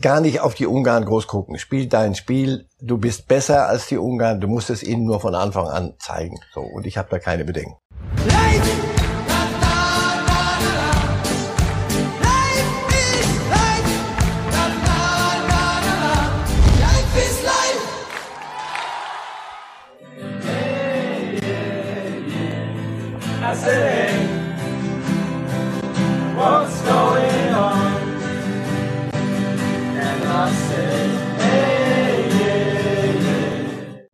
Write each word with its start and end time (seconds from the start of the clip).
gar 0.00 0.20
nicht 0.20 0.40
auf 0.40 0.54
die 0.54 0.66
Ungarn 0.66 1.04
groß 1.04 1.26
gucken. 1.26 1.58
Spiel 1.58 1.86
dein 1.86 2.14
Spiel. 2.14 2.66
Du 2.80 2.98
bist 2.98 3.28
besser 3.28 3.68
als 3.68 3.86
die 3.86 3.98
Ungarn. 3.98 4.40
Du 4.40 4.48
musst 4.48 4.70
es 4.70 4.82
ihnen 4.82 5.04
nur 5.04 5.20
von 5.20 5.34
Anfang 5.34 5.66
an 5.68 5.94
zeigen. 5.98 6.38
So. 6.52 6.60
Und 6.60 6.86
ich 6.86 6.96
habe 6.96 7.08
da 7.10 7.18
keine 7.18 7.44
Bedenken. 7.44 7.76
Life! 8.26 8.87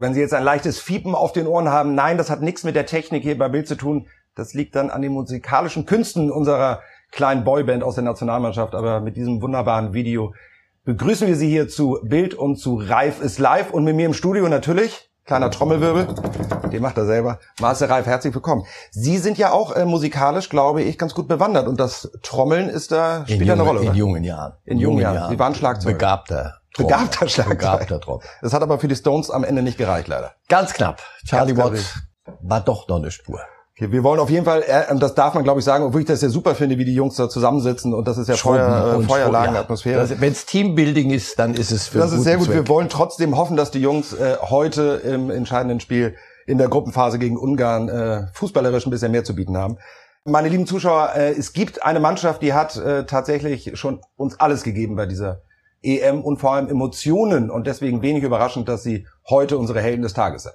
Wenn 0.05 0.13
Sie 0.13 0.21
jetzt 0.21 0.35
ein 0.35 0.45
leichtes 0.45 0.79
Fiepen 0.81 1.15
auf 1.15 1.33
den 1.33 1.47
Ohren 1.47 1.71
haben, 1.71 1.95
nein, 1.95 2.19
das 2.19 2.29
hat 2.29 2.43
nichts 2.43 2.63
mit 2.63 2.77
der 2.77 2.85
Technik 2.85 3.23
hier 3.23 3.39
bei 3.39 3.49
Bild 3.49 3.67
zu 3.67 3.75
tun. 3.75 4.07
Das 4.35 4.53
liegt 4.53 4.77
dann 4.77 4.91
an 4.91 5.01
den 5.01 5.13
musikalischen 5.13 5.87
Künsten 5.87 6.31
unserer 6.31 6.83
kleinen 7.11 7.43
Boyband 7.43 7.83
aus 7.83 7.95
der 7.95 8.05
Nationalmannschaft. 8.05 8.75
Aber 8.75 9.01
mit 9.01 9.17
diesem 9.17 9.41
wunderbaren 9.41 9.95
Video 9.95 10.35
begrüßen 10.85 11.27
wir 11.27 11.37
Sie 11.37 11.49
hier 11.49 11.71
zu 11.71 12.01
Bild 12.03 12.35
und 12.35 12.57
zu 12.57 12.75
Reif 12.75 13.23
ist 13.23 13.39
live 13.39 13.71
und 13.71 13.85
mit 13.85 13.97
mir 13.97 14.05
im 14.05 14.13
Studio 14.13 14.47
natürlich 14.47 15.09
kleiner 15.25 15.51
Trommelwirbel, 15.51 16.09
den 16.71 16.83
macht 16.83 16.99
er 16.99 17.07
selber. 17.07 17.39
Marcel 17.59 17.89
Reif, 17.89 18.05
herzlich 18.05 18.35
willkommen. 18.35 18.67
Sie 18.91 19.17
sind 19.17 19.39
ja 19.39 19.53
auch 19.53 19.75
äh, 19.75 19.87
musikalisch, 19.87 20.51
glaube 20.51 20.83
ich, 20.83 20.99
ganz 20.99 21.15
gut 21.15 21.29
bewandert 21.29 21.67
und 21.67 21.81
das 21.81 22.11
Trommeln 22.23 22.69
ist 22.69 22.93
da 22.93 23.25
spielt 23.27 23.47
ja 23.47 23.55
eine 23.55 23.63
Rolle. 23.63 23.81
In 23.81 23.89
oder? 23.89 23.97
jungen 23.97 24.23
Jahren. 24.23 24.53
In 24.67 24.77
jungen 24.77 25.01
Jahren. 25.01 25.31
Sie 25.31 25.39
waren 25.39 25.55
Schlagzeuger. 25.55 25.95
Begabter. 25.95 26.61
Begabter 26.77 27.29
Schlagzeuger. 27.29 27.55
Begabter 27.55 28.01
Trommel. 28.01 28.27
Das 28.43 28.53
hat 28.53 28.63
aber 28.63 28.79
für 28.79 28.89
die 28.89 28.97
Stones 28.97 29.31
am 29.31 29.45
Ende 29.45 29.63
nicht 29.63 29.79
gereicht, 29.79 30.09
leider. 30.09 30.35
Ganz 30.49 30.73
knapp. 30.73 31.03
Charlie 31.27 31.57
Watts 31.57 31.95
war 32.43 32.61
doch 32.61 32.89
noch 32.89 32.97
eine 32.97 33.11
Spur. 33.11 33.41
Okay, 33.77 33.91
wir 33.91 34.05
wollen 34.05 34.21
auf 34.21 34.31
jeden 34.31 34.45
Fall, 34.45 34.63
äh, 34.69 34.93
und 34.93 35.03
das 35.03 35.17
darf 35.17 35.35
man 35.35 35.43
glaube 35.43 35.59
ich 35.59 35.65
sagen, 35.65 35.85
obwohl 35.85 36.03
ich 36.03 36.07
das 36.07 36.23
ja 36.23 36.29
super 36.29 36.55
finde, 36.55 36.79
wie 36.79 36.85
die 36.85 36.95
Jungs 36.95 37.17
da 37.17 37.29
zusammensitzen 37.29 37.93
und 37.93 38.07
das 38.07 38.19
ist 38.19 38.29
ja 38.29 38.37
Feuer, 38.37 39.01
äh, 39.01 39.03
Feuerlagenatmosphäre. 39.03 40.07
Ja. 40.07 40.21
Wenn 40.21 40.31
es 40.31 40.47
Teambuilding 40.47 41.11
ist, 41.11 41.41
dann 41.41 41.55
ist 41.55 41.73
es 41.73 41.89
für 41.89 41.99
Das 41.99 42.13
ist 42.13 42.23
sehr 42.23 42.37
gut. 42.37 42.47
Zweck. 42.47 42.55
Wir 42.55 42.69
wollen 42.69 42.89
trotzdem 42.89 43.37
hoffen, 43.37 43.57
dass 43.57 43.73
die 43.73 43.81
Jungs 43.81 44.13
äh, 44.13 44.37
heute 44.43 45.01
im 45.05 45.29
entscheidenden 45.29 45.81
Spiel 45.81 46.15
in 46.47 46.59
der 46.59 46.69
Gruppenphase 46.69 47.19
gegen 47.19 47.37
Ungarn 47.37 47.89
äh, 47.89 48.27
fußballerisch 48.33 48.87
ein 48.87 48.91
bisschen 48.91 49.11
mehr 49.11 49.25
zu 49.25 49.35
bieten 49.35 49.57
haben. 49.57 49.79
Meine 50.25 50.49
lieben 50.49 50.67
Zuschauer, 50.67 51.11
äh, 51.17 51.33
es 51.33 51.53
gibt 51.53 51.83
eine 51.83 51.99
Mannschaft, 51.99 52.43
die 52.43 52.53
hat 52.53 52.77
äh, 52.77 53.07
tatsächlich 53.07 53.73
schon 53.75 54.01
uns 54.17 54.39
alles 54.39 54.63
gegeben 54.63 54.95
bei 54.95 55.07
dieser 55.07 55.43
EM 55.85 56.23
und 56.23 56.39
vor 56.39 56.55
allem 56.55 56.69
Emotionen 56.69 57.51
und 57.51 57.67
deswegen 57.67 58.03
wenig 58.03 58.23
überraschend, 58.23 58.69
dass 58.69 58.83
sie 58.83 59.07
heute 59.29 59.59
unsere 59.59 59.81
Helden 59.81 60.03
des 60.03 60.15
Tages 60.15 60.45
sind. 60.45 60.55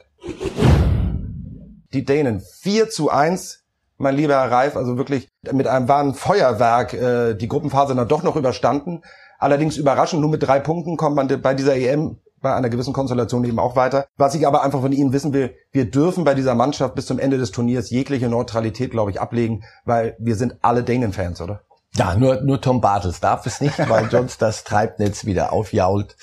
Die 1.93 2.05
Dänen 2.05 2.41
4 2.41 2.89
zu 2.89 3.09
1, 3.09 3.63
mein 3.97 4.15
lieber 4.15 4.33
Herr 4.33 4.51
Reif, 4.51 4.75
also 4.75 4.97
wirklich 4.97 5.29
mit 5.51 5.67
einem 5.67 5.87
wahren 5.87 6.13
Feuerwerk 6.13 6.93
äh, 6.93 7.33
die 7.35 7.47
Gruppenphase 7.47 7.95
dann 7.95 8.07
doch 8.07 8.23
noch 8.23 8.35
überstanden. 8.35 9.01
Allerdings 9.39 9.77
überraschend, 9.77 10.21
nur 10.21 10.29
mit 10.29 10.43
drei 10.43 10.59
Punkten 10.59 10.97
kommt 10.97 11.15
man 11.15 11.41
bei 11.41 11.53
dieser 11.53 11.75
EM 11.75 12.17
bei 12.41 12.53
einer 12.53 12.69
gewissen 12.69 12.93
Konstellation 12.93 13.43
eben 13.43 13.59
auch 13.59 13.75
weiter. 13.75 14.07
Was 14.17 14.35
ich 14.35 14.47
aber 14.47 14.63
einfach 14.63 14.81
von 14.81 14.91
Ihnen 14.91 15.13
wissen 15.13 15.33
will, 15.33 15.55
wir 15.71 15.89
dürfen 15.89 16.23
bei 16.23 16.35
dieser 16.35 16.55
Mannschaft 16.55 16.95
bis 16.95 17.05
zum 17.05 17.19
Ende 17.19 17.37
des 17.37 17.51
Turniers 17.51 17.89
jegliche 17.89 18.29
Neutralität, 18.29 18.91
glaube 18.91 19.11
ich, 19.11 19.19
ablegen, 19.19 19.63
weil 19.85 20.15
wir 20.19 20.35
sind 20.35 20.57
alle 20.61 20.83
Dänen-Fans, 20.83 21.41
oder? 21.41 21.61
Ja, 21.95 22.15
nur, 22.15 22.41
nur 22.41 22.61
Tom 22.61 22.81
Bartels 22.81 23.19
darf 23.19 23.45
es 23.45 23.61
nicht, 23.61 23.77
weil 23.89 24.09
sonst 24.11 24.41
das 24.41 24.63
Treibnetz 24.63 25.25
wieder 25.25 25.51
aufjault. 25.51 26.15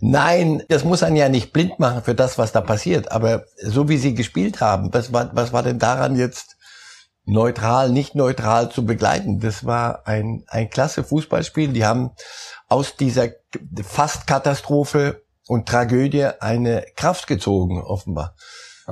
Nein, 0.00 0.62
das 0.68 0.84
muss 0.84 1.02
einen 1.02 1.16
ja 1.16 1.28
nicht 1.28 1.52
blind 1.52 1.78
machen 1.78 2.02
für 2.02 2.14
das, 2.14 2.38
was 2.38 2.52
da 2.52 2.60
passiert. 2.60 3.12
Aber 3.12 3.44
so 3.62 3.88
wie 3.88 3.98
sie 3.98 4.14
gespielt 4.14 4.60
haben, 4.60 4.92
was 4.92 5.12
war, 5.12 5.30
was 5.34 5.52
war 5.52 5.62
denn 5.62 5.78
daran 5.78 6.16
jetzt 6.16 6.56
neutral, 7.24 7.90
nicht 7.90 8.14
neutral 8.14 8.70
zu 8.70 8.84
begleiten? 8.84 9.38
Das 9.38 9.64
war 9.64 10.06
ein, 10.06 10.44
ein 10.48 10.68
klasse 10.70 11.04
Fußballspiel. 11.04 11.72
Die 11.72 11.84
haben 11.84 12.10
aus 12.68 12.96
dieser 12.96 13.28
Fast-Katastrophe 13.84 15.22
und 15.46 15.68
Tragödie 15.68 16.30
eine 16.40 16.84
Kraft 16.96 17.26
gezogen, 17.26 17.80
offenbar. 17.80 18.34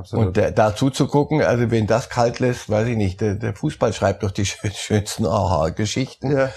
Absolut. 0.00 0.26
Und 0.26 0.36
der, 0.36 0.50
dazu 0.50 0.90
zu 0.90 1.06
gucken, 1.06 1.42
also 1.42 1.70
wenn 1.70 1.86
das 1.86 2.08
kalt 2.08 2.40
lässt, 2.40 2.68
weiß 2.70 2.88
ich 2.88 2.96
nicht, 2.96 3.20
der, 3.20 3.34
der 3.34 3.54
Fußball 3.54 3.92
schreibt 3.92 4.22
doch 4.22 4.30
die 4.30 4.46
schönsten 4.46 5.26
Aha-Geschichten. 5.26 6.30
Ja. 6.32 6.50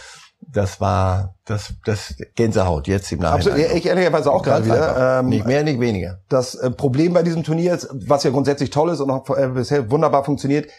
Das 0.46 0.81
war 0.81 1.36
das, 1.46 1.74
das 1.86 2.16
Gänsehaut 2.36 2.88
jetzt 2.88 3.12
im 3.14 3.20
Nachhinein. 3.20 3.53
Absolut, 3.53 3.78
ich 3.78 3.86
ehrlicherweise 3.86 4.32
auch 4.32 4.44
gerade 4.44 4.66
wieder. 4.66 5.20
Ähm, 5.20 5.30
nicht 5.30 5.46
mehr, 5.46 5.64
nicht 5.64 5.80
weniger. 5.80 6.20
Das 6.28 6.56
äh, 6.56 6.70
Problem 6.70 7.14
bei 7.14 7.24
diesem 7.24 7.44
Turnier 7.44 7.74
ist, 7.74 7.88
was 7.94 8.24
ja 8.24 8.32
grundsätzlich 8.32 8.70
toll 8.70 8.90
ist 8.90 9.00
und 9.00 9.09
auch 9.09 9.30
äh, 9.30 9.48
bisher 9.48 9.90
wunderbar 9.90 10.26
funktioniert, 10.26 10.70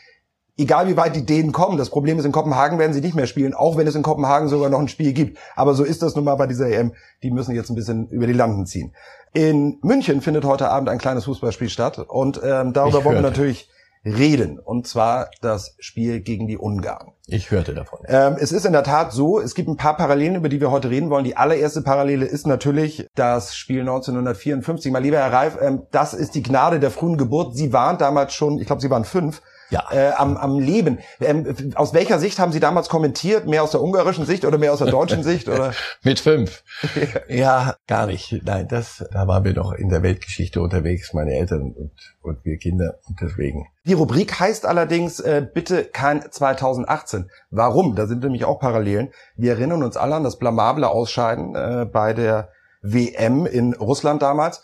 egal 0.56 0.88
wie 0.88 0.96
weit 0.96 1.16
die 1.16 1.26
Dänen 1.26 1.52
kommen, 1.52 1.78
das 1.78 1.90
Problem 1.90 2.18
ist, 2.18 2.24
in 2.24 2.32
Kopenhagen 2.32 2.78
werden 2.78 2.92
sie 2.92 3.00
nicht 3.00 3.14
mehr 3.14 3.26
spielen, 3.26 3.54
auch 3.54 3.76
wenn 3.76 3.86
es 3.86 3.94
in 3.94 4.02
Kopenhagen 4.02 4.48
sogar 4.48 4.70
noch 4.70 4.80
ein 4.80 4.88
Spiel 4.88 5.12
gibt. 5.12 5.38
Aber 5.56 5.74
so 5.74 5.84
ist 5.84 6.02
das 6.02 6.14
nun 6.14 6.24
mal 6.24 6.36
bei 6.36 6.46
dieser 6.46 6.68
EM. 6.68 6.92
Die 7.22 7.30
müssen 7.30 7.54
jetzt 7.54 7.70
ein 7.70 7.74
bisschen 7.74 8.08
über 8.08 8.26
die 8.26 8.32
Landen 8.32 8.66
ziehen. 8.66 8.94
In 9.32 9.78
München 9.82 10.20
findet 10.20 10.44
heute 10.44 10.70
Abend 10.70 10.88
ein 10.88 10.98
kleines 10.98 11.24
Fußballspiel 11.24 11.68
statt 11.68 11.98
und 11.98 12.40
ähm, 12.44 12.72
darüber 12.72 13.04
wollen 13.04 13.16
wir 13.16 13.22
natürlich 13.22 13.68
reden. 14.04 14.58
Und 14.58 14.86
zwar 14.86 15.30
das 15.40 15.74
Spiel 15.78 16.20
gegen 16.20 16.46
die 16.46 16.58
Ungarn. 16.58 17.12
Ich 17.26 17.50
hörte 17.50 17.74
davon. 17.74 18.00
Ähm, 18.06 18.36
es 18.38 18.52
ist 18.52 18.66
in 18.66 18.72
der 18.72 18.84
Tat 18.84 19.12
so, 19.12 19.40
es 19.40 19.54
gibt 19.54 19.68
ein 19.68 19.76
paar 19.76 19.96
Parallelen, 19.96 20.36
über 20.36 20.48
die 20.48 20.60
wir 20.60 20.70
heute 20.70 20.90
reden 20.90 21.10
wollen. 21.10 21.24
Die 21.24 21.36
allererste 21.36 21.82
Parallele 21.82 22.26
ist 22.26 22.46
natürlich 22.46 23.08
das 23.14 23.56
Spiel 23.56 23.80
1954. 23.80 24.92
Mal 24.92 25.02
lieber 25.02 25.18
Herr 25.18 25.32
Reif, 25.32 25.58
ähm, 25.60 25.82
das 25.90 26.12
ist 26.12 26.34
die 26.34 26.42
Gnade 26.42 26.80
der 26.80 26.90
frühen 26.90 27.16
Geburt. 27.16 27.56
Sie 27.56 27.72
waren 27.72 27.96
damals 27.96 28.34
schon, 28.34 28.58
ich 28.58 28.66
glaube, 28.66 28.82
Sie 28.82 28.90
waren 28.90 29.04
fünf 29.04 29.40
ja. 29.74 29.92
äh, 29.92 30.12
am, 30.12 30.36
am 30.36 30.58
Leben. 30.58 30.98
Ähm, 31.20 31.72
aus 31.74 31.92
welcher 31.92 32.18
Sicht 32.18 32.38
haben 32.38 32.52
Sie 32.52 32.60
damals 32.60 32.88
kommentiert? 32.88 33.46
Mehr 33.46 33.62
aus 33.62 33.72
der 33.72 33.82
ungarischen 33.82 34.26
Sicht 34.26 34.44
oder 34.44 34.58
mehr 34.58 34.72
aus 34.72 34.78
der 34.78 34.90
deutschen 34.90 35.22
Sicht? 35.24 35.48
Oder? 35.48 35.72
Mit 36.02 36.20
fünf. 36.20 36.62
ja, 37.28 37.76
gar 37.86 38.06
nicht. 38.06 38.40
Nein, 38.44 38.68
das, 38.68 39.04
da 39.12 39.26
waren 39.26 39.44
wir 39.44 39.54
doch 39.54 39.72
in 39.72 39.88
der 39.88 40.02
Weltgeschichte 40.02 40.60
unterwegs, 40.60 41.12
meine 41.12 41.34
Eltern 41.34 41.72
und, 41.72 41.92
und 42.22 42.44
wir 42.44 42.56
Kinder 42.58 42.98
und 43.08 43.20
deswegen. 43.20 43.66
Die 43.86 43.92
Rubrik 43.92 44.40
heißt 44.40 44.64
allerdings 44.64 45.20
äh, 45.20 45.46
bitte 45.52 45.84
kein 45.84 46.30
2018. 46.30 47.30
Warum? 47.50 47.94
Da 47.96 48.06
sind 48.06 48.22
nämlich 48.22 48.44
auch 48.44 48.58
Parallelen. 48.58 49.10
Wir 49.36 49.52
erinnern 49.52 49.82
uns 49.82 49.96
alle 49.96 50.14
an 50.14 50.24
das 50.24 50.38
blamable 50.38 50.88
Ausscheiden 50.88 51.54
äh, 51.54 51.84
bei 51.84 52.14
der 52.14 52.48
WM 52.82 53.46
in 53.46 53.74
Russland 53.74 54.22
damals. 54.22 54.62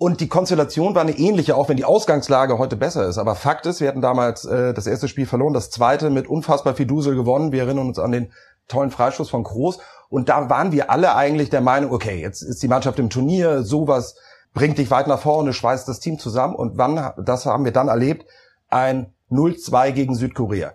Und 0.00 0.20
die 0.20 0.28
Konstellation 0.28 0.94
war 0.94 1.02
eine 1.02 1.18
ähnliche, 1.18 1.56
auch 1.56 1.68
wenn 1.68 1.76
die 1.76 1.84
Ausgangslage 1.84 2.56
heute 2.56 2.76
besser 2.76 3.08
ist. 3.08 3.18
Aber 3.18 3.34
Fakt 3.34 3.66
ist, 3.66 3.80
wir 3.80 3.88
hatten 3.88 4.00
damals 4.00 4.44
äh, 4.44 4.72
das 4.72 4.86
erste 4.86 5.08
Spiel 5.08 5.26
verloren, 5.26 5.54
das 5.54 5.70
zweite 5.70 6.08
mit 6.08 6.28
unfassbar 6.28 6.74
viel 6.74 6.86
Dusel 6.86 7.16
gewonnen. 7.16 7.50
Wir 7.50 7.64
erinnern 7.64 7.88
uns 7.88 7.98
an 7.98 8.12
den 8.12 8.32
tollen 8.68 8.92
Freischuss 8.92 9.28
von 9.28 9.42
Groß. 9.42 9.80
Und 10.08 10.28
da 10.28 10.48
waren 10.48 10.70
wir 10.70 10.90
alle 10.90 11.16
eigentlich 11.16 11.50
der 11.50 11.62
Meinung, 11.62 11.90
okay, 11.90 12.20
jetzt 12.20 12.42
ist 12.42 12.62
die 12.62 12.68
Mannschaft 12.68 13.00
im 13.00 13.10
Turnier, 13.10 13.64
sowas 13.64 14.14
bringt 14.54 14.78
dich 14.78 14.90
weit 14.92 15.08
nach 15.08 15.18
vorne, 15.18 15.52
schweißt 15.52 15.88
das 15.88 15.98
Team 15.98 16.20
zusammen. 16.20 16.54
Und 16.54 16.78
wann, 16.78 17.12
das 17.18 17.44
haben 17.44 17.64
wir 17.64 17.72
dann 17.72 17.88
erlebt, 17.88 18.24
ein 18.68 19.12
0-2 19.32 19.90
gegen 19.90 20.14
Südkorea. 20.14 20.74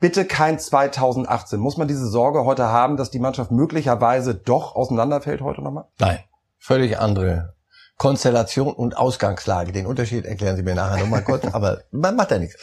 Bitte 0.00 0.24
kein 0.24 0.58
2018. 0.58 1.60
Muss 1.60 1.76
man 1.76 1.86
diese 1.86 2.08
Sorge 2.08 2.44
heute 2.44 2.70
haben, 2.70 2.96
dass 2.96 3.10
die 3.10 3.20
Mannschaft 3.20 3.52
möglicherweise 3.52 4.34
doch 4.34 4.74
auseinanderfällt 4.74 5.42
heute 5.42 5.62
nochmal? 5.62 5.84
Nein, 6.00 6.18
völlig 6.58 6.98
andere 6.98 7.54
Konstellation 8.02 8.72
und 8.72 8.96
Ausgangslage. 8.96 9.70
Den 9.70 9.86
Unterschied 9.86 10.26
erklären 10.26 10.56
Sie 10.56 10.64
mir 10.64 10.74
nachher 10.74 10.98
nochmal 10.98 11.22
kurz, 11.22 11.44
aber 11.52 11.82
man 11.92 12.16
macht 12.16 12.32
ja 12.32 12.40
nichts. 12.40 12.56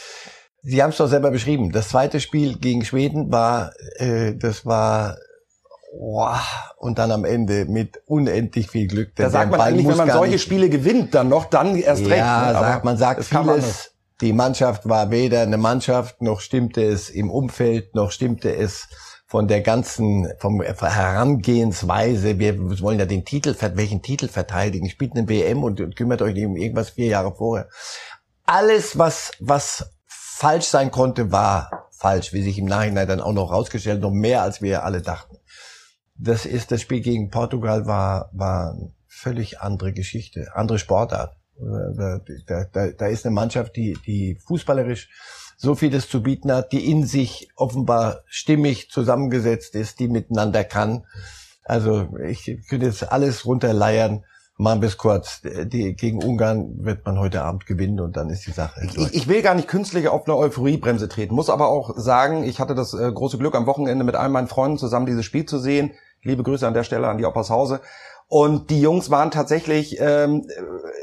Sie 0.62 0.82
haben 0.82 0.90
es 0.90 0.98
doch 0.98 1.06
selber 1.06 1.30
beschrieben. 1.30 1.72
Das 1.72 1.88
zweite 1.88 2.20
Spiel 2.20 2.58
gegen 2.58 2.84
Schweden 2.84 3.32
war, 3.32 3.72
äh, 3.96 4.34
das 4.34 4.66
war 4.66 5.16
oh, 5.94 6.26
und 6.76 6.98
dann 6.98 7.10
am 7.10 7.24
Ende 7.24 7.64
mit 7.64 8.02
unendlich 8.04 8.68
viel 8.68 8.86
Glück. 8.86 9.16
Da 9.16 9.30
sagt 9.30 9.50
man 9.50 9.62
eigentlich, 9.62 9.88
wenn 9.88 9.96
man 9.96 10.10
solche 10.10 10.38
Spiele 10.38 10.68
gewinnt, 10.68 11.14
dann 11.14 11.30
noch, 11.30 11.46
dann 11.46 11.74
erst 11.74 12.02
ja, 12.02 12.08
recht. 12.08 12.18
Ja, 12.18 12.46
ne? 12.52 12.58
sagt, 12.58 12.84
man 12.84 12.96
sagt 12.98 13.24
vieles. 13.24 13.92
Die 14.20 14.34
Mannschaft 14.34 14.86
war 14.90 15.10
weder 15.10 15.40
eine 15.40 15.56
Mannschaft, 15.56 16.20
noch 16.20 16.40
stimmte 16.40 16.82
es 16.82 17.08
im 17.08 17.30
Umfeld, 17.30 17.94
noch 17.94 18.10
stimmte 18.12 18.54
es 18.54 18.88
von 19.30 19.46
der 19.46 19.60
ganzen 19.60 20.26
vom 20.38 20.60
Herangehensweise, 20.60 22.40
wir 22.40 22.58
wollen 22.80 22.98
ja 22.98 23.06
den 23.06 23.24
Titel, 23.24 23.54
welchen 23.74 24.02
Titel 24.02 24.26
verteidigen, 24.26 24.90
spielt 24.90 25.14
eine 25.14 25.28
WM 25.28 25.62
und, 25.62 25.80
und 25.80 25.94
kümmert 25.94 26.20
euch 26.20 26.34
nicht 26.34 26.46
um 26.46 26.56
irgendwas 26.56 26.90
vier 26.90 27.06
Jahre 27.06 27.32
vorher. 27.36 27.68
Alles, 28.44 28.98
was, 28.98 29.30
was 29.38 29.92
falsch 30.08 30.64
sein 30.64 30.90
konnte, 30.90 31.30
war 31.30 31.88
falsch, 31.92 32.32
wie 32.32 32.42
sich 32.42 32.58
im 32.58 32.64
Nachhinein 32.64 33.06
dann 33.06 33.20
auch 33.20 33.32
noch 33.32 33.52
rausgestellt, 33.52 34.00
noch 34.00 34.10
mehr 34.10 34.42
als 34.42 34.62
wir 34.62 34.82
alle 34.82 35.00
dachten. 35.00 35.36
Das 36.16 36.44
ist, 36.44 36.72
das 36.72 36.80
Spiel 36.80 37.00
gegen 37.00 37.30
Portugal 37.30 37.86
war, 37.86 38.30
war 38.32 38.72
eine 38.72 38.92
völlig 39.06 39.60
andere 39.60 39.92
Geschichte, 39.92 40.48
andere 40.56 40.80
Sportart. 40.80 41.36
Da, 41.56 42.20
da, 42.48 42.64
da, 42.64 42.88
da 42.88 43.06
ist 43.06 43.24
eine 43.24 43.34
Mannschaft, 43.34 43.76
die, 43.76 43.96
die 44.04 44.40
fußballerisch 44.44 45.08
so 45.60 45.74
vieles 45.74 46.08
zu 46.08 46.22
bieten 46.22 46.50
hat, 46.50 46.72
die 46.72 46.90
in 46.90 47.04
sich 47.04 47.50
offenbar 47.54 48.22
stimmig 48.26 48.90
zusammengesetzt 48.90 49.74
ist, 49.74 50.00
die 50.00 50.08
miteinander 50.08 50.64
kann. 50.64 51.04
Also 51.64 52.08
ich 52.26 52.58
könnte 52.68 52.86
jetzt 52.86 53.12
alles 53.12 53.44
runterleiern. 53.44 54.24
Mal 54.56 54.78
bis 54.78 54.98
kurz. 54.98 55.40
Die, 55.42 55.94
gegen 55.94 56.22
Ungarn 56.22 56.84
wird 56.84 57.04
man 57.06 57.18
heute 57.18 57.42
Abend 57.42 57.64
gewinnen 57.66 58.00
und 58.00 58.16
dann 58.16 58.28
ist 58.28 58.46
die 58.46 58.52
Sache. 58.52 58.82
Ich, 58.84 59.14
ich 59.14 59.28
will 59.28 59.40
gar 59.40 59.54
nicht 59.54 59.68
künstlich 59.68 60.08
auf 60.08 60.26
eine 60.26 60.36
Euphoriebremse 60.36 61.08
treten, 61.08 61.34
muss 61.34 61.48
aber 61.48 61.68
auch 61.68 61.96
sagen, 61.96 62.44
ich 62.44 62.60
hatte 62.60 62.74
das 62.74 62.92
äh, 62.92 63.10
große 63.10 63.38
Glück, 63.38 63.54
am 63.54 63.66
Wochenende 63.66 64.04
mit 64.04 64.16
all 64.16 64.28
meinen 64.28 64.48
Freunden 64.48 64.76
zusammen 64.76 65.06
dieses 65.06 65.24
Spiel 65.24 65.46
zu 65.46 65.58
sehen. 65.58 65.92
Liebe 66.22 66.42
Grüße 66.42 66.66
an 66.66 66.74
der 66.74 66.84
Stelle 66.84 67.08
an 67.08 67.16
die 67.16 67.24
Oppershause. 67.24 67.80
Und 68.28 68.70
die 68.70 68.80
Jungs 68.80 69.10
waren 69.10 69.30
tatsächlich 69.30 69.98
ähm, 69.98 70.46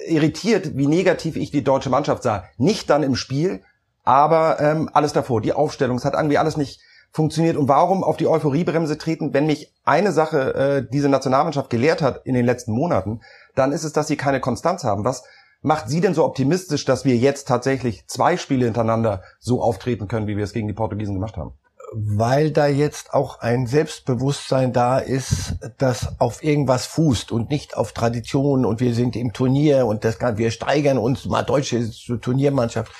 irritiert, 0.08 0.78
wie 0.78 0.88
negativ 0.88 1.36
ich 1.36 1.50
die 1.50 1.64
deutsche 1.64 1.90
Mannschaft 1.90 2.24
sah. 2.24 2.46
Nicht 2.58 2.90
dann 2.90 3.04
im 3.04 3.16
Spiel, 3.16 3.64
aber 4.08 4.62
ähm, 4.62 4.90
alles 4.94 5.12
davor. 5.12 5.42
Die 5.42 5.52
Aufstellung, 5.52 5.98
es 5.98 6.06
hat 6.06 6.14
irgendwie 6.14 6.38
alles 6.38 6.56
nicht 6.56 6.80
funktioniert. 7.12 7.58
Und 7.58 7.68
warum 7.68 8.06
auf 8.06 8.16
die 8.16 8.28
Euphoriebremse 8.28 8.98
treten, 8.98 9.34
wenn 9.34 9.48
mich 9.48 9.74
eine 9.84 10.14
Sache 10.14 10.54
äh, 10.56 10.88
diese 10.90 11.10
Nationalmannschaft 11.10 11.70
gelehrt 11.70 12.02
hat 12.02 12.22
in 12.26 12.34
den 12.34 12.46
letzten 12.46 12.72
Monaten, 12.72 13.20
dann 13.54 13.74
ist 13.74 13.84
es, 13.84 13.92
dass 13.92 14.08
sie 14.08 14.16
keine 14.16 14.40
Konstanz 14.40 14.86
haben. 14.86 15.04
Was 15.04 15.24
macht 15.62 15.90
Sie 15.90 16.00
denn 16.00 16.14
so 16.14 16.24
optimistisch, 16.24 16.86
dass 16.86 17.04
wir 17.04 17.18
jetzt 17.18 17.50
tatsächlich 17.50 18.08
zwei 18.08 18.38
Spiele 18.38 18.64
hintereinander 18.64 19.24
so 19.40 19.62
auftreten 19.62 20.08
können, 20.08 20.28
wie 20.28 20.38
wir 20.38 20.46
es 20.46 20.54
gegen 20.54 20.70
die 20.70 20.74
Portugiesen 20.74 21.16
gemacht 21.16 21.36
haben? 21.36 21.52
Weil 21.92 22.52
da 22.52 22.68
jetzt 22.68 23.14
auch 23.14 23.42
ein 23.42 23.68
Selbstbewusstsein 23.68 24.72
da 24.72 25.00
ist, 25.00 25.56
das 25.80 26.18
auf 26.22 26.46
irgendwas 26.46 26.86
fußt 26.86 27.34
und 27.34 27.50
nicht 27.50 27.76
auf 27.76 27.92
Tradition 27.92 28.64
und 28.64 28.80
wir 28.80 28.94
sind 28.94 29.18
im 29.18 29.34
Turnier 29.34 29.86
und 29.86 30.06
das 30.06 30.18
kann, 30.18 30.38
wir 30.38 30.52
steigern 30.52 30.98
uns 30.98 31.26
mal 31.26 31.44
deutsche 31.44 31.92
Turniermannschaft. 32.22 32.94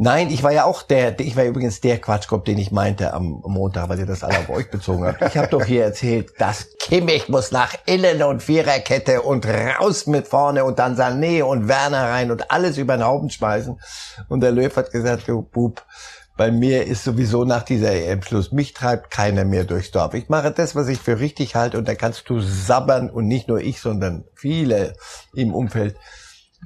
Nein, 0.00 0.30
ich 0.30 0.44
war 0.44 0.52
ja 0.52 0.62
auch 0.62 0.82
der, 0.82 1.18
ich 1.18 1.34
war 1.34 1.42
übrigens 1.42 1.80
der 1.80 1.98
Quatschkopf, 1.98 2.44
den 2.44 2.56
ich 2.56 2.70
meinte 2.70 3.12
am 3.12 3.42
Montag, 3.44 3.88
weil 3.88 3.98
ihr 3.98 4.06
das 4.06 4.22
alle 4.22 4.38
auf 4.38 4.48
euch 4.48 4.70
bezogen 4.70 5.04
habt. 5.04 5.20
Ich 5.22 5.36
habe 5.36 5.48
doch 5.48 5.64
hier 5.64 5.82
erzählt, 5.82 6.34
dass 6.38 6.68
Kimmich 6.78 7.28
muss 7.28 7.50
nach 7.50 7.74
innen 7.84 8.22
und 8.22 8.40
Viererkette 8.40 9.22
und 9.22 9.44
raus 9.44 10.06
mit 10.06 10.28
vorne 10.28 10.62
und 10.62 10.78
dann 10.78 10.96
Sané 10.96 11.42
und 11.42 11.66
Werner 11.66 12.10
rein 12.10 12.30
und 12.30 12.48
alles 12.48 12.78
über 12.78 12.96
den 12.96 13.04
Haufen 13.04 13.28
schmeißen. 13.28 13.80
Und 14.28 14.40
der 14.40 14.52
Löw 14.52 14.74
hat 14.76 14.92
gesagt, 14.92 15.26
du 15.26 15.42
Bub, 15.42 15.84
bei 16.36 16.52
mir 16.52 16.86
ist 16.86 17.02
sowieso 17.02 17.44
nach 17.44 17.64
dieser 17.64 17.90
EM 17.90 18.22
Schluss. 18.22 18.52
Mich 18.52 18.74
treibt 18.74 19.10
keiner 19.10 19.44
mehr 19.44 19.64
durchs 19.64 19.90
Dorf. 19.90 20.14
Ich 20.14 20.28
mache 20.28 20.52
das, 20.52 20.76
was 20.76 20.86
ich 20.86 21.00
für 21.00 21.18
richtig 21.18 21.56
halte 21.56 21.76
und 21.76 21.88
da 21.88 21.96
kannst 21.96 22.30
du 22.30 22.38
sabbern 22.38 23.10
und 23.10 23.26
nicht 23.26 23.48
nur 23.48 23.58
ich, 23.58 23.80
sondern 23.80 24.26
viele 24.36 24.92
im 25.34 25.52
Umfeld. 25.52 25.96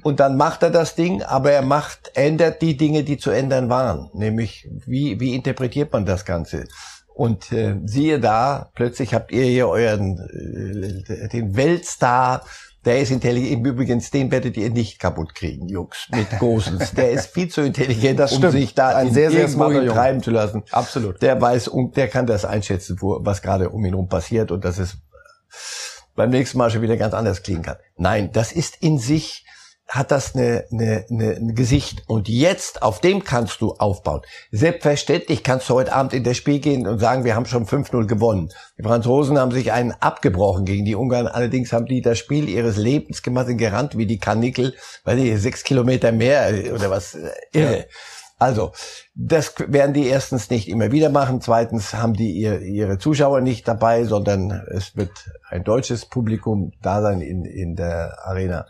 Und 0.01 0.19
dann 0.19 0.37
macht 0.37 0.63
er 0.63 0.71
das 0.71 0.95
Ding, 0.95 1.21
aber 1.21 1.51
er 1.51 1.61
macht, 1.61 2.11
ändert 2.15 2.61
die 2.61 2.75
Dinge, 2.75 3.03
die 3.03 3.17
zu 3.17 3.29
ändern 3.29 3.69
waren. 3.69 4.09
Nämlich, 4.13 4.67
wie, 4.85 5.19
wie 5.19 5.35
interpretiert 5.35 5.93
man 5.93 6.05
das 6.05 6.25
Ganze? 6.25 6.65
Und 7.13 7.51
äh, 7.51 7.75
siehe 7.85 8.19
da, 8.19 8.71
plötzlich 8.73 9.13
habt 9.13 9.31
ihr 9.31 9.43
hier 9.43 9.69
euren, 9.69 10.17
äh, 11.07 11.29
den 11.29 11.55
Weltstar, 11.55 12.43
der 12.85 12.99
ist 12.99 13.11
intelligent. 13.11 13.65
Übrigens, 13.65 14.11
den 14.11 14.31
werdet 14.31 14.57
ihr 14.57 14.69
nicht 14.71 14.99
kaputt 14.99 15.35
kriegen, 15.35 15.69
Jungs, 15.69 16.07
mit 16.11 16.27
Gosens. 16.39 16.91
Der 16.93 17.11
ist 17.11 17.27
viel 17.27 17.47
zu 17.47 17.61
intelligent, 17.61 18.19
das 18.19 18.33
um 18.33 18.51
sich 18.51 18.73
da 18.73 18.89
ein 18.89 19.13
sehr, 19.13 19.31
sehr 19.31 19.47
irgendwo 19.47 19.93
treiben 19.93 20.21
zu 20.21 20.31
lassen. 20.31 20.63
Absolut. 20.71 21.21
Der 21.21 21.39
weiß 21.39 21.69
und 21.69 21.95
der 21.95 22.07
kann 22.09 22.25
das 22.25 22.45
einschätzen, 22.45 22.97
wo, 22.99 23.19
was 23.21 23.41
gerade 23.41 23.69
um 23.69 23.85
ihn 23.85 23.93
herum 23.93 24.09
passiert 24.09 24.51
und 24.51 24.65
dass 24.65 24.79
es 24.79 24.97
beim 26.15 26.31
nächsten 26.31 26.57
Mal 26.57 26.71
schon 26.71 26.81
wieder 26.81 26.97
ganz 26.97 27.13
anders 27.13 27.43
klingen 27.43 27.61
kann. 27.61 27.77
Nein, 27.95 28.31
das 28.33 28.51
ist 28.51 28.77
in 28.81 28.97
sich 28.97 29.45
hat 29.87 30.11
das 30.11 30.35
eine, 30.35 30.65
eine, 30.71 31.05
eine, 31.09 31.31
ein 31.35 31.55
Gesicht. 31.55 32.03
Und 32.07 32.27
jetzt, 32.27 32.81
auf 32.81 32.99
dem 33.01 33.23
kannst 33.23 33.61
du 33.61 33.73
aufbauen. 33.73 34.21
Selbstverständlich 34.51 35.43
kannst 35.43 35.69
du 35.69 35.75
heute 35.75 35.93
Abend 35.93 36.13
in 36.13 36.23
das 36.23 36.37
Spiel 36.37 36.59
gehen 36.59 36.87
und 36.87 36.99
sagen, 36.99 37.23
wir 37.23 37.35
haben 37.35 37.45
schon 37.45 37.65
5-0 37.65 38.05
gewonnen. 38.07 38.49
Die 38.77 38.83
Franzosen 38.83 39.37
haben 39.37 39.51
sich 39.51 39.71
einen 39.71 39.91
abgebrochen 39.91 40.65
gegen 40.65 40.85
die 40.85 40.95
Ungarn. 40.95 41.27
Allerdings 41.27 41.73
haben 41.73 41.85
die 41.85 42.01
das 42.01 42.17
Spiel 42.17 42.49
ihres 42.49 42.77
Lebens 42.77 43.21
gemacht, 43.21 43.47
sind 43.47 43.57
gerannt 43.57 43.97
wie 43.97 44.07
die 44.07 44.19
Kanickel, 44.19 44.73
weil 45.03 45.17
die 45.17 45.35
sechs 45.37 45.63
Kilometer 45.63 46.11
mehr 46.11 46.73
oder 46.73 46.89
was, 46.89 47.15
äh, 47.15 47.29
irre. 47.51 47.77
Ja. 47.77 47.83
Also, 48.39 48.73
das 49.15 49.53
werden 49.67 49.93
die 49.93 50.07
erstens 50.07 50.49
nicht 50.49 50.67
immer 50.67 50.91
wieder 50.91 51.09
machen. 51.09 51.39
Zweitens 51.39 51.93
haben 51.93 52.13
die 52.13 52.31
ihr, 52.31 52.59
ihre 52.61 52.97
Zuschauer 52.97 53.39
nicht 53.39 53.67
dabei, 53.69 54.03
sondern 54.03 54.51
es 54.69 54.97
wird 54.97 55.11
ein 55.49 55.63
deutsches 55.63 56.05
Publikum 56.05 56.73
da 56.81 57.01
sein 57.01 57.21
in, 57.21 57.45
in 57.45 57.75
der 57.77 58.17
Arena. 58.25 58.65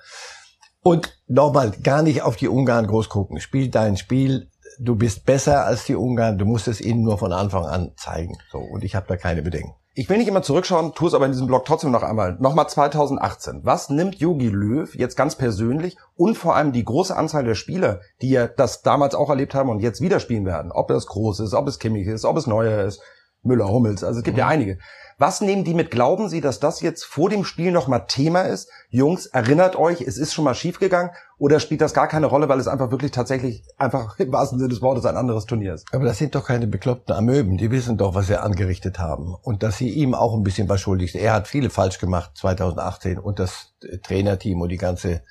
Und 0.84 1.18
nochmal, 1.28 1.72
gar 1.82 2.04
nicht 2.04 2.22
auf 2.22 2.36
die 2.36 2.50
Ungarn 2.50 2.88
groß 2.88 3.10
gucken. 3.10 3.40
Spiel 3.40 3.70
dein 3.70 3.98
Spiel. 3.98 4.50
Du 4.80 4.96
bist 4.96 5.26
besser 5.26 5.66
als 5.66 5.86
die 5.86 5.96
Ungarn. 5.96 6.38
Du 6.38 6.46
musst 6.46 6.68
es 6.68 6.82
ihnen 6.82 7.04
nur 7.04 7.18
von 7.18 7.32
Anfang 7.32 7.66
an 7.66 7.94
zeigen. 7.96 8.38
So. 8.52 8.60
Und 8.60 8.84
ich 8.84 8.96
habe 8.96 9.08
da 9.08 9.16
keine 9.16 9.42
Bedenken. 9.42 9.74
Ich 9.96 10.10
will 10.10 10.18
nicht 10.18 10.28
immer 10.28 10.42
zurückschauen, 10.42 10.96
tue 10.96 11.08
es 11.08 11.14
aber 11.14 11.28
in 11.28 11.34
diesem 11.34 11.46
Blog 11.46 11.66
trotzdem 11.66 11.92
noch 11.92 12.02
einmal. 12.02 12.36
Nochmal 12.40 12.68
2018. 12.68 13.62
Was 13.64 13.90
nimmt 13.90 14.16
Yogi 14.16 14.50
Löw 14.50 14.94
jetzt 14.96 15.16
ganz 15.16 15.36
persönlich 15.36 15.98
und 16.16 16.36
vor 16.36 16.56
allem 16.56 16.72
die 16.72 16.84
große 16.84 17.16
Anzahl 17.16 17.44
der 17.44 17.54
Spieler, 17.54 18.02
die 18.24 18.32
ja 18.32 18.48
das 18.48 18.82
damals 18.82 19.14
auch 19.14 19.30
erlebt 19.30 19.54
haben 19.54 19.70
und 19.70 19.82
jetzt 19.82 20.02
wieder 20.02 20.20
spielen 20.20 20.48
werden, 20.48 20.72
ob 20.72 20.90
es 20.90 21.06
groß 21.06 21.42
ist, 21.42 21.54
ob 21.54 21.68
es 21.68 21.78
Kimmich 21.78 22.08
ist, 22.08 22.26
ob 22.26 22.38
es 22.38 22.48
Neuer 22.48 22.84
ist, 22.84 23.02
Müller, 23.44 23.68
Hummels, 23.68 24.04
also 24.04 24.18
es 24.18 24.24
gibt 24.24 24.38
mhm. 24.38 24.40
ja 24.40 24.48
einige. 24.48 24.80
Was 25.18 25.42
nehmen 25.42 25.64
die 25.64 25.74
mit? 25.74 25.92
Glauben 25.92 26.30
Sie, 26.30 26.42
dass 26.42 26.60
das 26.60 26.82
jetzt 26.82 27.04
vor 27.04 27.30
dem 27.30 27.44
Spiel 27.44 27.72
nochmal 27.72 28.06
Thema 28.08 28.42
ist? 28.42 28.70
Jungs, 28.90 29.28
erinnert 29.28 29.76
euch, 29.76 30.02
es 30.02 30.18
ist 30.18 30.34
schon 30.34 30.46
mal 30.46 30.56
schiefgegangen 30.56 31.12
oder 31.38 31.60
spielt 31.60 31.82
das 31.82 31.94
gar 31.94 32.08
keine 32.08 32.28
Rolle, 32.28 32.50
weil 32.50 32.60
es 32.60 32.68
einfach 32.68 32.92
wirklich 32.92 33.12
tatsächlich 33.12 33.64
einfach 33.78 34.18
im 34.20 34.32
wahrsten 34.32 34.60
Sinne 34.60 34.70
des 34.70 34.82
Wortes 34.82 35.06
ein 35.06 35.18
anderes 35.18 35.46
Turnier 35.46 35.74
ist? 35.74 35.86
Aber 35.92 36.06
das 36.06 36.18
sind 36.18 36.36
doch 36.36 36.46
keine 36.46 36.68
bekloppten 36.68 37.16
Amöben. 37.16 37.58
Die 37.58 37.72
wissen 37.72 37.98
doch, 37.98 38.16
was 38.16 38.28
sie 38.28 38.42
angerichtet 38.42 39.00
haben 39.00 39.36
und 39.42 39.64
dass 39.64 39.78
sie 39.78 39.90
ihm 39.90 40.14
auch 40.14 40.34
ein 40.34 40.44
bisschen 40.44 40.70
was 40.70 40.82
schuldig 40.82 41.12
sind. 41.12 41.22
Er 41.22 41.34
hat 41.34 41.48
viele 41.48 41.70
falsch 41.70 42.00
gemacht 42.00 42.32
2018 42.36 43.20
und 43.20 43.40
das 43.40 43.74
Trainerteam 44.04 44.62
und 44.62 44.70
die 44.70 44.78
ganze 44.78 45.22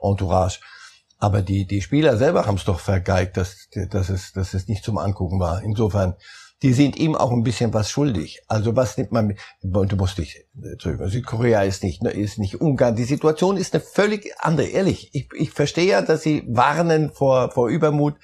Entourage. 0.00 0.60
Aber 1.18 1.42
die, 1.42 1.66
die 1.66 1.82
Spieler 1.82 2.16
selber 2.16 2.46
haben 2.46 2.56
es 2.56 2.64
doch 2.64 2.80
vergeigt, 2.80 3.36
dass, 3.36 3.68
dass, 3.90 4.08
es, 4.08 4.32
dass 4.32 4.54
es 4.54 4.68
nicht 4.68 4.82
zum 4.82 4.96
Angucken 4.96 5.38
war. 5.38 5.62
Insofern 5.62 6.14
die 6.62 6.72
sind 6.74 6.96
ihm 6.98 7.14
auch 7.14 7.30
ein 7.32 7.42
bisschen 7.42 7.72
was 7.72 7.90
schuldig. 7.90 8.42
Also 8.46 8.76
was 8.76 8.98
nimmt 8.98 9.12
man 9.12 9.28
mit? 9.28 9.38
Du 9.62 9.96
musst 9.96 10.18
dich 10.18 10.44
zurück. 10.78 11.00
Südkorea 11.06 11.62
ist 11.62 11.82
nicht, 11.82 12.02
ne, 12.02 12.10
ist 12.10 12.38
nicht 12.38 12.60
Ungarn. 12.60 12.96
Die 12.96 13.04
Situation 13.04 13.56
ist 13.56 13.74
eine 13.74 13.82
völlig 13.82 14.32
andere. 14.38 14.66
Ehrlich, 14.66 15.10
ich, 15.14 15.28
ich 15.34 15.50
verstehe 15.50 15.86
ja, 15.86 16.02
dass 16.02 16.22
sie 16.22 16.44
warnen 16.48 17.10
vor, 17.12 17.50
vor 17.50 17.68
Übermut. 17.68 18.14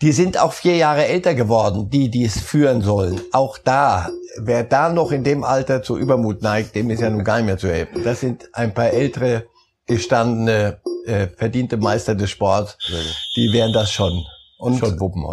Die 0.00 0.12
sind 0.12 0.38
auch 0.38 0.54
vier 0.54 0.76
Jahre 0.76 1.06
älter 1.06 1.34
geworden, 1.34 1.90
die, 1.90 2.10
die 2.10 2.24
es 2.24 2.40
führen 2.40 2.80
sollen. 2.80 3.20
Auch 3.32 3.58
da, 3.58 4.08
wer 4.38 4.64
da 4.64 4.90
noch 4.90 5.12
in 5.12 5.24
dem 5.24 5.44
Alter 5.44 5.82
zu 5.82 5.98
Übermut 5.98 6.40
neigt, 6.40 6.74
dem 6.74 6.88
ist 6.88 7.02
ja 7.02 7.10
nun 7.10 7.24
gar 7.24 7.36
nicht 7.36 7.46
mehr 7.46 7.58
zu 7.58 7.68
helfen. 7.68 8.02
Das 8.02 8.20
sind 8.20 8.48
ein 8.54 8.72
paar 8.72 8.88
ältere, 8.88 9.46
gestandene, 9.84 10.80
äh, 11.04 11.26
verdiente 11.26 11.76
Meister 11.76 12.14
des 12.14 12.30
Sports. 12.30 12.78
Die 13.36 13.52
wären 13.52 13.74
das 13.74 13.92
schon. 13.92 14.24
Und 14.60 14.78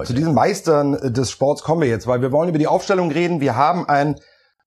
zu 0.06 0.14
diesen 0.14 0.34
Meistern 0.34 0.94
des 1.14 1.30
Sports 1.30 1.62
kommen 1.62 1.82
wir 1.82 1.90
jetzt, 1.90 2.08
weil 2.08 2.22
wir 2.22 2.32
wollen 2.32 2.48
über 2.48 2.60
die 2.60 2.68
Aufstellung 2.68 3.12
reden. 3.12 3.42
Wir 3.42 3.58
haben 3.58 3.88
einen 3.88 4.16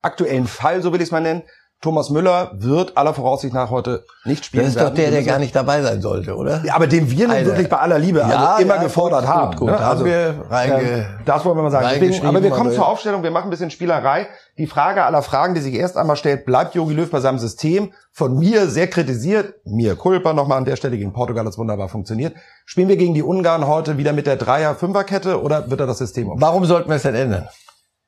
aktuellen 0.03 0.47
Fall, 0.47 0.83
so 0.83 0.93
will 0.93 1.01
ich 1.01 1.09
es 1.09 1.13
mal 1.13 1.21
nennen. 1.21 1.43
Thomas 1.83 2.11
Müller 2.11 2.51
wird 2.53 2.99
aller 2.99 3.15
Voraussicht 3.15 3.55
nach 3.55 3.71
heute 3.71 4.05
nicht 4.27 4.45
spielen. 4.45 4.65
Das 4.65 4.77
ist 4.77 4.83
doch 4.83 4.93
der, 4.93 5.11
der 5.11 5.23
gar 5.23 5.39
nicht 5.39 5.57
dabei 5.57 5.81
sein 5.81 6.03
sollte, 6.03 6.37
oder? 6.37 6.63
Ja, 6.63 6.75
aber 6.75 6.87
den 6.87 7.11
wir 7.11 7.27
nun 7.27 7.47
wirklich 7.47 7.71
bei 7.71 7.79
aller 7.79 7.99
Liebe 7.99 8.23
also 8.23 8.37
ja, 8.37 8.59
immer 8.59 8.77
ja, 8.77 8.83
gefordert 8.83 9.23
gut, 9.23 9.31
haben. 9.31 9.57
Gut. 9.57 9.71
Ne? 9.71 9.79
Also, 9.79 10.05
wir 10.05 10.45
reinge 10.51 10.83
äh, 10.83 11.05
das 11.25 11.43
wollen 11.43 11.57
wir 11.57 11.63
mal 11.63 11.71
sagen. 11.71 11.89
Deswegen, 11.91 12.27
aber 12.27 12.43
wir 12.43 12.51
kommen 12.51 12.71
zur 12.73 12.87
Aufstellung, 12.87 13.23
wir 13.23 13.31
machen 13.31 13.45
ein 13.45 13.51
bisschen 13.51 13.71
Spielerei. 13.71 14.27
Die 14.59 14.67
Frage 14.67 15.05
aller 15.05 15.23
Fragen, 15.23 15.55
die 15.55 15.63
sich 15.63 15.73
erst 15.73 15.97
einmal 15.97 16.17
stellt, 16.17 16.45
bleibt 16.45 16.75
Jogi 16.75 16.93
Löw 16.93 17.11
bei 17.11 17.21
seinem 17.21 17.39
System? 17.39 17.93
Von 18.13 18.39
mir 18.39 18.67
sehr 18.67 18.89
kritisiert, 18.89 19.55
mir 19.65 19.97
Kulpa 19.97 20.35
nochmal 20.35 20.59
an 20.59 20.67
der 20.67 20.77
Stelle 20.77 20.99
gegen 20.99 21.15
Portugal, 21.15 21.47
das 21.47 21.57
wunderbar 21.57 21.89
funktioniert. 21.89 22.35
Spielen 22.67 22.89
wir 22.89 22.99
gegen 22.99 23.15
die 23.15 23.23
Ungarn 23.23 23.67
heute 23.67 23.97
wieder 23.97 24.13
mit 24.13 24.27
der 24.27 24.37
Dreier-Fünfer-Kette 24.37 25.41
oder 25.41 25.71
wird 25.71 25.81
er 25.81 25.87
das 25.87 25.97
System 25.97 26.29
umstellen? 26.29 26.47
Warum 26.47 26.67
sollten 26.67 26.91
wir 26.91 26.97
es 26.97 27.03
denn 27.03 27.15
ändern? 27.15 27.49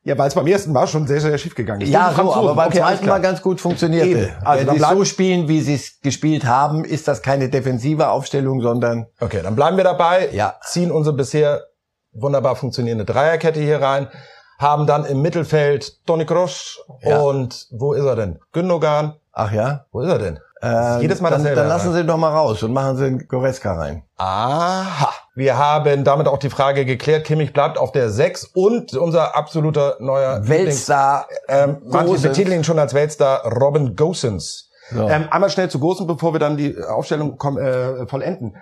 Ja, 0.05 0.19
weil 0.19 0.27
es 0.27 0.35
beim 0.35 0.47
ersten 0.49 0.73
Mal 0.73 0.89
schon 0.89 1.07
sehr, 1.07 1.21
sehr 1.21 1.39
schief 1.39 1.55
gegangen 1.55 1.83
ist. 1.83 1.91
Ja, 1.91 2.13
so, 2.17 2.35
aber 2.35 2.55
beim 2.57 2.69
okay, 2.69 2.79
zweiten 2.79 3.07
Mal 3.07 3.21
ganz 3.21 3.41
gut 3.41 3.61
funktionierte. 3.61 4.33
Also 4.45 4.67
Wenn 4.67 4.75
sie 4.75 4.85
so 4.85 5.05
spielen, 5.05 5.47
wie 5.47 5.61
sie 5.61 5.75
es 5.75 6.01
gespielt 6.01 6.45
haben, 6.45 6.85
ist 6.85 7.07
das 7.07 7.23
keine 7.23 7.49
defensive 7.49 8.09
Aufstellung, 8.09 8.61
sondern... 8.61 9.07
Okay, 9.21 9.41
dann 9.43 9.55
bleiben 9.55 9.77
wir 9.77 9.85
dabei, 9.85 10.31
ja. 10.33 10.57
ziehen 10.65 10.91
unsere 10.91 11.15
bisher 11.15 11.67
wunderbar 12.13 12.57
funktionierende 12.57 13.05
Dreierkette 13.05 13.61
hier 13.61 13.81
rein, 13.81 14.09
haben 14.59 14.87
dann 14.87 15.05
im 15.05 15.23
Mittelfeld 15.23 16.05
Toni 16.05 16.27
Kroos 16.27 16.81
ja. 17.03 17.21
und 17.21 17.69
wo 17.71 17.93
ist 17.93 18.05
er 18.05 18.17
denn? 18.17 18.41
Gündogan. 18.53 19.15
Ach 19.33 19.53
ja? 19.53 19.87
Wo 19.93 20.01
ist 20.01 20.09
er 20.09 20.19
denn? 20.19 20.39
Äh, 20.63 21.01
jedes 21.01 21.21
Mal 21.21 21.31
dann, 21.31 21.43
dann 21.43 21.69
lassen 21.69 21.93
Sie 21.93 22.01
ihn 22.01 22.07
doch 22.07 22.17
mal 22.17 22.31
raus 22.31 22.63
und 22.63 22.73
machen 22.73 22.97
Sie 22.97 23.05
einen 23.05 23.27
Goretzka 23.27 23.75
rein. 23.75 24.05
Aha. 24.17 25.13
Wir 25.35 25.59
haben 25.59 26.05
damit 26.05 26.29
auch 26.29 26.39
die 26.39 26.51
Frage 26.51 26.85
geklärt. 26.85 27.25
Kimmich 27.25 27.53
bleibt 27.53 27.79
auf 27.79 27.91
der 27.91 28.11
6 28.11 28.51
und 28.55 28.95
unser 28.95 29.35
absoluter 29.35 29.97
neuer 29.99 30.47
Weltstar. 30.47 31.27
Ähm, 31.49 31.79
manche 31.85 32.19
betiteln 32.19 32.59
ihn 32.59 32.65
schon 32.65 32.79
als 32.79 32.95
Weltstar 32.95 33.45
Robin 33.53 33.97
Gosens. 33.97 34.71
So. 34.93 35.09
Ähm, 35.09 35.27
einmal 35.31 35.51
schnell 35.51 35.69
zu 35.69 35.81
Gosens, 35.81 36.07
bevor 36.07 36.33
wir 36.33 36.39
dann 36.39 36.57
die 36.57 36.77
Aufstellung 36.81 37.41
äh, 37.59 38.07
vollenden. 38.07 38.57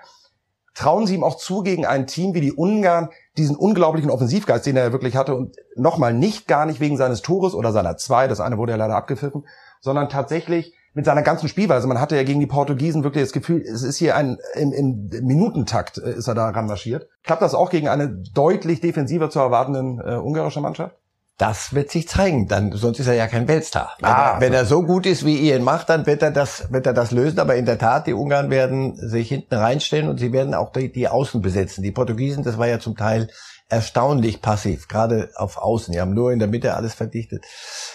Trauen 0.74 1.06
Sie 1.06 1.16
ihm 1.16 1.24
auch 1.24 1.36
zu 1.36 1.62
gegen 1.62 1.84
ein 1.84 2.06
Team 2.06 2.32
wie 2.32 2.40
die 2.40 2.52
Ungarn, 2.52 3.10
diesen 3.36 3.56
unglaublichen 3.56 4.10
Offensivgeist, 4.10 4.64
den 4.64 4.76
er 4.76 4.92
wirklich 4.92 5.16
hatte 5.16 5.34
und 5.34 5.56
nochmal 5.74 6.14
nicht 6.14 6.46
gar 6.46 6.64
nicht 6.64 6.80
wegen 6.80 6.96
seines 6.96 7.20
Tores 7.20 7.52
oder 7.52 7.72
seiner 7.72 7.96
zwei, 7.96 8.28
das 8.28 8.40
eine 8.40 8.56
wurde 8.56 8.72
ja 8.72 8.78
leider 8.78 8.96
abgepfiffen, 8.96 9.44
sondern 9.80 10.08
tatsächlich 10.08 10.74
mit 10.92 11.04
seiner 11.04 11.22
ganzen 11.22 11.48
Spielweise. 11.48 11.86
Man 11.86 12.00
hatte 12.00 12.16
ja 12.16 12.22
gegen 12.22 12.40
die 12.40 12.46
Portugiesen 12.46 13.04
wirklich 13.04 13.24
das 13.24 13.32
Gefühl, 13.32 13.62
es 13.62 13.82
ist 13.82 13.98
hier 13.98 14.16
ein 14.16 14.38
im, 14.54 14.72
im 14.72 15.08
Minutentakt 15.22 15.98
äh, 15.98 16.14
ist 16.14 16.28
er 16.28 16.34
da 16.34 16.50
ranmarschiert. 16.50 17.08
Klappt 17.22 17.42
das 17.42 17.54
auch 17.54 17.70
gegen 17.70 17.88
eine 17.88 18.08
deutlich 18.08 18.80
defensiver 18.80 19.30
zu 19.30 19.38
erwartenden 19.38 20.00
äh, 20.00 20.16
ungarische 20.16 20.60
Mannschaft? 20.60 20.96
Das 21.40 21.72
wird 21.74 21.90
sich 21.90 22.06
zeigen. 22.06 22.48
Dann, 22.48 22.72
sonst 22.72 22.98
ist 23.00 23.06
er 23.06 23.14
ja 23.14 23.26
kein 23.26 23.48
Weltstar. 23.48 23.96
Wenn, 23.98 24.10
Ah, 24.10 24.34
er, 24.34 24.40
wenn 24.42 24.52
so. 24.52 24.58
er 24.58 24.64
so 24.66 24.82
gut 24.82 25.06
ist, 25.06 25.24
wie 25.24 25.36
ihr 25.38 25.56
ihn 25.56 25.64
macht, 25.64 25.88
dann 25.88 26.04
wird 26.04 26.22
er 26.22 26.30
das, 26.30 26.70
wird 26.70 26.86
er 26.86 26.92
das 26.92 27.12
lösen. 27.12 27.38
Aber 27.40 27.54
in 27.54 27.64
der 27.64 27.78
Tat, 27.78 28.06
die 28.06 28.12
Ungarn 28.12 28.50
werden 28.50 28.94
sich 28.96 29.28
hinten 29.28 29.54
reinstellen 29.54 30.08
und 30.10 30.18
sie 30.18 30.32
werden 30.32 30.52
auch 30.52 30.70
die, 30.70 30.92
die 30.92 31.08
Außen 31.08 31.40
besetzen. 31.40 31.82
Die 31.82 31.92
Portugiesen, 31.92 32.44
das 32.44 32.58
war 32.58 32.68
ja 32.68 32.78
zum 32.78 32.94
Teil 32.94 33.28
erstaunlich 33.70 34.42
passiv, 34.42 34.86
gerade 34.88 35.30
auf 35.34 35.56
Außen. 35.56 35.92
Die 35.94 36.00
haben 36.00 36.12
nur 36.12 36.30
in 36.30 36.40
der 36.40 36.48
Mitte 36.48 36.74
alles 36.74 36.92
verdichtet. 36.92 37.44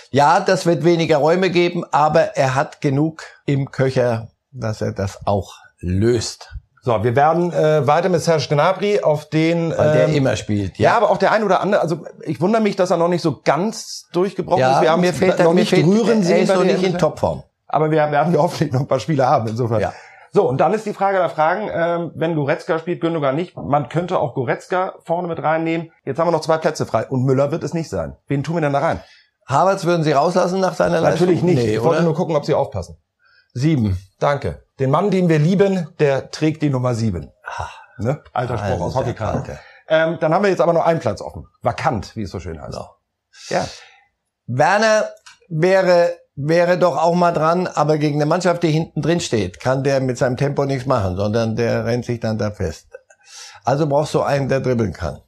Ja, 0.09 0.39
das 0.39 0.65
wird 0.65 0.83
weniger 0.83 1.17
Räume 1.17 1.51
geben, 1.51 1.83
aber 1.91 2.35
er 2.35 2.55
hat 2.55 2.81
genug 2.81 3.23
im 3.45 3.69
Köcher, 3.69 4.29
dass 4.51 4.81
er 4.81 4.91
das 4.91 5.27
auch 5.27 5.53
löst. 5.79 6.54
So, 6.85 7.03
wir 7.03 7.15
werden 7.15 7.51
äh, 7.51 7.87
weiter 7.87 8.09
mit 8.09 8.21
Serge 8.21 8.45
Gnabry 8.47 9.01
auf 9.01 9.27
den 9.27 9.75
Weil 9.75 9.91
der 9.93 10.07
ähm, 10.07 10.13
immer 10.13 10.35
spielt. 10.35 10.77
Ja, 10.77 10.95
aber 10.95 11.09
auch 11.09 11.17
der 11.17 11.31
ein 11.31 11.43
oder 11.43 11.59
andere, 11.61 11.81
also 11.81 12.05
ich 12.21 12.39
wundere 12.39 12.61
mich, 12.61 12.75
dass 12.75 12.91
er 12.91 12.97
noch 12.97 13.07
nicht 13.07 13.23
so 13.23 13.41
ganz 13.43 14.07
durchgebrochen 14.13 14.61
ist. 14.61 14.81
Wir 14.81 14.91
haben 14.91 15.01
mir 15.01 15.09
es 15.09 15.17
fehlt, 15.17 15.39
noch 15.39 15.55
nicht 15.55 15.71
fehlt, 15.71 15.87
rühren 15.87 16.19
er 16.19 16.23
sehen. 16.23 16.43
ist 16.43 16.53
noch 16.53 16.63
nicht 16.63 16.83
in. 16.83 16.95
Topform. 16.95 17.41
Aber 17.67 17.89
wir 17.89 17.97
werden 18.11 18.35
ja 18.35 18.39
hoffentlich 18.39 18.71
noch 18.71 18.81
ein 18.81 18.87
paar 18.87 18.99
Spiele 18.99 19.25
haben, 19.25 19.47
insofern. 19.47 19.81
Ja. 19.81 19.93
So, 20.31 20.47
und 20.47 20.61
dann 20.61 20.75
ist 20.75 20.85
die 20.85 20.93
Frage 20.93 21.17
der 21.17 21.29
Fragen, 21.29 21.71
ähm, 21.73 22.11
wenn 22.13 22.35
Goretzka 22.35 22.77
spielt, 22.77 23.01
Gündogan 23.01 23.35
nicht. 23.35 23.57
Man 23.57 23.89
könnte 23.89 24.19
auch 24.19 24.35
Goretzka 24.35 24.93
vorne 25.03 25.27
mit 25.27 25.41
reinnehmen. 25.41 25.91
Jetzt 26.03 26.19
haben 26.19 26.27
wir 26.27 26.33
noch 26.33 26.41
zwei 26.41 26.59
Plätze 26.59 26.85
frei. 26.85 27.07
Und 27.07 27.23
Müller 27.23 27.51
wird 27.51 27.63
es 27.63 27.73
nicht 27.73 27.89
sein. 27.89 28.15
Wen 28.27 28.43
tun 28.43 28.57
wir 28.57 28.61
denn 28.61 28.73
da 28.73 28.79
rein? 28.79 28.99
Havertz 29.47 29.85
würden 29.85 30.03
Sie 30.03 30.11
rauslassen 30.11 30.59
nach 30.59 30.75
seiner 30.75 31.01
Natürlich 31.01 31.41
Leistung? 31.41 31.49
nicht. 31.49 31.63
Nee, 31.63 31.75
ich 31.77 31.83
wollte 31.83 32.03
nur 32.03 32.13
gucken, 32.13 32.35
ob 32.35 32.45
Sie 32.45 32.53
aufpassen. 32.53 32.97
Sieben. 33.57 33.97
Danke. 34.19 34.65
Den 34.79 34.91
Mann, 34.91 35.11
den 35.11 35.29
wir 35.29 35.39
lieben, 35.39 35.87
der 35.99 36.29
trägt 36.29 36.61
die 36.61 36.69
Nummer 36.69 36.93
sieben. 36.93 37.31
Ne? 37.97 38.21
Alter 38.33 38.57
Spruch 38.57 38.81
aus 38.81 38.95
Hockeykarten. 38.95 39.57
Ähm, 39.87 40.17
dann 40.19 40.33
haben 40.33 40.43
wir 40.43 40.49
jetzt 40.49 40.59
aber 40.59 40.73
noch 40.73 40.85
einen 40.85 40.99
Platz 40.99 41.21
offen. 41.21 41.47
Vakant, 41.61 42.13
wie 42.17 42.23
es 42.23 42.31
so 42.31 42.41
schön 42.41 42.61
heißt. 42.61 42.73
So. 42.73 42.85
Ja. 43.47 43.65
Werner 44.45 45.05
wäre, 45.47 46.17
wäre 46.35 46.77
doch 46.77 46.97
auch 46.97 47.15
mal 47.15 47.31
dran, 47.31 47.67
aber 47.67 47.97
gegen 47.97 48.17
eine 48.17 48.25
Mannschaft, 48.25 48.63
die 48.63 48.71
hinten 48.71 49.01
drin 49.01 49.21
steht, 49.21 49.61
kann 49.61 49.85
der 49.85 50.01
mit 50.01 50.17
seinem 50.17 50.35
Tempo 50.35 50.65
nichts 50.65 50.85
machen, 50.85 51.15
sondern 51.15 51.55
der 51.55 51.85
rennt 51.85 52.03
sich 52.03 52.19
dann 52.19 52.37
da 52.37 52.51
fest. 52.51 52.87
Also 53.63 53.87
brauchst 53.87 54.13
du 54.13 54.21
einen, 54.21 54.49
der 54.49 54.59
dribbeln 54.59 54.91
kann. 54.91 55.21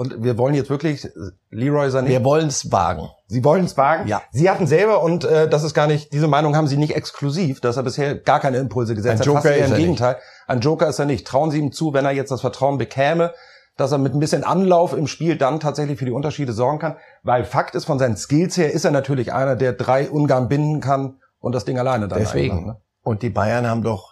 Und 0.00 0.24
wir 0.24 0.38
wollen 0.38 0.54
jetzt 0.54 0.70
wirklich 0.70 1.06
Leroy 1.50 1.88
Sané. 1.88 2.06
Wir 2.06 2.24
wollen 2.24 2.46
es 2.46 2.72
wagen. 2.72 3.10
Sie 3.26 3.44
wollen 3.44 3.66
es 3.66 3.76
wagen. 3.76 4.08
Ja. 4.08 4.22
Sie 4.32 4.48
hatten 4.48 4.66
selber 4.66 5.02
und 5.02 5.26
äh, 5.26 5.46
das 5.46 5.62
ist 5.62 5.74
gar 5.74 5.86
nicht. 5.86 6.14
Diese 6.14 6.26
Meinung 6.26 6.56
haben 6.56 6.68
Sie 6.68 6.78
nicht 6.78 6.96
exklusiv, 6.96 7.60
dass 7.60 7.76
er 7.76 7.82
bisher 7.82 8.14
gar 8.14 8.40
keine 8.40 8.56
Impulse 8.56 8.94
gesetzt 8.94 9.12
Ein 9.12 9.18
hat. 9.18 9.26
Joker 9.26 9.54
ist 9.54 9.66
im 9.66 9.72
er 9.72 9.76
Gegenteil. 9.76 10.16
Ein 10.46 10.60
Joker 10.60 10.88
ist 10.88 10.98
er 11.00 11.04
nicht. 11.04 11.26
Trauen 11.26 11.50
Sie 11.50 11.58
ihm 11.58 11.70
zu, 11.70 11.92
wenn 11.92 12.06
er 12.06 12.12
jetzt 12.12 12.30
das 12.30 12.40
Vertrauen 12.40 12.78
bekäme, 12.78 13.34
dass 13.76 13.92
er 13.92 13.98
mit 13.98 14.14
ein 14.14 14.20
bisschen 14.20 14.42
Anlauf 14.42 14.94
im 14.94 15.06
Spiel 15.06 15.36
dann 15.36 15.60
tatsächlich 15.60 15.98
für 15.98 16.06
die 16.06 16.12
Unterschiede 16.12 16.54
sorgen 16.54 16.78
kann. 16.78 16.96
Weil 17.22 17.44
Fakt 17.44 17.74
ist, 17.74 17.84
von 17.84 17.98
seinen 17.98 18.16
Skills 18.16 18.56
her 18.56 18.72
ist 18.72 18.86
er 18.86 18.92
natürlich 18.92 19.34
einer, 19.34 19.54
der 19.54 19.74
drei 19.74 20.08
Ungarn 20.08 20.48
binden 20.48 20.80
kann 20.80 21.18
und 21.40 21.54
das 21.54 21.66
Ding 21.66 21.78
alleine 21.78 22.08
dann 22.08 22.20
Deswegen. 22.20 22.56
einmacht, 22.56 22.78
ne? 22.78 22.82
Und 23.02 23.20
die 23.20 23.28
Bayern 23.28 23.66
haben 23.66 23.82
doch 23.82 24.09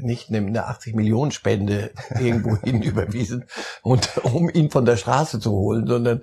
nicht 0.00 0.28
eine- 0.28 0.46
eine 0.46 0.66
80 0.66 0.94
Millionen 0.94 1.30
Spende 1.30 1.90
irgendwo 2.20 2.56
hin 2.62 2.82
überwiesen 2.82 3.44
und 3.82 4.08
um 4.24 4.48
ihn 4.48 4.70
von 4.70 4.84
der 4.84 4.96
Straße 4.96 5.40
zu 5.40 5.52
holen, 5.52 5.86
sondern 5.86 6.22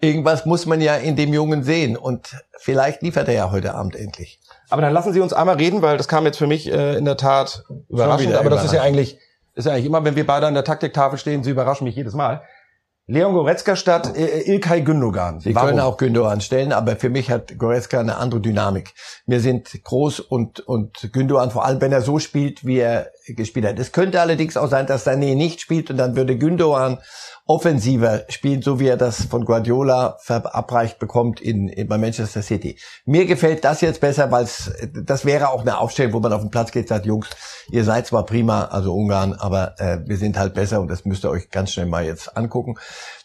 irgendwas 0.00 0.46
muss 0.46 0.66
man 0.66 0.80
ja 0.80 0.96
in 0.96 1.16
dem 1.16 1.32
Jungen 1.32 1.62
sehen 1.62 1.96
und 1.96 2.36
vielleicht 2.58 3.02
liefert 3.02 3.28
er 3.28 3.34
ja 3.34 3.50
heute 3.50 3.74
Abend 3.74 3.94
endlich. 3.96 4.40
Aber 4.70 4.82
dann 4.82 4.92
lassen 4.92 5.12
Sie 5.12 5.20
uns 5.20 5.32
einmal 5.32 5.56
reden, 5.56 5.82
weil 5.82 5.96
das 5.96 6.08
kam 6.08 6.24
jetzt 6.24 6.38
für 6.38 6.46
mich 6.46 6.70
äh, 6.72 6.96
in 6.96 7.04
der 7.04 7.16
Tat 7.16 7.64
überraschend. 7.88 8.34
Aber 8.34 8.50
das 8.50 8.64
ist 8.64 8.72
ja 8.72 8.78
überraschend. 8.78 8.98
eigentlich, 8.98 9.18
ist 9.54 9.66
ja 9.66 9.72
eigentlich 9.72 9.86
immer, 9.86 10.04
wenn 10.04 10.16
wir 10.16 10.26
beide 10.26 10.46
an 10.46 10.54
der 10.54 10.64
Taktiktafel 10.64 11.18
stehen, 11.18 11.44
Sie 11.44 11.50
überraschen 11.50 11.84
mich 11.84 11.94
jedes 11.94 12.14
Mal. 12.14 12.42
Leon 13.12 13.34
Goretzka 13.34 13.76
statt 13.76 14.16
äh, 14.16 14.50
Ilkay 14.50 14.80
Gündogan. 14.80 15.38
Sie 15.38 15.52
können 15.52 15.80
auch 15.80 15.98
Gündogan 15.98 16.40
stellen, 16.40 16.72
aber 16.72 16.96
für 16.96 17.10
mich 17.10 17.30
hat 17.30 17.58
Goretzka 17.58 18.00
eine 18.00 18.16
andere 18.16 18.40
Dynamik. 18.40 18.94
Wir 19.26 19.40
sind 19.40 19.70
groß 19.84 20.20
und, 20.20 20.60
und 20.60 21.10
Gündogan, 21.12 21.50
vor 21.50 21.66
allem 21.66 21.82
wenn 21.82 21.92
er 21.92 22.00
so 22.00 22.18
spielt, 22.18 22.64
wie 22.64 22.78
er 22.78 23.10
gespielt 23.26 23.66
hat. 23.66 23.78
Es 23.78 23.92
könnte 23.92 24.20
allerdings 24.20 24.56
auch 24.56 24.68
sein, 24.68 24.86
dass 24.86 25.06
Sané 25.06 25.34
nicht 25.34 25.60
spielt 25.60 25.90
und 25.90 25.96
dann 25.96 26.16
würde 26.16 26.36
Gündogan 26.36 26.98
offensiver 27.44 28.24
spielen, 28.28 28.62
so 28.62 28.78
wie 28.78 28.86
er 28.86 28.96
das 28.96 29.24
von 29.24 29.44
Guardiola 29.44 30.16
verabreicht 30.20 30.98
bekommt 30.98 31.40
in, 31.40 31.68
in 31.68 31.88
bei 31.88 31.98
Manchester 31.98 32.40
City. 32.40 32.78
Mir 33.04 33.26
gefällt 33.26 33.64
das 33.64 33.80
jetzt 33.80 34.00
besser, 34.00 34.30
weil 34.30 34.46
das 35.04 35.24
wäre 35.24 35.50
auch 35.50 35.62
eine 35.62 35.78
Aufstellung, 35.78 36.12
wo 36.12 36.20
man 36.20 36.32
auf 36.32 36.42
den 36.42 36.50
Platz 36.50 36.70
geht, 36.70 36.84
und 36.84 36.88
sagt, 36.88 37.06
Jungs, 37.06 37.28
ihr 37.70 37.84
seid 37.84 38.06
zwar 38.06 38.24
prima, 38.24 38.66
also 38.66 38.94
Ungarn, 38.94 39.32
aber 39.34 39.74
äh, 39.80 39.98
wir 40.06 40.16
sind 40.16 40.38
halt 40.38 40.54
besser 40.54 40.80
und 40.80 40.88
das 40.88 41.04
müsst 41.04 41.24
ihr 41.24 41.30
euch 41.30 41.50
ganz 41.50 41.72
schnell 41.72 41.86
mal 41.86 42.04
jetzt 42.04 42.36
angucken. 42.36 42.76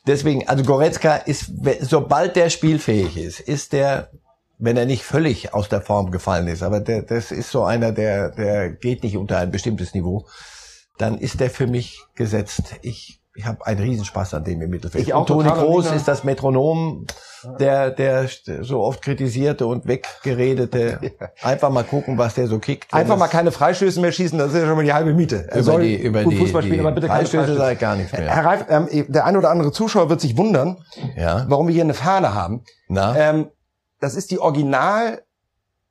Deswegen, 0.08 0.48
also 0.48 0.64
Goretzka 0.64 1.16
ist, 1.18 1.52
sobald 1.82 2.36
der 2.36 2.50
spielfähig 2.50 3.18
ist, 3.18 3.40
ist 3.40 3.74
der 3.74 4.10
wenn 4.58 4.78
er 4.78 4.86
nicht 4.86 5.04
völlig 5.04 5.54
aus 5.54 5.70
der 5.70 5.82
Form 5.82 6.12
gefallen 6.12 6.48
ist, 6.48 6.64
aber 6.64 6.80
der, 6.80 7.04
das 7.04 7.32
ist 7.32 7.52
so 7.52 7.64
einer, 7.64 7.92
der, 7.92 8.30
der 8.32 8.70
geht 8.72 9.04
nicht 9.04 9.18
unter 9.18 9.38
ein 9.38 9.52
bestimmtes 9.52 9.94
Niveau, 9.94 10.26
dann 10.98 11.18
ist 11.18 11.40
der 11.40 11.50
für 11.50 11.68
mich 11.68 12.02
gesetzt. 12.16 12.76
Ich, 12.82 13.22
ich 13.36 13.46
habe 13.46 13.64
einen 13.68 13.80
Riesenspaß 13.80 14.34
an 14.34 14.44
dem 14.44 14.62
im 14.64 14.72
Mittelfeld. 14.72 15.04
Ich 15.04 15.14
auch 15.14 15.22
und 15.22 15.28
Toni 15.28 15.50
Nina. 15.50 15.94
ist 15.94 16.08
das 16.08 16.24
Metronom, 16.24 17.06
der, 17.60 17.92
der 17.92 18.28
so 18.62 18.82
oft 18.82 19.04
kritisierte 19.04 19.68
und 19.68 19.86
weggeredete. 19.88 21.00
Einfach 21.44 21.70
mal 21.70 21.84
gucken, 21.84 22.18
was 22.18 22.34
der 22.34 22.48
so 22.48 22.58
kickt. 22.58 22.92
Einfach 22.92 23.16
mal 23.16 23.28
keine 23.28 23.52
Freistöße 23.52 24.02
mehr 24.02 24.12
schießen, 24.12 24.40
das 24.40 24.54
ist 24.54 24.62
ja 24.62 24.66
schon 24.66 24.76
mal 24.76 24.84
die 24.86 24.94
halbe 24.94 25.14
Miete. 25.14 25.48
Er 25.52 25.60
über 25.60 25.80
die, 25.80 25.96
über 26.02 26.24
gut 26.24 26.34
die, 26.34 26.38
Fußball 26.38 26.64
spielen, 26.64 26.80
die 26.80 26.80
aber 26.80 26.94
bitte 26.94 27.08
keine 27.08 27.20
Freistöße 27.20 27.44
Freistöße. 27.44 27.60
sei 27.60 27.76
gar 27.76 27.96
nichts 27.96 28.12
mehr. 28.12 28.28
Herr 28.28 28.44
Reif, 28.44 28.66
ähm, 28.70 29.06
der 29.08 29.26
ein 29.26 29.38
oder 29.38 29.52
andere 29.52 29.72
Zuschauer 29.72 30.10
wird 30.10 30.20
sich 30.20 30.36
wundern, 30.36 30.84
Ja. 31.16 31.46
warum 31.48 31.68
wir 31.68 31.76
hier 31.76 31.84
eine 31.84 31.94
Fahne 31.94 32.34
haben. 32.34 32.64
Na? 32.88 33.16
Ähm, 33.16 33.52
das 34.00 34.16
ist 34.16 34.32
die 34.32 34.40
Original 34.40 35.24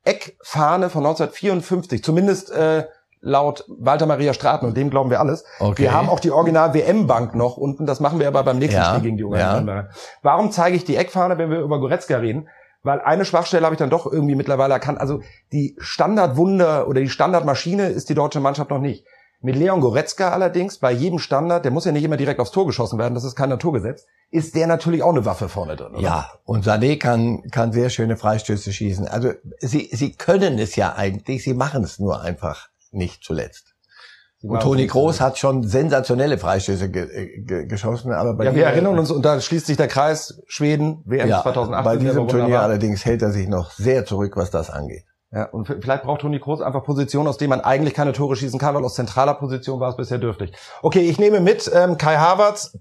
Eckfahne 0.03 0.89
von 0.89 1.05
1954, 1.05 2.03
zumindest 2.03 2.49
äh, 2.51 2.85
laut 3.19 3.65
Walter 3.67 4.05
Maria 4.05 4.33
Straten 4.33 4.65
und 4.65 4.77
dem 4.77 4.89
glauben 4.89 5.09
wir 5.09 5.19
alles. 5.19 5.43
Okay. 5.59 5.83
Wir 5.83 5.93
haben 5.93 6.09
auch 6.09 6.19
die 6.19 6.31
Original 6.31 6.73
WM-Bank 6.73 7.35
noch 7.35 7.57
unten, 7.57 7.85
das 7.85 7.99
machen 7.99 8.19
wir 8.19 8.27
aber 8.27 8.43
beim 8.43 8.57
nächsten 8.57 8.79
Ja, 8.79 8.91
Spiel 8.91 9.01
gegen 9.01 9.17
die 9.17 9.23
Ungarn. 9.23 9.89
Warum 10.21 10.51
zeige 10.51 10.77
ich 10.77 10.85
die 10.85 10.95
Eckfahne, 10.95 11.37
wenn 11.37 11.49
wir 11.49 11.59
über 11.59 11.79
Goretzka 11.79 12.17
reden? 12.17 12.47
Weil 12.83 13.01
eine 13.01 13.25
Schwachstelle 13.25 13.65
habe 13.65 13.73
ich 13.73 13.79
dann 13.79 13.89
doch 13.89 14.09
irgendwie 14.09 14.35
mittlerweile 14.35 14.73
erkannt. 14.73 15.01
Also 15.01 15.21
die 15.51 15.75
Standardwunder 15.79 16.87
oder 16.87 17.01
die 17.01 17.09
Standardmaschine 17.09 17.87
ist 17.87 18.09
die 18.09 18.13
deutsche 18.13 18.39
Mannschaft 18.39 18.69
noch 18.69 18.79
nicht. 18.79 19.05
Mit 19.39 19.55
Leon 19.55 19.81
Goretzka 19.81 20.31
allerdings, 20.31 20.79
bei 20.79 20.91
jedem 20.91 21.19
Standard, 21.19 21.63
der 21.63 21.71
muss 21.71 21.85
ja 21.85 21.91
nicht 21.91 22.03
immer 22.03 22.17
direkt 22.17 22.39
aufs 22.39 22.51
Tor 22.51 22.65
geschossen 22.65 22.97
werden, 22.97 23.13
das 23.13 23.23
ist 23.23 23.35
kein 23.35 23.49
Naturgesetz, 23.49 24.05
ist 24.31 24.55
der 24.55 24.65
natürlich 24.65 25.03
auch 25.03 25.11
eine 25.11 25.25
Waffe 25.25 25.47
vorne 25.47 25.75
drin. 25.75 25.93
Oder? 25.93 26.01
Ja, 26.01 26.31
und 26.43 26.65
Sané 26.65 26.97
kann, 26.97 27.43
kann 27.51 27.71
sehr 27.71 27.91
schöne 27.91 28.17
Freistöße 28.17 28.73
schießen. 28.73 29.07
Also 29.07 29.33
sie, 29.59 29.89
sie 29.91 30.13
können 30.13 30.57
es 30.57 30.75
ja 30.75 30.95
eigentlich, 30.95 31.43
sie 31.43 31.53
machen 31.53 31.83
es 31.83 31.99
nur 31.99 32.21
einfach 32.21 32.69
nicht 32.91 33.23
zuletzt. 33.23 33.75
Sie 34.39 34.47
Und 34.47 34.61
Toni 34.61 34.87
Kroos 34.87 35.21
hat 35.21 35.37
schon 35.37 35.63
sensationelle 35.67 36.37
Freistöße 36.39 36.89
ge, 36.89 37.41
ge, 37.41 37.65
geschossen, 37.65 38.11
aber 38.11 38.33
bei 38.35 38.45
Ja, 38.45 38.55
wir 38.55 38.65
erinnern 38.65 38.97
uns, 38.97 39.11
und 39.11 39.23
da 39.23 39.39
schließt 39.39 39.67
sich 39.67 39.77
der 39.77 39.87
Kreis, 39.87 40.41
Schweden, 40.47 41.03
WM 41.05 41.29
ja, 41.29 41.41
2018. 41.43 41.83
bei 41.83 41.97
diesem 41.97 42.27
Turnier 42.27 42.61
allerdings 42.61 43.05
hält 43.05 43.21
er 43.21 43.31
sich 43.31 43.47
noch 43.47 43.71
sehr 43.71 44.05
zurück, 44.05 44.35
was 44.35 44.49
das 44.49 44.69
angeht. 44.69 45.05
Ja, 45.31 45.45
und 45.45 45.65
vielleicht 45.65 46.03
braucht 46.03 46.21
Toni 46.21 46.39
Kroos 46.39 46.61
einfach 46.61 46.83
Positionen, 46.83 47.27
aus 47.27 47.37
denen 47.37 47.49
man 47.49 47.61
eigentlich 47.61 47.93
keine 47.93 48.13
Tore 48.13 48.35
schießen 48.35 48.59
kann, 48.59 48.75
weil 48.75 48.85
aus 48.85 48.95
zentraler 48.95 49.33
Position 49.33 49.79
war 49.79 49.89
es 49.89 49.97
bisher 49.97 50.19
dürftig. 50.19 50.53
Okay, 50.81 51.01
ich 51.01 51.19
nehme 51.19 51.41
mit 51.41 51.69
ähm, 51.73 51.97
Kai 51.97 52.15
Havertz, 52.15 52.77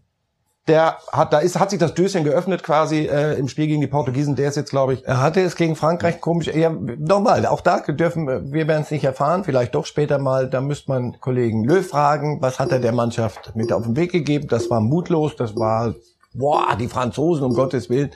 der 0.69 0.99
hat, 1.13 1.33
da 1.33 1.39
ist, 1.39 1.59
hat 1.59 1.71
sich 1.71 1.79
das 1.79 1.95
Döschen 1.95 2.25
geöffnet 2.25 2.63
quasi 2.63 3.07
äh, 3.07 3.35
im 3.39 3.49
Spiel 3.49 3.67
gegen 3.67 3.81
die 3.81 3.87
Portugiesen. 3.87 4.37
Der 4.37 4.49
ist 4.49 4.57
jetzt, 4.57 4.71
glaube 4.71 4.95
ich, 4.95 5.05
Er 5.05 5.21
hatte 5.21 5.41
es 5.41 5.57
gegen 5.57 5.77
Frankreich 5.77 6.21
komisch. 6.21 6.49
Ja, 6.49 6.71
nochmal, 6.71 7.47
auch 7.47 7.61
da 7.61 7.81
dürfen 7.81 8.27
wir 8.27 8.53
wir 8.53 8.69
werden 8.69 8.83
es 8.83 8.91
nicht 8.91 9.05
erfahren, 9.05 9.45
vielleicht 9.45 9.75
doch 9.75 9.87
später 9.87 10.19
mal. 10.19 10.49
Da 10.49 10.61
müsste 10.61 10.91
man 10.91 11.21
Kollegen 11.21 11.65
Löw 11.65 11.87
fragen, 11.87 12.43
was 12.43 12.59
hat 12.59 12.73
er 12.73 12.81
der 12.81 12.93
Mannschaft 12.93 13.55
mit 13.55 13.73
auf 13.73 13.85
den 13.85 13.97
Weg 13.97 14.13
gegeben? 14.13 14.49
Das 14.49 14.71
war 14.71 14.81
mutlos, 14.81 15.37
das 15.37 15.57
war 15.57 15.95
boah, 16.35 16.77
die 16.79 16.89
Franzosen 16.89 17.45
um 17.45 17.55
Gottes 17.55 17.89
Willen 17.89 18.11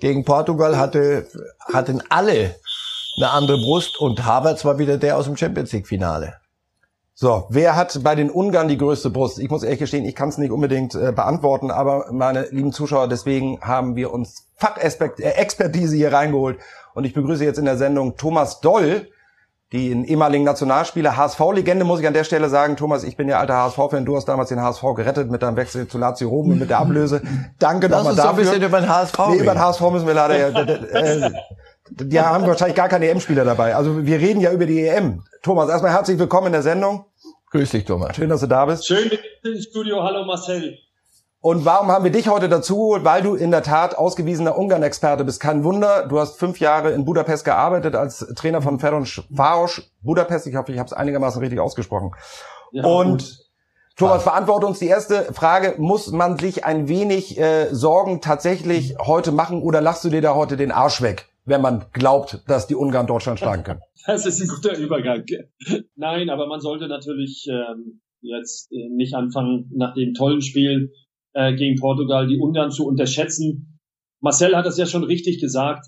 gegen 0.00 0.24
Portugal 0.24 0.76
hatte 0.76 1.26
hatten 1.72 2.02
alle 2.08 2.56
eine 3.16 3.30
andere 3.30 3.58
Brust 3.58 3.98
und 3.98 4.24
Havertz 4.24 4.64
war 4.64 4.78
wieder 4.78 4.96
der 4.98 5.16
aus 5.16 5.24
dem 5.26 5.36
Champions 5.36 5.72
League 5.72 5.86
Finale. 5.86 6.34
So, 7.16 7.46
wer 7.48 7.76
hat 7.76 8.00
bei 8.02 8.16
den 8.16 8.28
Ungarn 8.28 8.66
die 8.66 8.76
größte 8.76 9.08
Brust? 9.08 9.38
Ich 9.38 9.48
muss 9.48 9.62
ehrlich 9.62 9.78
gestehen, 9.78 10.04
ich 10.04 10.16
kann 10.16 10.30
es 10.30 10.38
nicht 10.38 10.50
unbedingt 10.50 10.96
äh, 10.96 11.12
beantworten, 11.12 11.70
aber 11.70 12.06
meine 12.10 12.48
lieben 12.50 12.72
Zuschauer, 12.72 13.06
deswegen 13.06 13.60
haben 13.60 13.94
wir 13.94 14.12
uns 14.12 14.48
Fachexpertise 14.56 15.94
hier 15.96 16.12
reingeholt. 16.12 16.58
Und 16.94 17.04
ich 17.04 17.14
begrüße 17.14 17.44
jetzt 17.44 17.58
in 17.58 17.64
der 17.66 17.76
Sendung 17.76 18.16
Thomas 18.16 18.60
Doll, 18.60 19.08
den 19.72 20.04
ehemaligen 20.04 20.44
Nationalspieler, 20.44 21.16
HSV-Legende, 21.16 21.84
muss 21.84 21.98
ich 22.00 22.06
an 22.06 22.14
der 22.14 22.22
Stelle 22.24 22.48
sagen. 22.48 22.76
Thomas, 22.76 23.02
ich 23.02 23.16
bin 23.16 23.28
ja 23.28 23.38
alter 23.40 23.54
HSV-Fan. 23.56 24.04
Du 24.04 24.14
hast 24.16 24.26
damals 24.26 24.48
den 24.48 24.60
HSV 24.60 24.82
gerettet 24.94 25.30
mit 25.30 25.42
deinem 25.42 25.56
Wechsel 25.56 25.88
zu 25.88 25.98
Lazio 25.98 26.28
Rom 26.28 26.50
und 26.50 26.58
mit 26.60 26.70
der 26.70 26.78
Ablöse. 26.78 27.22
Danke 27.58 27.86
Lass 27.88 27.98
nochmal 28.04 28.12
uns 28.12 28.22
so 28.22 28.28
ein 28.28 28.36
dafür. 28.36 28.44
bisschen 28.50 28.62
über 28.62 28.80
den 28.80 28.88
HSV 28.90 29.18
Nee, 29.30 29.36
über 29.38 29.52
den. 29.54 29.60
HSV 29.60 29.80
müssen 29.90 30.06
wir 30.06 30.14
leider 30.14 30.64
d- 30.64 30.72
äh, 30.72 31.30
Die 31.90 32.18
haben 32.18 32.46
wahrscheinlich 32.46 32.76
gar 32.76 32.88
keine 32.88 33.08
EM-Spieler 33.08 33.44
dabei. 33.44 33.74
Also 33.74 34.06
wir 34.06 34.18
reden 34.18 34.40
ja 34.40 34.52
über 34.52 34.66
die 34.66 34.86
EM. 34.86 35.22
Thomas, 35.42 35.68
erstmal 35.68 35.92
herzlich 35.92 36.18
willkommen 36.18 36.46
in 36.46 36.52
der 36.52 36.62
Sendung. 36.62 37.04
Grüß 37.50 37.70
dich, 37.70 37.84
Thomas. 37.84 38.16
Schön, 38.16 38.30
dass 38.30 38.40
du 38.40 38.46
da 38.46 38.64
bist. 38.64 38.86
Schön 38.86 39.10
im 39.44 39.60
Studio. 39.60 40.02
Hallo 40.02 40.24
Marcel. 40.24 40.78
Und 41.40 41.66
warum 41.66 41.88
haben 41.88 42.04
wir 42.04 42.10
dich 42.10 42.28
heute 42.28 42.48
dazu? 42.48 42.96
Weil 43.02 43.22
du 43.22 43.34
in 43.34 43.50
der 43.50 43.62
Tat 43.62 43.98
ausgewiesener 43.98 44.56
Ungarn-Experte 44.56 45.24
bist. 45.24 45.40
Kein 45.40 45.62
Wunder, 45.62 46.06
du 46.06 46.18
hast 46.18 46.38
fünf 46.38 46.58
Jahre 46.58 46.92
in 46.92 47.04
Budapest 47.04 47.44
gearbeitet 47.44 47.94
als 47.94 48.26
Trainer 48.34 48.62
von 48.62 48.80
Ferenc 48.80 49.22
Varos 49.28 49.82
Budapest. 50.00 50.46
Ich 50.46 50.56
hoffe, 50.56 50.72
ich 50.72 50.78
habe 50.78 50.86
es 50.86 50.94
einigermaßen 50.94 51.38
richtig 51.42 51.60
ausgesprochen. 51.60 52.12
Ja, 52.72 52.84
und 52.84 53.18
gut. 53.18 53.38
Thomas, 53.96 54.24
beantworte 54.24 54.66
uns 54.66 54.78
die 54.78 54.88
erste 54.88 55.34
Frage. 55.34 55.74
Muss 55.76 56.10
man 56.10 56.38
sich 56.38 56.64
ein 56.64 56.88
wenig 56.88 57.38
äh, 57.38 57.72
Sorgen 57.74 58.22
tatsächlich 58.22 58.96
heute 58.98 59.30
machen 59.30 59.62
oder 59.62 59.82
lachst 59.82 60.02
du 60.02 60.08
dir 60.08 60.22
da 60.22 60.34
heute 60.34 60.56
den 60.56 60.72
Arsch 60.72 61.02
weg, 61.02 61.28
wenn 61.44 61.60
man 61.60 61.86
glaubt, 61.92 62.42
dass 62.46 62.66
die 62.66 62.74
Ungarn 62.74 63.06
Deutschland 63.06 63.38
schlagen 63.38 63.62
können? 63.64 63.80
Das 64.06 64.26
ist 64.26 64.42
ein 64.42 64.48
guter 64.48 64.76
Übergang. 64.76 65.24
Nein, 65.96 66.28
aber 66.28 66.46
man 66.46 66.60
sollte 66.60 66.88
natürlich 66.88 67.46
ähm, 67.48 68.02
jetzt 68.20 68.70
äh, 68.70 68.88
nicht 68.90 69.14
anfangen, 69.14 69.70
nach 69.74 69.94
dem 69.94 70.12
tollen 70.12 70.42
Spiel 70.42 70.92
äh, 71.32 71.54
gegen 71.54 71.80
Portugal 71.80 72.26
die 72.26 72.38
Ungarn 72.38 72.70
zu 72.70 72.86
unterschätzen. 72.86 73.80
Marcel 74.20 74.54
hat 74.56 74.66
das 74.66 74.76
ja 74.76 74.84
schon 74.84 75.04
richtig 75.04 75.40
gesagt. 75.40 75.86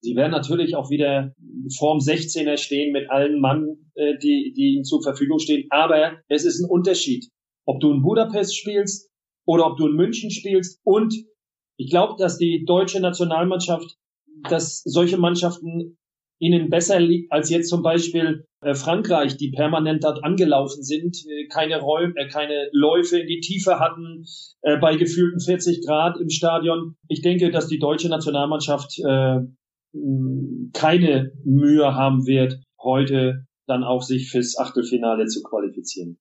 Sie 0.00 0.14
werden 0.14 0.30
natürlich 0.30 0.76
auch 0.76 0.90
wieder 0.90 1.32
vorm 1.76 1.98
16er 1.98 2.56
stehen 2.56 2.92
mit 2.92 3.10
allen 3.10 3.40
Mann, 3.40 3.66
äh, 3.94 4.16
die, 4.22 4.52
die 4.56 4.74
ihnen 4.74 4.84
zur 4.84 5.02
Verfügung 5.02 5.40
stehen. 5.40 5.66
Aber 5.70 6.12
es 6.28 6.44
ist 6.44 6.60
ein 6.60 6.70
Unterschied 6.70 7.28
ob 7.66 7.80
du 7.80 7.92
in 7.92 8.02
Budapest 8.02 8.56
spielst 8.56 9.10
oder 9.44 9.66
ob 9.66 9.76
du 9.76 9.88
in 9.88 9.96
München 9.96 10.30
spielst. 10.30 10.80
Und 10.84 11.12
ich 11.76 11.90
glaube, 11.90 12.14
dass 12.18 12.38
die 12.38 12.64
deutsche 12.64 13.00
Nationalmannschaft, 13.00 13.96
dass 14.48 14.82
solche 14.84 15.18
Mannschaften 15.18 15.96
ihnen 16.38 16.68
besser 16.70 17.00
liegt 17.00 17.32
als 17.32 17.50
jetzt 17.50 17.68
zum 17.68 17.82
Beispiel 17.82 18.46
äh, 18.60 18.74
Frankreich, 18.74 19.36
die 19.36 19.50
permanent 19.50 20.04
dort 20.04 20.24
angelaufen 20.24 20.82
sind, 20.82 21.16
äh, 21.28 21.46
keine 21.48 21.80
Räume, 21.80 22.14
äh, 22.16 22.28
keine 22.28 22.68
Läufe 22.72 23.18
in 23.18 23.26
die 23.26 23.40
Tiefe 23.40 23.78
hatten, 23.78 24.24
bei 24.80 24.96
gefühlten 24.96 25.40
40 25.40 25.86
Grad 25.86 26.18
im 26.20 26.28
Stadion. 26.28 26.96
Ich 27.08 27.22
denke, 27.22 27.50
dass 27.50 27.68
die 27.68 27.78
deutsche 27.78 28.08
Nationalmannschaft 28.08 29.00
keine 30.72 31.32
Mühe 31.44 31.94
haben 31.94 32.26
wird, 32.26 32.58
heute 32.82 33.46
dann 33.66 33.84
auch 33.84 34.02
sich 34.02 34.28
fürs 34.30 34.58
Achtelfinale 34.58 35.26
zu 35.26 35.42
qualifizieren. 35.42 36.18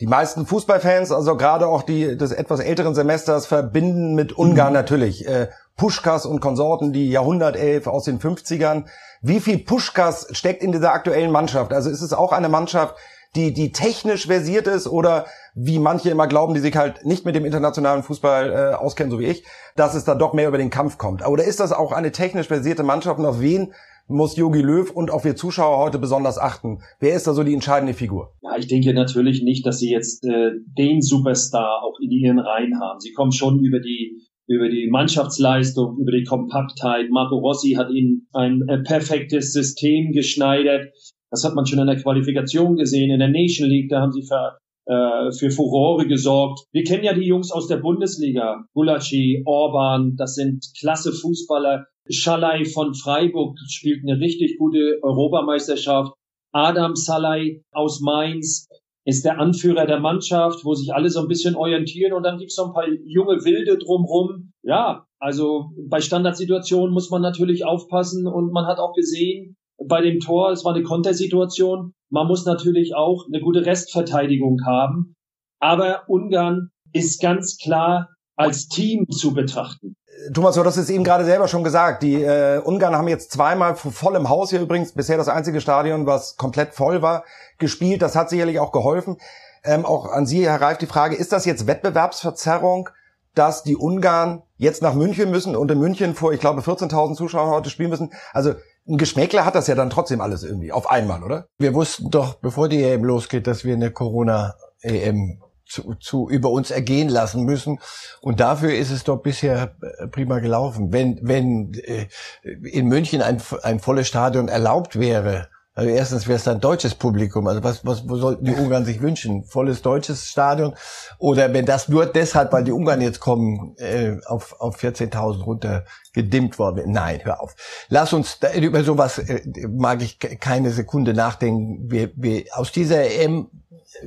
Die 0.00 0.06
meisten 0.06 0.46
Fußballfans, 0.46 1.12
also 1.12 1.36
gerade 1.36 1.66
auch 1.66 1.82
die 1.82 2.16
des 2.16 2.32
etwas 2.32 2.60
älteren 2.60 2.94
Semesters, 2.94 3.46
verbinden 3.46 4.14
mit 4.14 4.32
Ungarn 4.32 4.72
mhm. 4.72 4.78
natürlich 4.78 5.26
äh, 5.26 5.48
Puschkas 5.80 6.26
und 6.26 6.40
Konsorten, 6.40 6.92
die 6.92 7.08
Jahrhundertelf 7.08 7.86
aus 7.86 8.04
den 8.04 8.18
50ern. 8.18 8.84
Wie 9.22 9.40
viel 9.40 9.56
Puschkas 9.56 10.28
steckt 10.32 10.62
in 10.62 10.72
dieser 10.72 10.92
aktuellen 10.92 11.32
Mannschaft? 11.32 11.72
Also 11.72 11.88
ist 11.88 12.02
es 12.02 12.12
auch 12.12 12.32
eine 12.32 12.50
Mannschaft, 12.50 12.96
die, 13.34 13.54
die 13.54 13.72
technisch 13.72 14.26
versiert 14.26 14.66
ist 14.66 14.86
oder 14.86 15.24
wie 15.54 15.78
manche 15.78 16.10
immer 16.10 16.26
glauben, 16.26 16.52
die 16.52 16.60
sich 16.60 16.76
halt 16.76 17.06
nicht 17.06 17.24
mit 17.24 17.34
dem 17.34 17.46
internationalen 17.46 18.02
Fußball 18.02 18.52
äh, 18.52 18.74
auskennen, 18.74 19.10
so 19.10 19.18
wie 19.20 19.24
ich, 19.24 19.42
dass 19.74 19.94
es 19.94 20.04
da 20.04 20.14
doch 20.14 20.34
mehr 20.34 20.48
über 20.48 20.58
den 20.58 20.68
Kampf 20.68 20.98
kommt? 20.98 21.26
Oder 21.26 21.44
ist 21.44 21.60
das 21.60 21.72
auch 21.72 21.92
eine 21.92 22.12
technisch 22.12 22.48
versierte 22.48 22.82
Mannschaft 22.82 23.18
und 23.18 23.24
auf 23.24 23.40
wen 23.40 23.72
muss 24.06 24.36
Yogi 24.36 24.60
Löw 24.60 24.90
und 24.90 25.10
auch 25.10 25.24
wir 25.24 25.34
Zuschauer 25.34 25.78
heute 25.78 25.98
besonders 25.98 26.36
achten? 26.36 26.82
Wer 26.98 27.14
ist 27.14 27.26
da 27.26 27.32
so 27.32 27.42
die 27.42 27.54
entscheidende 27.54 27.94
Figur? 27.94 28.34
Ja, 28.42 28.58
ich 28.58 28.66
denke 28.66 28.92
natürlich 28.92 29.42
nicht, 29.42 29.64
dass 29.64 29.78
sie 29.78 29.90
jetzt 29.90 30.26
äh, 30.26 30.50
den 30.76 31.00
Superstar 31.00 31.82
auch 31.82 31.98
in 32.02 32.10
ihren 32.10 32.38
Reihen 32.38 32.78
haben. 32.78 33.00
Sie 33.00 33.12
kommen 33.12 33.32
schon 33.32 33.60
über 33.60 33.80
die 33.80 34.26
über 34.50 34.68
die 34.68 34.88
Mannschaftsleistung, 34.90 35.96
über 36.00 36.10
die 36.10 36.24
Kompaktheit. 36.24 37.08
Marco 37.10 37.38
Rossi 37.38 37.74
hat 37.78 37.90
ihnen 37.90 38.26
ein 38.32 38.62
äh, 38.66 38.78
perfektes 38.82 39.52
System 39.52 40.10
geschneidert. 40.10 40.88
Das 41.30 41.44
hat 41.44 41.54
man 41.54 41.66
schon 41.66 41.78
in 41.78 41.86
der 41.86 42.02
Qualifikation 42.02 42.74
gesehen. 42.74 43.12
In 43.12 43.20
der 43.20 43.28
Nation 43.28 43.68
League, 43.68 43.88
da 43.90 44.00
haben 44.00 44.10
sie 44.10 44.26
für, 44.26 44.58
äh, 44.86 45.30
für 45.30 45.52
Furore 45.52 46.08
gesorgt. 46.08 46.64
Wir 46.72 46.82
kennen 46.82 47.04
ja 47.04 47.14
die 47.14 47.26
Jungs 47.26 47.52
aus 47.52 47.68
der 47.68 47.76
Bundesliga. 47.76 48.64
Gulacsi, 48.74 49.44
Orban, 49.46 50.16
das 50.16 50.34
sind 50.34 50.66
klasse 50.80 51.12
Fußballer. 51.12 51.86
Schalai 52.10 52.64
von 52.64 52.92
Freiburg 52.94 53.56
spielt 53.68 54.00
eine 54.02 54.18
richtig 54.18 54.58
gute 54.58 54.98
Europameisterschaft. 55.02 56.12
Adam 56.52 56.96
Salai 56.96 57.62
aus 57.70 58.00
Mainz 58.00 58.66
ist 59.04 59.24
der 59.24 59.38
Anführer 59.38 59.86
der 59.86 60.00
Mannschaft, 60.00 60.64
wo 60.64 60.74
sich 60.74 60.92
alle 60.92 61.08
so 61.08 61.20
ein 61.20 61.28
bisschen 61.28 61.56
orientieren 61.56 62.12
und 62.12 62.22
dann 62.22 62.38
gibt's 62.38 62.56
so 62.56 62.66
ein 62.66 62.72
paar 62.72 62.86
junge 62.88 63.44
Wilde 63.44 63.78
drumrum. 63.78 64.52
Ja, 64.62 65.06
also 65.18 65.70
bei 65.88 66.00
Standardsituationen 66.00 66.92
muss 66.92 67.10
man 67.10 67.22
natürlich 67.22 67.64
aufpassen 67.64 68.26
und 68.26 68.52
man 68.52 68.66
hat 68.66 68.78
auch 68.78 68.94
gesehen, 68.94 69.56
bei 69.88 70.02
dem 70.02 70.20
Tor, 70.20 70.50
es 70.50 70.64
war 70.64 70.74
eine 70.74 70.82
Kontersituation, 70.82 71.92
man 72.10 72.26
muss 72.26 72.44
natürlich 72.44 72.94
auch 72.94 73.24
eine 73.26 73.42
gute 73.42 73.64
Restverteidigung 73.64 74.58
haben. 74.66 75.14
Aber 75.60 76.04
Ungarn 76.08 76.70
ist 76.92 77.22
ganz 77.22 77.56
klar 77.56 78.08
als 78.40 78.68
Team 78.68 79.06
zu 79.10 79.34
betrachten. 79.34 79.96
Thomas, 80.34 80.54
du 80.54 80.64
hast 80.64 80.76
es 80.76 80.90
eben 80.90 81.04
gerade 81.04 81.24
selber 81.24 81.48
schon 81.48 81.64
gesagt. 81.64 82.02
Die 82.02 82.22
äh, 82.22 82.58
Ungarn 82.58 82.94
haben 82.94 83.08
jetzt 83.08 83.32
zweimal 83.32 83.74
voll 83.76 84.16
im 84.16 84.28
Haus 84.28 84.50
hier 84.50 84.60
übrigens, 84.60 84.92
bisher 84.92 85.16
das 85.16 85.28
einzige 85.28 85.60
Stadion, 85.60 86.06
was 86.06 86.36
komplett 86.36 86.74
voll 86.74 87.00
war, 87.00 87.24
gespielt. 87.58 88.02
Das 88.02 88.16
hat 88.16 88.28
sicherlich 88.28 88.58
auch 88.58 88.72
geholfen. 88.72 89.16
Ähm, 89.64 89.84
auch 89.84 90.06
an 90.10 90.26
Sie, 90.26 90.46
Herr 90.46 90.60
Reif, 90.60 90.78
die 90.78 90.86
Frage, 90.86 91.16
ist 91.16 91.32
das 91.32 91.44
jetzt 91.44 91.66
Wettbewerbsverzerrung, 91.66 92.90
dass 93.34 93.62
die 93.62 93.76
Ungarn 93.76 94.42
jetzt 94.56 94.82
nach 94.82 94.94
München 94.94 95.30
müssen 95.30 95.56
und 95.56 95.70
in 95.70 95.78
München 95.78 96.14
vor, 96.14 96.32
ich 96.32 96.40
glaube, 96.40 96.60
14.000 96.62 97.14
Zuschauern 97.14 97.50
heute 97.50 97.70
spielen 97.70 97.90
müssen? 97.90 98.12
Also 98.32 98.54
ein 98.88 98.98
Geschmäckler 98.98 99.44
hat 99.44 99.54
das 99.54 99.66
ja 99.66 99.74
dann 99.74 99.90
trotzdem 99.90 100.20
alles 100.20 100.42
irgendwie 100.42 100.72
auf 100.72 100.90
einmal, 100.90 101.22
oder? 101.22 101.46
Wir 101.58 101.74
wussten 101.74 102.10
doch, 102.10 102.34
bevor 102.34 102.68
die 102.68 102.82
EM 102.82 103.04
losgeht, 103.04 103.46
dass 103.46 103.64
wir 103.64 103.74
eine 103.74 103.90
Corona-EM 103.90 105.40
zu, 105.70 105.94
zu 105.94 106.28
über 106.28 106.50
uns 106.50 106.70
ergehen 106.70 107.08
lassen 107.08 107.44
müssen. 107.44 107.78
Und 108.20 108.40
dafür 108.40 108.74
ist 108.74 108.90
es 108.90 109.04
doch 109.04 109.22
bisher 109.22 109.76
äh, 109.80 110.08
prima 110.08 110.40
gelaufen. 110.40 110.92
Wenn, 110.92 111.18
wenn 111.22 111.72
äh, 111.74 112.08
in 112.42 112.86
München 112.86 113.22
ein, 113.22 113.40
ein 113.62 113.78
volles 113.78 114.08
Stadion 114.08 114.48
erlaubt 114.48 114.98
wäre, 114.98 115.48
also 115.80 115.88
erstens 115.88 116.26
wäre 116.26 116.36
es 116.36 116.44
dann 116.44 116.60
deutsches 116.60 116.94
Publikum. 116.94 117.46
Also 117.46 117.62
was, 117.62 117.86
was 117.86 118.08
wo 118.08 118.16
sollten 118.16 118.44
die 118.44 118.54
Ungarn 118.54 118.84
sich 118.84 119.00
wünschen? 119.00 119.44
Volles 119.44 119.82
deutsches 119.82 120.26
Stadion? 120.28 120.74
Oder 121.18 121.54
wenn 121.54 121.64
das 121.64 121.88
nur 121.88 122.06
deshalb, 122.06 122.52
weil 122.52 122.64
die 122.64 122.72
Ungarn 122.72 123.00
jetzt 123.00 123.20
kommen, 123.20 123.76
äh, 123.78 124.16
auf, 124.26 124.60
auf 124.60 124.76
14.000 124.76 125.42
runter 125.42 125.84
gedimmt 126.12 126.58
worden 126.58 126.90
Nein, 126.90 127.20
hör 127.22 127.40
auf. 127.40 127.54
Lass 127.88 128.12
uns 128.12 128.40
da, 128.40 128.52
über 128.52 128.82
sowas 128.82 129.20
äh, 129.20 129.40
mag 129.68 130.02
ich 130.02 130.18
keine 130.18 130.70
Sekunde 130.70 131.14
nachdenken. 131.14 131.90
Wir, 131.90 132.10
wir, 132.16 132.44
aus 132.52 132.72
dieser 132.72 133.04
EM 133.04 133.48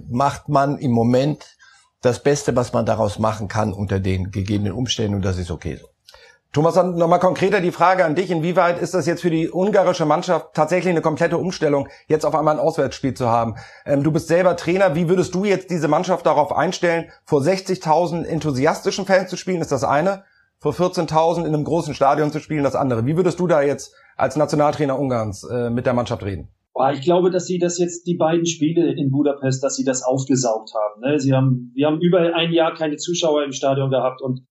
macht 0.09 0.49
man 0.49 0.77
im 0.77 0.91
Moment 0.91 1.57
das 2.01 2.21
Beste, 2.21 2.55
was 2.55 2.73
man 2.73 2.85
daraus 2.85 3.17
machen 3.19 3.47
kann 3.47 3.73
unter 3.73 3.99
den 3.99 4.31
gegebenen 4.31 4.73
Umständen 4.73 5.15
und 5.15 5.25
das 5.25 5.37
ist 5.37 5.51
okay 5.51 5.77
so. 5.77 5.87
Thomas, 6.53 6.75
nochmal 6.75 7.19
konkreter 7.19 7.61
die 7.61 7.71
Frage 7.71 8.05
an 8.05 8.13
dich. 8.13 8.29
Inwieweit 8.29 8.79
ist 8.79 8.93
das 8.93 9.07
jetzt 9.07 9.23
für 9.23 9.31
die 9.31 9.49
ungarische 9.49 10.05
Mannschaft 10.05 10.53
tatsächlich 10.53 10.91
eine 10.91 11.01
komplette 11.01 11.39
Umstellung, 11.39 11.87
jetzt 12.05 12.27
auf 12.27 12.35
einmal 12.35 12.53
ein 12.53 12.59
Auswärtsspiel 12.59 13.15
zu 13.15 13.27
haben? 13.27 13.55
Ähm, 13.87 14.03
du 14.03 14.11
bist 14.11 14.27
selber 14.27 14.55
Trainer. 14.55 14.93
Wie 14.93 15.09
würdest 15.09 15.33
du 15.33 15.45
jetzt 15.45 15.71
diese 15.71 15.87
Mannschaft 15.87 16.27
darauf 16.27 16.55
einstellen, 16.55 17.09
vor 17.25 17.41
60.000 17.41 18.25
enthusiastischen 18.25 19.07
Fans 19.07 19.31
zu 19.31 19.35
spielen, 19.35 19.61
ist 19.61 19.71
das 19.71 19.83
eine. 19.83 20.25
Vor 20.59 20.73
14.000 20.73 21.39
in 21.39 21.47
einem 21.47 21.63
großen 21.63 21.95
Stadion 21.95 22.31
zu 22.31 22.39
spielen, 22.39 22.63
das 22.63 22.75
andere. 22.75 23.07
Wie 23.07 23.17
würdest 23.17 23.39
du 23.39 23.47
da 23.47 23.63
jetzt 23.63 23.95
als 24.15 24.35
Nationaltrainer 24.35 24.99
Ungarns 24.99 25.43
äh, 25.43 25.71
mit 25.71 25.87
der 25.87 25.93
Mannschaft 25.93 26.23
reden? 26.23 26.49
Ich 26.93 27.01
glaube, 27.01 27.29
dass 27.29 27.45
sie 27.45 27.59
das 27.59 27.77
jetzt 27.77 28.07
die 28.07 28.15
beiden 28.15 28.47
Spiele 28.47 28.93
in 28.93 29.11
Budapest, 29.11 29.63
dass 29.63 29.75
sie 29.75 29.83
das 29.83 30.03
aufgesaugt 30.03 30.71
haben. 30.73 31.01
Ne? 31.01 31.19
Sie 31.19 31.31
haben, 31.31 31.71
wir 31.75 31.85
haben 31.85 32.01
über 32.01 32.33
ein 32.35 32.51
Jahr 32.51 32.73
keine 32.73 32.97
Zuschauer 32.97 33.43
im 33.43 33.51
Stadion 33.51 33.91
gehabt 33.91 34.21
und 34.23 34.41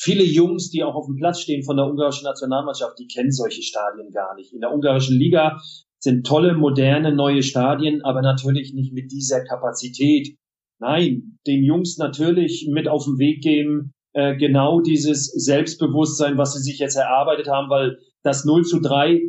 viele 0.00 0.24
Jungs, 0.24 0.70
die 0.70 0.82
auch 0.82 0.96
auf 0.96 1.06
dem 1.06 1.16
Platz 1.16 1.40
stehen 1.40 1.62
von 1.62 1.76
der 1.76 1.86
ungarischen 1.86 2.24
Nationalmannschaft, 2.24 2.98
die 2.98 3.06
kennen 3.06 3.30
solche 3.30 3.62
Stadien 3.62 4.10
gar 4.10 4.34
nicht. 4.34 4.52
In 4.52 4.60
der 4.60 4.72
ungarischen 4.72 5.16
Liga 5.16 5.60
sind 6.00 6.26
tolle, 6.26 6.54
moderne, 6.54 7.14
neue 7.14 7.42
Stadien, 7.42 8.02
aber 8.02 8.22
natürlich 8.22 8.72
nicht 8.74 8.92
mit 8.92 9.12
dieser 9.12 9.44
Kapazität. 9.44 10.36
Nein, 10.80 11.38
den 11.46 11.62
Jungs 11.62 11.96
natürlich 11.96 12.68
mit 12.72 12.88
auf 12.88 13.04
den 13.04 13.18
Weg 13.18 13.42
geben, 13.42 13.92
äh, 14.14 14.36
genau 14.36 14.80
dieses 14.80 15.26
Selbstbewusstsein, 15.26 16.38
was 16.38 16.54
sie 16.54 16.62
sich 16.62 16.78
jetzt 16.78 16.96
erarbeitet 16.96 17.48
haben, 17.48 17.70
weil 17.70 17.98
das 18.22 18.44
0 18.44 18.64
zu 18.64 18.80
3 18.80 19.20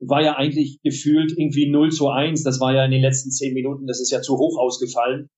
war 0.00 0.22
ja 0.22 0.36
eigentlich 0.36 0.78
gefühlt 0.82 1.32
irgendwie 1.36 1.70
0 1.70 1.90
zu 1.90 2.08
1. 2.08 2.42
Das 2.42 2.60
war 2.60 2.74
ja 2.74 2.84
in 2.84 2.90
den 2.90 3.02
letzten 3.02 3.30
zehn 3.30 3.54
Minuten, 3.54 3.86
das 3.86 4.00
ist 4.00 4.10
ja 4.10 4.20
zu 4.20 4.36
hoch 4.36 4.58
ausgefallen. 4.58 5.28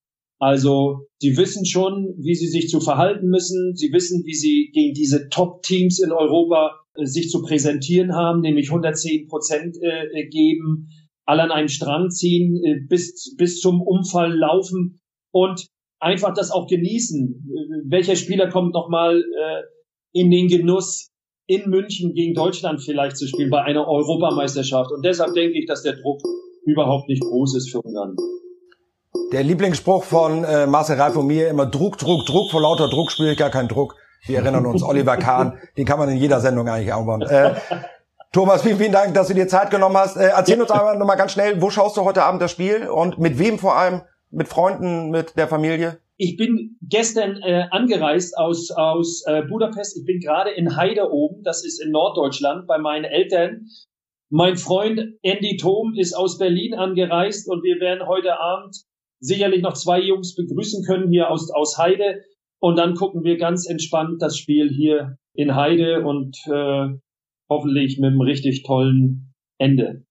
Also 0.40 1.06
sie 1.18 1.36
wissen 1.36 1.66
schon, 1.66 2.14
wie 2.18 2.34
sie 2.34 2.46
sich 2.46 2.68
zu 2.68 2.80
verhalten 2.80 3.28
müssen. 3.28 3.74
Sie 3.74 3.92
wissen, 3.92 4.22
wie 4.24 4.34
sie 4.34 4.70
gegen 4.72 4.94
diese 4.94 5.28
Top-Teams 5.28 6.00
in 6.00 6.12
Europa 6.12 6.78
äh, 6.94 7.06
sich 7.06 7.28
zu 7.28 7.42
präsentieren 7.42 8.14
haben, 8.14 8.40
nämlich 8.40 8.68
110 8.68 9.26
Prozent 9.26 9.76
äh, 9.82 10.06
äh, 10.06 10.28
geben, 10.28 10.88
alle 11.24 11.42
an 11.42 11.50
einem 11.50 11.68
Strang 11.68 12.10
ziehen, 12.10 12.56
äh, 12.64 12.76
bis, 12.88 13.34
bis 13.36 13.60
zum 13.60 13.82
Umfall 13.82 14.32
laufen 14.32 15.00
und 15.32 15.66
einfach 15.98 16.32
das 16.34 16.52
auch 16.52 16.68
genießen. 16.68 17.44
Äh, 17.48 17.90
welcher 17.90 18.14
Spieler 18.14 18.48
kommt 18.48 18.74
nochmal 18.74 19.20
äh, 19.20 19.62
in 20.12 20.30
den 20.30 20.46
Genuss, 20.46 21.10
in 21.48 21.68
München 21.70 22.14
gegen 22.14 22.34
Deutschland 22.34 22.82
vielleicht 22.82 23.16
zu 23.16 23.26
spielen 23.26 23.50
bei 23.50 23.62
einer 23.62 23.88
Europameisterschaft. 23.88 24.92
Und 24.92 25.04
deshalb 25.04 25.34
denke 25.34 25.58
ich, 25.58 25.66
dass 25.66 25.82
der 25.82 25.94
Druck 25.94 26.20
überhaupt 26.64 27.08
nicht 27.08 27.22
groß 27.22 27.56
ist 27.56 27.70
für 27.70 27.80
Ungarn. 27.80 28.16
Der 29.32 29.42
Lieblingsspruch 29.42 30.04
von 30.04 30.44
äh, 30.44 30.66
Marcel 30.66 31.00
Reif 31.00 31.16
und 31.16 31.26
mir 31.26 31.48
immer 31.48 31.64
Druck, 31.66 31.96
Druck, 31.96 32.26
Druck. 32.26 32.50
Vor 32.50 32.60
lauter 32.60 32.88
Druck 32.88 33.10
spüre 33.10 33.32
ich 33.32 33.38
gar 33.38 33.50
keinen 33.50 33.68
Druck. 33.68 33.96
Wir 34.26 34.38
erinnern 34.40 34.66
uns, 34.66 34.82
Oliver 34.82 35.16
Kahn, 35.16 35.58
den 35.76 35.86
kann 35.86 35.98
man 35.98 36.10
in 36.10 36.18
jeder 36.18 36.40
Sendung 36.40 36.68
eigentlich 36.68 36.92
aufbauen. 36.92 37.22
Äh, 37.22 37.54
Thomas, 38.32 38.62
vielen, 38.62 38.76
vielen 38.76 38.92
Dank, 38.92 39.14
dass 39.14 39.28
du 39.28 39.34
dir 39.34 39.48
Zeit 39.48 39.70
genommen 39.70 39.96
hast. 39.96 40.16
Äh, 40.16 40.28
erzähl 40.36 40.60
uns 40.60 40.70
einmal 40.70 40.98
nochmal 40.98 41.16
ganz 41.16 41.32
schnell, 41.32 41.62
wo 41.62 41.70
schaust 41.70 41.96
du 41.96 42.04
heute 42.04 42.24
Abend 42.24 42.42
das 42.42 42.50
Spiel 42.50 42.88
und 42.88 43.18
mit 43.18 43.38
wem 43.38 43.58
vor 43.58 43.76
allem? 43.76 44.02
Mit 44.30 44.48
Freunden, 44.48 45.08
mit 45.08 45.38
der 45.38 45.48
Familie? 45.48 45.98
Ich 46.20 46.36
bin 46.36 46.76
gestern 46.82 47.40
äh, 47.42 47.68
angereist 47.70 48.36
aus, 48.36 48.72
aus 48.72 49.22
äh, 49.26 49.42
Budapest. 49.42 49.96
Ich 49.96 50.04
bin 50.04 50.18
gerade 50.18 50.50
in 50.50 50.76
Heide 50.76 51.12
oben, 51.12 51.44
das 51.44 51.64
ist 51.64 51.80
in 51.80 51.92
Norddeutschland, 51.92 52.66
bei 52.66 52.78
meinen 52.78 53.04
Eltern. 53.04 53.68
Mein 54.28 54.56
Freund 54.56 55.00
Andy 55.22 55.56
Thom 55.56 55.94
ist 55.96 56.14
aus 56.14 56.36
Berlin 56.36 56.74
angereist 56.74 57.48
und 57.48 57.62
wir 57.62 57.80
werden 57.80 58.08
heute 58.08 58.40
Abend 58.40 58.76
sicherlich 59.20 59.62
noch 59.62 59.74
zwei 59.74 60.00
Jungs 60.00 60.34
begrüßen 60.34 60.84
können 60.84 61.08
hier 61.08 61.30
aus, 61.30 61.52
aus 61.52 61.78
Heide. 61.78 62.22
Und 62.60 62.76
dann 62.76 62.94
gucken 62.94 63.22
wir 63.22 63.36
ganz 63.36 63.68
entspannt 63.68 64.20
das 64.20 64.36
Spiel 64.36 64.68
hier 64.68 65.18
in 65.34 65.54
Heide 65.54 66.04
und 66.04 66.36
äh, 66.46 66.88
hoffentlich 67.48 67.98
mit 67.98 68.08
einem 68.08 68.20
richtig 68.20 68.64
tollen 68.64 69.34
Ende. 69.56 70.04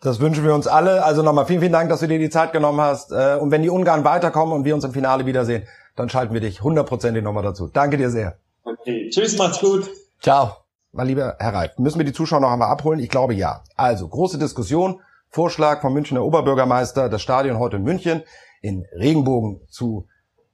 Das 0.00 0.18
wünschen 0.18 0.44
wir 0.44 0.54
uns 0.54 0.66
alle. 0.66 1.04
Also 1.04 1.22
nochmal 1.22 1.46
vielen, 1.46 1.60
vielen 1.60 1.72
Dank, 1.72 1.90
dass 1.90 2.00
du 2.00 2.08
dir 2.08 2.18
die 2.18 2.30
Zeit 2.30 2.52
genommen 2.52 2.80
hast. 2.80 3.12
Äh, 3.12 3.36
und 3.38 3.50
wenn 3.50 3.62
die 3.62 3.68
Ungarn 3.68 4.04
weiterkommen 4.04 4.54
und 4.54 4.64
wir 4.64 4.74
uns 4.74 4.84
im 4.84 4.92
Finale 4.92 5.26
wiedersehen, 5.26 5.66
dann 5.94 6.08
schalten 6.08 6.32
wir 6.32 6.40
dich 6.40 6.62
hundertprozentig 6.62 7.22
nochmal 7.22 7.42
dazu. 7.42 7.68
Danke 7.68 7.98
dir 7.98 8.10
sehr. 8.10 8.38
Okay. 8.64 9.10
Tschüss, 9.10 9.36
macht's 9.36 9.60
gut. 9.60 9.90
Ciao. 10.20 10.56
Mein 10.92 11.06
lieber 11.06 11.36
Herr 11.38 11.54
Reif, 11.54 11.78
müssen 11.78 11.98
wir 11.98 12.04
die 12.04 12.12
Zuschauer 12.12 12.40
noch 12.40 12.50
einmal 12.50 12.68
abholen? 12.68 12.98
Ich 12.98 13.10
glaube 13.10 13.34
ja. 13.34 13.62
Also, 13.76 14.08
große 14.08 14.38
Diskussion. 14.38 15.00
Vorschlag 15.28 15.80
vom 15.82 15.92
Münchner 15.92 16.24
Oberbürgermeister, 16.24 17.08
das 17.08 17.22
Stadion 17.22 17.60
heute 17.60 17.76
in 17.76 17.84
München 17.84 18.22
in 18.60 18.84
Regenbogen 18.92 19.60
zu 19.68 20.06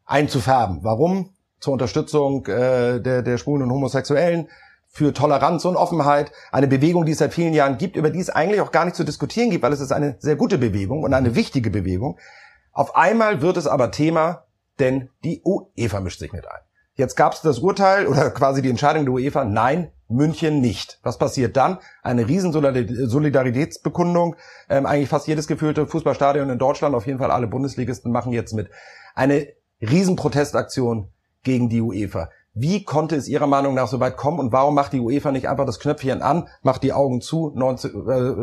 einzufärben. 0.05 0.81
Warum? 0.83 1.31
Zur 1.61 1.73
Unterstützung 1.73 2.45
äh, 2.47 3.01
der, 3.01 3.23
der 3.23 3.39
Schwulen 3.39 3.63
und 3.63 3.71
Homosexuellen, 3.71 4.49
für 4.97 5.13
Toleranz 5.13 5.67
und 5.67 5.77
Offenheit, 5.77 6.33
eine 6.51 6.69
Bewegung, 6.69 7.05
die 7.05 7.13
es 7.13 7.19
seit 7.19 7.35
vielen 7.35 7.53
Jahren 7.53 7.77
gibt, 7.77 7.97
über 7.97 8.09
die 8.09 8.19
es 8.19 8.31
eigentlich 8.31 8.63
auch 8.63 8.73
gar 8.73 8.87
nicht 8.87 8.97
zu 8.97 9.05
diskutieren 9.05 9.51
gibt, 9.51 9.63
weil 9.63 9.75
es 9.75 9.81
ist 9.81 9.93
eine 9.93 10.17
sehr 10.21 10.37
gute 10.37 10.57
Bewegung 10.57 11.03
und 11.03 11.13
eine 11.13 11.35
wichtige 11.35 11.69
Bewegung. 11.69 12.19
Auf 12.73 12.97
einmal 12.97 13.43
wird 13.43 13.59
es 13.59 13.67
aber 13.67 13.91
Thema, 13.91 14.45
denn 14.79 15.11
die 15.23 15.43
UEFA 15.45 16.01
mischt 16.01 16.19
sich 16.19 16.33
mit 16.33 16.49
ein. 16.49 16.61
Jetzt 16.95 17.15
gab 17.15 17.35
es 17.35 17.43
das 17.43 17.59
Urteil 17.59 18.07
oder 18.07 18.31
quasi 18.41 18.63
die 18.63 18.71
Entscheidung 18.71 19.05
der 19.05 19.13
UEFA, 19.13 19.45
nein, 19.45 19.91
München 20.09 20.63
nicht. 20.63 20.99
Was 21.03 21.19
passiert 21.19 21.59
dann? 21.59 21.77
Eine 22.03 22.27
riesen 22.27 22.53
Solidaritätsbekundung. 22.53 24.37
Ähm, 24.71 24.87
eigentlich 24.87 25.11
fast 25.11 25.27
jedes 25.27 25.47
gefühlte 25.47 25.87
Fußballstadion 25.87 26.49
in 26.49 26.59
Deutschland, 26.59 26.95
auf 26.95 27.07
jeden 27.07 27.19
Fall 27.19 27.31
alle 27.31 27.49
Bundesligisten 27.49 28.11
machen 28.13 28.33
jetzt 28.33 28.55
mit. 28.55 28.71
Eine 29.15 29.49
Riesenprotestaktion 29.83 31.11
gegen 31.43 31.69
die 31.69 31.83
UEFA. 31.83 32.31
Wie 32.59 32.85
konnte 32.85 33.17
es 33.17 33.29
Ihrer 33.29 33.47
Meinung 33.47 33.75
nach 33.75 33.87
so 33.87 34.01
weit 34.01 34.17
kommen 34.17 34.39
und 34.41 34.51
warum 34.51 34.75
macht 34.75 34.95
die 34.95 35.01
UEFA 35.01 35.31
nicht 35.31 35.47
einfach 35.47 35.67
das 35.67 35.79
Knöpfchen 35.79 36.23
an, 36.23 36.49
macht 36.63 36.83
die 36.83 36.95
Augen 36.95 37.21
zu, 37.21 37.53
90, 37.55 37.93
äh, 37.93 37.97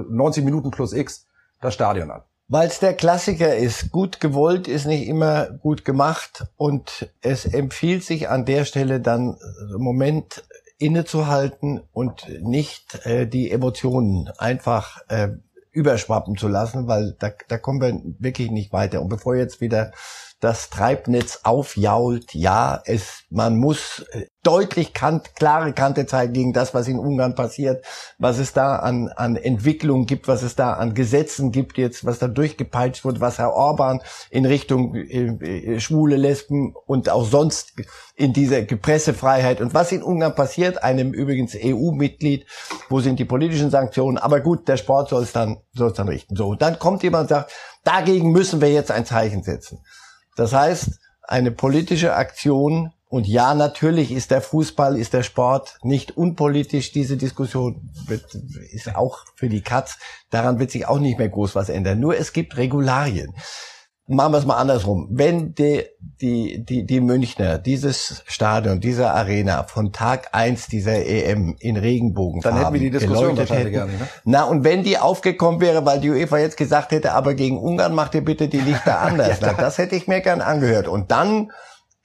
90 0.07 0.45
Minuten 0.45 0.69
plus 0.69 0.93
X, 0.93 1.25
das 1.61 1.73
Stadion 1.73 2.11
an? 2.11 2.21
Weil 2.47 2.67
es 2.67 2.79
der 2.79 2.93
Klassiker 2.93 3.55
ist. 3.55 3.89
Gut 3.91 4.19
gewollt 4.19 4.67
ist 4.67 4.85
nicht 4.85 5.07
immer 5.07 5.45
gut 5.49 5.83
gemacht 5.83 6.45
und 6.57 7.09
es 7.21 7.45
empfiehlt 7.45 8.03
sich 8.03 8.29
an 8.29 8.45
der 8.45 8.65
Stelle 8.65 8.99
dann 8.99 9.35
im 9.73 9.81
Moment 9.81 10.43
innezuhalten 10.77 11.81
und 11.91 12.27
nicht 12.43 13.03
äh, 13.07 13.25
die 13.25 13.49
Emotionen 13.49 14.29
einfach 14.37 15.01
äh, 15.07 15.29
überschwappen 15.71 16.37
zu 16.37 16.47
lassen, 16.47 16.87
weil 16.87 17.15
da, 17.17 17.31
da 17.47 17.57
kommen 17.57 17.81
wir 17.81 17.99
wirklich 18.19 18.51
nicht 18.51 18.71
weiter. 18.73 19.01
Und 19.01 19.09
bevor 19.09 19.35
jetzt 19.35 19.59
wieder 19.59 19.91
das 20.43 20.69
Treibnetz 20.69 21.39
aufjault. 21.43 22.33
Ja, 22.33 22.81
es, 22.85 23.23
man 23.29 23.57
muss 23.57 24.05
äh, 24.11 24.25
deutlich 24.43 24.93
kant, 24.93 25.35
klare 25.35 25.71
Kante 25.71 26.05
zeigen 26.05 26.33
gegen 26.33 26.53
das, 26.53 26.73
was 26.73 26.89
in 26.89 26.99
Ungarn 26.99 27.33
passiert, 27.33 27.85
was 28.17 28.39
es 28.39 28.51
da 28.51 28.75
an, 28.75 29.07
an 29.07 29.37
Entwicklung 29.37 30.05
gibt, 30.05 30.27
was 30.27 30.43
es 30.43 30.55
da 30.55 30.73
an 30.73 30.93
Gesetzen 30.93 31.53
gibt 31.53 31.77
jetzt, 31.77 32.05
was 32.05 32.19
da 32.19 32.27
durchgepeitscht 32.27 33.05
wird, 33.05 33.21
was 33.21 33.39
Herr 33.39 33.53
Orban 33.53 34.01
in 34.29 34.45
Richtung 34.45 34.95
äh, 34.95 35.75
äh 35.75 35.79
schwule 35.79 36.17
Lesben 36.17 36.75
und 36.85 37.09
auch 37.09 37.25
sonst 37.25 37.73
in 38.15 38.33
dieser 38.33 38.63
Pressefreiheit 38.63 39.61
und 39.61 39.73
was 39.73 39.93
in 39.93 40.03
Ungarn 40.03 40.35
passiert, 40.35 40.83
einem 40.83 41.13
übrigens 41.13 41.55
EU-Mitglied, 41.55 42.45
wo 42.89 42.99
sind 42.99 43.17
die 43.17 43.25
politischen 43.25 43.71
Sanktionen, 43.71 44.17
aber 44.17 44.41
gut, 44.41 44.67
der 44.67 44.77
Sport 44.77 45.09
soll 45.09 45.23
es 45.23 45.31
dann, 45.31 45.61
soll 45.73 45.91
es 45.91 45.93
dann 45.93 46.09
richten. 46.09 46.35
So, 46.35 46.55
dann 46.55 46.79
kommt 46.79 47.01
jemand 47.03 47.23
und 47.23 47.29
sagt, 47.29 47.53
dagegen 47.85 48.31
müssen 48.31 48.59
wir 48.59 48.71
jetzt 48.71 48.91
ein 48.91 49.05
Zeichen 49.05 49.41
setzen. 49.41 49.79
Das 50.35 50.53
heißt, 50.53 50.99
eine 51.23 51.51
politische 51.51 52.15
Aktion 52.15 52.91
und 53.09 53.27
ja, 53.27 53.53
natürlich 53.53 54.11
ist 54.11 54.31
der 54.31 54.41
Fußball, 54.41 54.97
ist 54.97 55.13
der 55.13 55.21
Sport 55.21 55.77
nicht 55.83 56.17
unpolitisch. 56.17 56.91
Diese 56.93 57.15
Diskussion 57.15 57.91
wird, 58.07 58.33
ist 58.71 58.95
auch 58.95 59.19
für 59.35 59.49
die 59.49 59.61
Katz. 59.61 59.99
Daran 60.31 60.57
wird 60.57 60.71
sich 60.71 60.87
auch 60.87 60.97
nicht 60.97 61.19
mehr 61.19 61.29
groß 61.29 61.53
was 61.53 61.69
ändern. 61.69 61.99
Nur 61.99 62.17
es 62.17 62.33
gibt 62.33 62.57
Regularien 62.57 63.35
machen 64.07 64.33
wir 64.33 64.37
es 64.39 64.45
mal 64.45 64.57
andersrum. 64.57 65.07
Wenn 65.11 65.53
die, 65.55 65.83
die, 65.99 66.63
die, 66.63 66.85
die 66.85 66.99
Münchner 66.99 67.57
dieses 67.57 68.23
Stadion, 68.25 68.81
diese 68.81 69.11
Arena 69.11 69.63
von 69.63 69.93
Tag 69.93 70.29
eins 70.33 70.67
dieser 70.67 71.05
EM 71.05 71.55
in 71.59 71.77
Regenbogen 71.77 72.41
Dann 72.41 72.57
hätten 72.57 72.73
wir 72.73 72.79
die 72.81 72.89
Diskussion 72.89 73.37
wahrscheinlich 73.37 73.75
hätten, 73.75 73.97
ne? 73.97 74.07
Na, 74.25 74.43
und 74.43 74.63
wenn 74.63 74.83
die 74.83 74.97
aufgekommen 74.97 75.61
wäre, 75.61 75.85
weil 75.85 76.01
die 76.01 76.09
UEFA 76.09 76.39
jetzt 76.39 76.57
gesagt 76.57 76.91
hätte, 76.91 77.13
aber 77.13 77.33
gegen 77.33 77.57
Ungarn 77.57 77.95
macht 77.95 78.13
ihr 78.15 78.25
bitte 78.25 78.49
die 78.49 78.59
Lichter 78.59 78.99
anders. 79.01 79.39
ja, 79.39 79.47
na, 79.47 79.53
das 79.53 79.77
hätte 79.77 79.95
ich 79.95 80.07
mir 80.07 80.21
gern 80.21 80.41
angehört. 80.41 80.87
Und 80.87 81.11
dann 81.11 81.51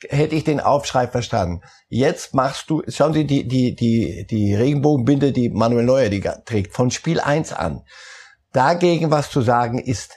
hätte 0.09 0.37
ich 0.37 0.45
den 0.45 0.61
Aufschrei 0.61 1.09
verstanden. 1.09 1.63
Jetzt 1.89 2.33
machst 2.33 2.71
du, 2.71 2.83
schauen 2.87 3.13
Sie 3.13 3.27
die, 3.27 3.49
die, 3.49 3.75
die, 3.75 4.25
die 4.31 4.55
Regenbogenbinde, 4.55 5.33
die 5.33 5.49
Manuel 5.49 5.85
Neuer 5.85 6.09
die 6.09 6.21
trägt, 6.21 6.75
von 6.75 6.93
Spiel 6.93 7.19
eins 7.19 7.53
an. 7.53 7.83
Dagegen 8.53 9.11
was 9.11 9.31
zu 9.31 9.41
sagen 9.41 9.79
ist 9.79 10.15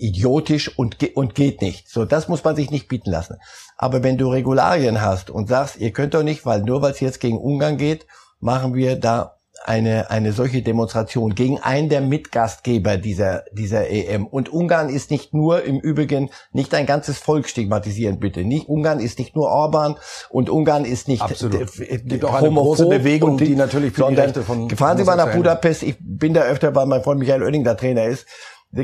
idiotisch 0.00 0.76
und, 0.76 0.98
ge 0.98 1.12
und 1.14 1.34
geht 1.34 1.60
nicht. 1.62 1.88
So, 1.88 2.04
das 2.04 2.28
muss 2.28 2.42
man 2.44 2.56
sich 2.56 2.70
nicht 2.70 2.88
bieten 2.88 3.10
lassen. 3.10 3.36
Aber 3.76 4.02
wenn 4.02 4.18
du 4.18 4.28
Regularien 4.28 5.00
hast 5.00 5.30
und 5.30 5.48
sagst, 5.48 5.78
ihr 5.78 5.92
könnt 5.92 6.14
doch 6.14 6.22
nicht, 6.22 6.46
weil 6.46 6.62
nur 6.62 6.82
weil 6.82 6.92
es 6.92 7.00
jetzt 7.00 7.20
gegen 7.20 7.38
Ungarn 7.38 7.76
geht, 7.76 8.06
machen 8.40 8.74
wir 8.74 8.96
da 8.96 9.36
eine, 9.64 10.10
eine 10.10 10.32
solche 10.32 10.62
Demonstration 10.62 11.34
gegen 11.34 11.58
einen 11.58 11.88
der 11.88 12.00
Mitgastgeber 12.00 12.96
dieser, 12.96 13.44
dieser 13.52 13.88
EM. 13.90 14.26
Und 14.26 14.48
Ungarn 14.48 14.88
ist 14.88 15.10
nicht 15.10 15.34
nur 15.34 15.62
im 15.64 15.78
Übrigen 15.78 16.30
nicht 16.52 16.72
ein 16.74 16.86
ganzes 16.86 17.18
Volk 17.18 17.48
stigmatisieren, 17.48 18.18
bitte. 18.18 18.42
Nicht, 18.42 18.68
Ungarn 18.68 19.00
ist 19.00 19.18
nicht 19.18 19.36
nur 19.36 19.48
Orban 19.48 19.96
und 20.30 20.48
Ungarn 20.48 20.84
ist 20.84 21.08
nicht 21.08 21.22
Absolut. 21.22 21.70
gibt 22.04 22.24
auch 22.24 22.34
eine 22.34 22.50
große 22.50 22.86
Bewegung, 22.86 23.36
die, 23.36 23.48
die 23.48 23.56
natürlich 23.56 23.92
für 23.92 24.08
die 24.08 24.14
Rechte 24.14 24.42
von 24.42 24.70
Fahren 24.70 24.96
Sie 24.96 25.04
mal 25.04 25.16
nach 25.16 25.34
Budapest, 25.34 25.82
ich 25.82 25.96
bin 26.00 26.32
da 26.32 26.42
öfter, 26.42 26.74
weil 26.74 26.86
mein 26.86 27.02
Freund 27.02 27.20
Michael 27.20 27.42
Oetting 27.42 27.64
da 27.64 27.74
Trainer 27.74 28.06
ist. 28.06 28.26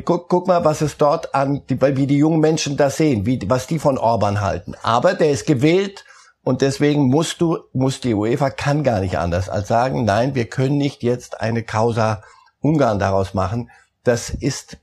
Guck, 0.05 0.29
guck 0.29 0.49
mal, 0.49 0.65
was 0.65 0.81
es 0.81 0.97
dort 0.97 1.35
an, 1.35 1.63
wie 1.69 2.07
die 2.07 2.19
jungen 2.19 2.41
Menschen 2.41 2.77
das 2.77 2.97
sehen, 2.97 3.25
wie, 3.25 3.39
was 3.47 3.69
die 3.69 3.79
von 3.79 3.99
Orban 3.99 4.41
halten. 4.41 4.75
Aber 4.83 5.15
der 5.15 5.31
ist 5.31 5.47
gewählt 5.47 6.05
und 6.43 6.61
deswegen 6.61 7.09
musst 7.09 7.41
du, 7.41 7.59
muss 7.73 8.01
die 8.01 8.15
UEFA 8.15 8.51
kann 8.51 8.83
gar 8.83 9.01
nicht 9.01 9.19
anders 9.19 9.49
als 9.49 9.69
sagen, 9.69 10.05
nein, 10.05 10.35
wir 10.35 10.47
können 10.47 10.77
nicht 10.77 11.03
jetzt 11.03 11.41
eine 11.41 11.63
Causa 11.63 12.23
Ungarn 12.61 12.99
daraus 12.99 13.33
machen. 13.33 13.71
Das 14.03 14.31
ist, 14.31 14.79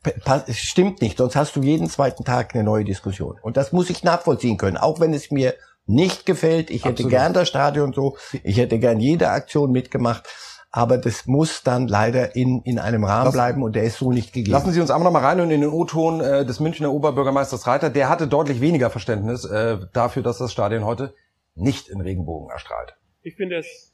stimmt 0.51 1.01
nicht, 1.01 1.17
sonst 1.17 1.35
hast 1.35 1.55
du 1.55 1.61
jeden 1.61 1.89
zweiten 1.89 2.23
Tag 2.23 2.53
eine 2.53 2.63
neue 2.63 2.85
Diskussion. 2.85 3.37
Und 3.41 3.57
das 3.57 3.73
muss 3.73 3.89
ich 3.89 4.03
nachvollziehen 4.03 4.57
können, 4.57 4.77
auch 4.77 4.99
wenn 5.01 5.13
es 5.13 5.31
mir 5.31 5.53
nicht 5.85 6.25
gefällt. 6.25 6.69
Ich 6.69 6.83
hätte 6.83 7.03
Absolut. 7.03 7.11
gern 7.11 7.33
das 7.33 7.47
Stadion 7.49 7.93
so, 7.93 8.17
ich 8.43 8.57
hätte 8.57 8.79
gern 8.79 8.99
jede 8.99 9.29
Aktion 9.29 9.71
mitgemacht 9.71 10.27
aber 10.75 10.97
das 10.97 11.27
muss 11.27 11.61
dann 11.61 11.87
leider 11.87 12.35
in, 12.35 12.63
in 12.63 12.79
einem 12.79 13.03
Rahmen 13.03 13.25
Lass, 13.25 13.33
bleiben 13.33 13.61
und 13.61 13.75
der 13.75 13.83
ist 13.83 13.97
so 13.97 14.11
nicht 14.11 14.33
gegeben. 14.33 14.51
Lassen 14.51 14.71
Sie 14.71 14.81
uns 14.81 14.89
einmal 14.89 15.05
noch 15.05 15.11
mal 15.11 15.23
rein 15.23 15.39
und 15.39 15.51
in 15.51 15.61
den 15.61 15.69
O-Ton 15.69 16.19
äh, 16.19 16.45
des 16.47 16.59
Münchner 16.59 16.91
Oberbürgermeisters 16.91 17.67
Reiter. 17.67 17.91
Der 17.91 18.09
hatte 18.09 18.27
deutlich 18.27 18.59
weniger 18.59 18.89
Verständnis 18.89 19.45
äh, 19.45 19.77
dafür, 19.93 20.23
dass 20.23 20.39
das 20.39 20.51
Stadion 20.51 20.83
heute 20.83 21.13
nicht 21.53 21.89
in 21.89 22.01
Regenbogen 22.01 22.49
erstrahlt. 22.49 22.95
Ich 23.21 23.35
finde 23.35 23.57
es 23.57 23.93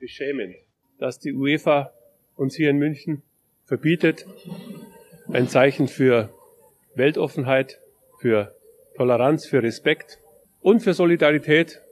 beschämend, 0.00 0.56
dass 0.98 1.20
die 1.20 1.32
UEFA 1.32 1.92
uns 2.34 2.56
hier 2.56 2.70
in 2.70 2.78
München 2.78 3.22
verbietet, 3.64 4.26
ein 5.32 5.46
Zeichen 5.48 5.86
für 5.86 6.30
Weltoffenheit, 6.96 7.78
für 8.18 8.52
Toleranz, 8.96 9.46
für 9.46 9.62
Respekt 9.62 10.18
und 10.60 10.80
für 10.80 10.92
Solidarität 10.92 11.82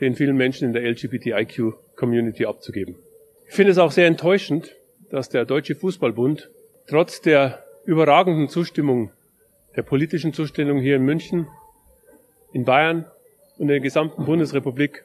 den 0.00 0.14
vielen 0.14 0.38
Menschen 0.38 0.68
in 0.68 0.72
der 0.72 0.84
LGBTIQ-Community 0.84 2.46
abzugeben. 2.46 2.96
Ich 3.52 3.56
finde 3.56 3.72
es 3.72 3.76
auch 3.76 3.92
sehr 3.92 4.06
enttäuschend, 4.06 4.76
dass 5.10 5.28
der 5.28 5.44
Deutsche 5.44 5.74
Fußballbund 5.74 6.50
trotz 6.86 7.20
der 7.20 7.62
überragenden 7.84 8.48
Zustimmung, 8.48 9.12
der 9.76 9.82
politischen 9.82 10.32
Zustimmung 10.32 10.78
hier 10.78 10.96
in 10.96 11.02
München, 11.02 11.46
in 12.54 12.64
Bayern 12.64 13.04
und 13.58 13.64
in 13.64 13.68
der 13.68 13.80
gesamten 13.80 14.24
Bundesrepublik 14.24 15.04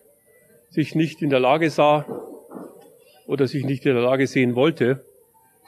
sich 0.70 0.96
nicht 0.96 1.22
in 1.22 1.30
der 1.30 1.42
Lage 1.42 1.70
sah, 1.70 2.06
oder 3.26 3.50
sich 3.50 3.66
nicht 3.66 3.86
in 3.86 3.96
der 3.96 4.04
Lage 4.04 4.28
sehen 4.28 4.56
wollte, 4.56 5.06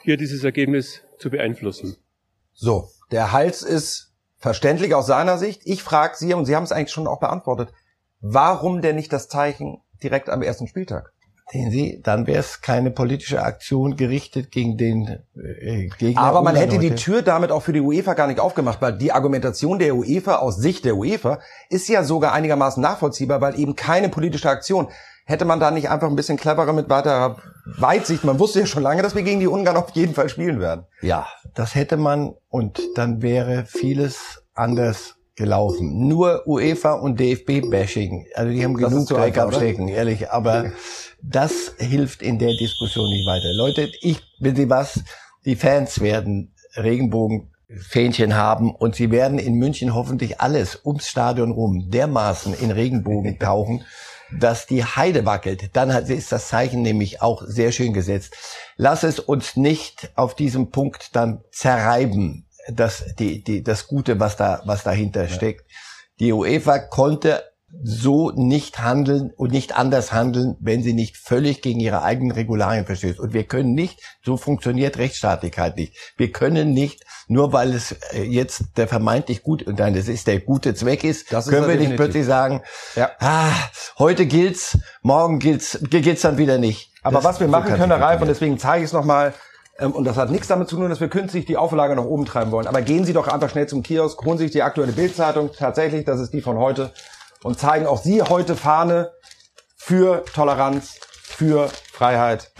hier 0.02 0.16
dieses 0.16 0.42
Ergebnis 0.42 1.02
zu 1.18 1.28
beeinflussen. 1.28 1.98
So, 2.54 2.88
der 3.10 3.30
Hals 3.30 3.60
ist 3.60 4.14
verständlich 4.38 4.94
aus 4.94 5.06
seiner 5.06 5.36
Sicht. 5.36 5.60
Ich 5.66 5.82
frage 5.82 6.16
Sie, 6.16 6.32
und 6.32 6.46
Sie 6.46 6.56
haben 6.56 6.64
es 6.64 6.72
eigentlich 6.72 6.92
schon 6.92 7.08
auch 7.08 7.20
beantwortet, 7.20 7.74
warum 8.22 8.80
denn 8.80 8.96
nicht 8.96 9.12
das 9.12 9.28
Zeichen 9.28 9.82
direkt 10.02 10.30
am 10.30 10.40
ersten 10.40 10.66
Spieltag? 10.66 11.12
Sehen 11.52 11.70
Sie, 11.72 12.00
dann 12.02 12.28
wäre 12.28 12.38
es 12.38 12.60
keine 12.60 12.92
politische 12.92 13.42
Aktion 13.42 13.96
gerichtet 13.96 14.52
gegen 14.52 14.76
den 14.76 15.18
äh, 15.34 15.88
Gegner. 15.98 16.22
Aber 16.22 16.42
man 16.42 16.54
hätte 16.54 16.78
die. 16.78 16.90
Tür 16.94 17.22
damit 17.22 17.50
auch 17.50 17.62
für 17.62 17.72
die 17.72 17.80
UEFA 17.80 18.14
gar 18.14 18.26
nicht 18.26 18.40
aufgemacht, 18.40 18.82
weil 18.82 18.96
die 18.98 19.10
Argumentation 19.12 19.78
der 19.78 19.94
UEFA 19.94 20.36
aus 20.36 20.56
Sicht 20.56 20.84
der 20.84 20.96
UEFA 20.96 21.38
ist 21.68 21.88
ja 21.88 22.04
sogar 22.04 22.32
einigermaßen 22.32 22.82
nachvollziehbar, 22.82 23.40
weil 23.40 23.58
eben 23.58 23.74
keine 23.74 24.08
politische 24.08 24.50
Aktion. 24.50 24.88
Hätte 25.24 25.44
man 25.44 25.60
da 25.60 25.70
nicht 25.70 25.88
einfach 25.88 26.08
ein 26.08 26.16
bisschen 26.16 26.36
cleverer 26.36 26.72
mit 26.72 26.90
weiterer 26.90 27.36
Weitsicht, 27.78 28.24
man 28.24 28.38
wusste 28.38 28.60
ja 28.60 28.66
schon 28.66 28.82
lange, 28.82 29.02
dass 29.02 29.14
wir 29.14 29.22
gegen 29.22 29.40
die 29.40 29.46
Ungarn 29.46 29.76
auf 29.76 29.90
jeden 29.90 30.14
Fall 30.14 30.28
spielen 30.28 30.60
werden. 30.60 30.86
Ja, 31.00 31.26
das 31.54 31.74
hätte 31.74 31.96
man 31.96 32.34
und 32.48 32.80
dann 32.96 33.22
wäre 33.22 33.64
vieles 33.64 34.42
anders 34.54 35.19
gelaufen. 35.40 36.06
Nur 36.06 36.46
UEFA 36.46 36.92
und 36.92 37.18
DFB-Bashing. 37.18 38.26
Also 38.34 38.52
die 38.52 38.62
haben 38.62 38.78
Das 38.78 38.92
genug 38.92 39.08
Dreck 39.08 39.38
am? 39.38 39.50
Stecken, 39.52 39.88
ehrlich. 39.88 40.30
Aber 40.30 40.72
das 41.22 41.74
hilft 41.78 42.22
in 42.22 42.38
der 42.38 42.56
Diskussion 42.56 43.08
nicht 43.08 43.26
weiter. 43.26 43.52
Leute, 43.54 43.90
ich 44.02 44.20
will 44.38 44.54
Sie 44.54 44.68
was, 44.68 45.02
die 45.46 45.56
Fans 45.56 46.00
werden 46.00 46.54
Regenbogenfähnchen 46.76 48.36
haben 48.36 48.74
und 48.74 48.94
sie 48.94 49.10
werden 49.10 49.38
in 49.38 49.54
München 49.54 49.94
hoffentlich 49.94 50.40
alles 50.40 50.78
ums 50.84 51.08
Stadion 51.08 51.50
rum 51.50 51.90
dermaßen 51.90 52.54
in 52.54 52.70
Regenbogen 52.70 53.38
tauchen, 53.40 53.84
dass 54.38 54.66
die 54.66 54.84
Heide 54.84 55.24
wackelt. 55.24 55.70
Dann 55.72 55.92
hat, 55.92 56.10
ist 56.10 56.32
das 56.32 56.48
Zeichen 56.48 56.82
nämlich 56.82 57.22
auch 57.22 57.42
sehr 57.46 57.72
schön 57.72 57.94
gesetzt. 57.94 58.36
Lass 58.76 59.02
es 59.04 59.18
uns 59.18 59.56
nicht 59.56 60.10
auf 60.16 60.34
diesem 60.34 60.70
Punkt 60.70 61.16
dann 61.16 61.42
zerreiben, 61.50 62.46
das, 62.72 63.04
die, 63.18 63.42
die, 63.42 63.62
das 63.62 63.86
Gute, 63.86 64.18
was 64.20 64.36
da, 64.36 64.62
was 64.64 64.82
dahinter 64.82 65.28
steckt. 65.28 65.64
Die 66.18 66.32
UEFA 66.32 66.78
konnte 66.78 67.42
so 67.84 68.32
nicht 68.32 68.80
handeln 68.80 69.30
und 69.36 69.52
nicht 69.52 69.76
anders 69.76 70.12
handeln, 70.12 70.56
wenn 70.60 70.82
sie 70.82 70.92
nicht 70.92 71.16
völlig 71.16 71.62
gegen 71.62 71.78
ihre 71.78 72.02
eigenen 72.02 72.32
Regularien 72.32 72.84
verstößt. 72.84 73.20
Und 73.20 73.32
wir 73.32 73.44
können 73.44 73.74
nicht, 73.74 74.00
so 74.24 74.36
funktioniert 74.36 74.98
Rechtsstaatlichkeit 74.98 75.76
nicht. 75.76 75.96
Wir 76.16 76.32
können 76.32 76.72
nicht, 76.72 77.04
nur 77.28 77.52
weil 77.52 77.72
es 77.72 77.92
äh, 78.12 78.24
jetzt 78.24 78.76
der 78.76 78.88
vermeintlich 78.88 79.44
gut, 79.44 79.62
und 79.62 79.78
dann 79.78 79.94
das 79.94 80.08
ist 80.08 80.26
der 80.26 80.40
gute 80.40 80.74
Zweck 80.74 81.04
ist, 81.04 81.32
Das 81.32 81.46
ist 81.46 81.52
können 81.52 81.70
er 81.70 81.78
wir 81.78 81.88
nicht 81.88 81.96
plötzlich 81.96 82.26
sagen, 82.26 82.60
Ja. 82.96 83.12
ah, 83.20 83.52
heute 84.00 84.26
gilt's, 84.26 84.76
morgen 85.02 85.38
gilt's, 85.38 85.78
gilt's 85.90 86.22
dann 86.22 86.38
wieder 86.38 86.58
nicht. 86.58 86.90
Aber 87.02 87.18
Das- 87.18 87.24
was 87.24 87.40
wir 87.40 87.46
machen 87.46 87.72
können, 87.76 87.92
Herr 87.92 88.00
Ralf, 88.00 88.20
und 88.20 88.26
deswegen 88.28 88.58
zeige 88.58 88.82
ich 88.84 88.88
es 88.88 88.92
nochmal, 88.92 89.32
und 89.80 90.04
das 90.04 90.16
hat 90.16 90.30
nichts 90.30 90.48
damit 90.48 90.68
zu 90.68 90.76
tun, 90.76 90.88
dass 90.88 91.00
wir 91.00 91.08
künstlich 91.08 91.46
die 91.46 91.56
Auflage 91.56 91.96
nach 91.96 92.04
oben 92.04 92.26
treiben 92.26 92.50
wollen. 92.50 92.66
Aber 92.66 92.82
gehen 92.82 93.04
Sie 93.04 93.12
doch 93.12 93.28
einfach 93.28 93.50
schnell 93.50 93.66
zum 93.66 93.82
Kiosk, 93.82 94.22
holen 94.24 94.38
sich 94.38 94.50
die 94.50 94.62
aktuelle 94.62 94.92
Bildzeitung, 94.92 95.50
tatsächlich, 95.56 96.04
das 96.04 96.20
ist 96.20 96.32
die 96.32 96.42
von 96.42 96.58
heute, 96.58 96.92
und 97.42 97.58
zeigen 97.58 97.86
auch 97.86 98.02
Sie 98.02 98.22
heute 98.22 98.56
Fahne 98.56 99.12
für 99.76 100.24
Toleranz, 100.34 101.00
für 101.22 101.70
Freiheit 101.92 102.52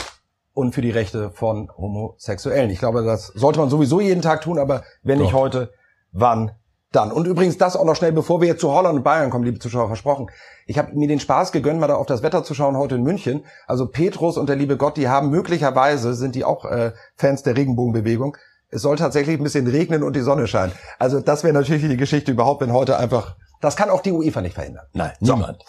und 0.54 0.74
für 0.74 0.80
die 0.80 0.90
Rechte 0.90 1.30
von 1.30 1.70
Homosexuellen. 1.76 2.70
Ich 2.70 2.78
glaube, 2.78 3.04
das 3.04 3.26
sollte 3.28 3.58
man 3.58 3.68
sowieso 3.68 4.00
jeden 4.00 4.22
Tag 4.22 4.40
tun, 4.40 4.58
aber 4.58 4.84
wenn 5.02 5.18
nicht 5.18 5.32
Doch. 5.32 5.38
heute, 5.38 5.72
wann 6.12 6.52
dann? 6.92 7.12
Und 7.12 7.26
übrigens 7.26 7.58
das 7.58 7.76
auch 7.76 7.84
noch 7.84 7.96
schnell, 7.96 8.12
bevor 8.12 8.40
wir 8.40 8.48
jetzt 8.48 8.60
zu 8.60 8.72
Holland 8.72 8.96
und 8.98 9.02
Bayern 9.02 9.30
kommen, 9.30 9.44
liebe 9.44 9.58
Zuschauer, 9.58 9.86
versprochen. 9.86 10.28
Ich 10.66 10.78
habe 10.78 10.92
mir 10.94 11.08
den 11.08 11.20
Spaß 11.20 11.52
gegönnt, 11.52 11.80
mal 11.80 11.86
da 11.86 11.96
auf 11.96 12.06
das 12.06 12.22
Wetter 12.22 12.44
zu 12.44 12.54
schauen 12.54 12.76
heute 12.76 12.96
in 12.96 13.02
München. 13.02 13.44
Also 13.66 13.86
Petrus 13.86 14.36
und 14.36 14.48
der 14.48 14.56
liebe 14.56 14.76
Gott, 14.76 14.96
die 14.96 15.08
haben 15.08 15.30
möglicherweise, 15.30 16.14
sind 16.14 16.34
die 16.34 16.44
auch 16.44 16.64
äh, 16.64 16.92
Fans 17.16 17.42
der 17.42 17.56
Regenbogenbewegung. 17.56 18.36
Es 18.70 18.82
soll 18.82 18.96
tatsächlich 18.96 19.38
ein 19.38 19.42
bisschen 19.42 19.66
regnen 19.66 20.02
und 20.02 20.14
die 20.14 20.20
Sonne 20.20 20.46
scheinen. 20.46 20.72
Also 20.98 21.20
das 21.20 21.42
wäre 21.42 21.52
natürlich 21.54 21.82
die 21.82 21.96
Geschichte 21.96 22.30
überhaupt, 22.30 22.60
wenn 22.60 22.72
heute 22.72 22.98
einfach, 22.98 23.36
das 23.60 23.76
kann 23.76 23.90
auch 23.90 24.00
die 24.00 24.12
UEFA 24.12 24.40
nicht 24.40 24.54
verhindern. 24.54 24.86
Nein, 24.92 25.12
So. 25.20 25.34
niemand. 25.34 25.64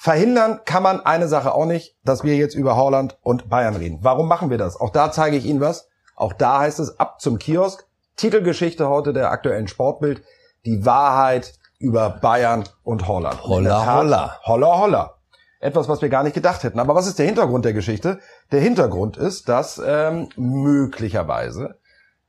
Verhindern 0.00 0.60
kann 0.64 0.84
man 0.84 1.00
eine 1.00 1.26
Sache 1.26 1.52
auch 1.52 1.66
nicht, 1.66 1.96
dass 2.04 2.22
wir 2.22 2.36
jetzt 2.36 2.54
über 2.54 2.76
Holland 2.76 3.18
und 3.22 3.48
Bayern 3.48 3.74
reden. 3.74 3.98
Warum 4.02 4.28
machen 4.28 4.48
wir 4.48 4.56
das? 4.56 4.80
Auch 4.80 4.90
da 4.90 5.10
zeige 5.10 5.36
ich 5.36 5.44
Ihnen 5.44 5.60
was. 5.60 5.88
Auch 6.14 6.32
da 6.32 6.60
heißt 6.60 6.78
es 6.78 7.00
ab 7.00 7.20
zum 7.20 7.38
Kiosk. 7.38 7.84
Titelgeschichte 8.16 8.88
heute 8.88 9.12
der 9.12 9.30
aktuellen 9.32 9.66
Sportbild. 9.66 10.22
Die 10.68 10.84
Wahrheit 10.84 11.54
über 11.78 12.10
Bayern 12.10 12.64
und 12.82 13.08
Holland. 13.08 13.42
Holla, 13.42 13.84
Tat, 13.84 13.96
holla. 13.96 14.40
Holla, 14.44 14.78
holla. 14.78 15.14
Etwas, 15.60 15.88
was 15.88 16.02
wir 16.02 16.10
gar 16.10 16.24
nicht 16.24 16.34
gedacht 16.34 16.62
hätten. 16.62 16.78
Aber 16.78 16.94
was 16.94 17.06
ist 17.06 17.18
der 17.18 17.24
Hintergrund 17.24 17.64
der 17.64 17.72
Geschichte? 17.72 18.18
Der 18.52 18.60
Hintergrund 18.60 19.16
ist, 19.16 19.48
dass 19.48 19.80
ähm, 19.82 20.28
möglicherweise 20.36 21.78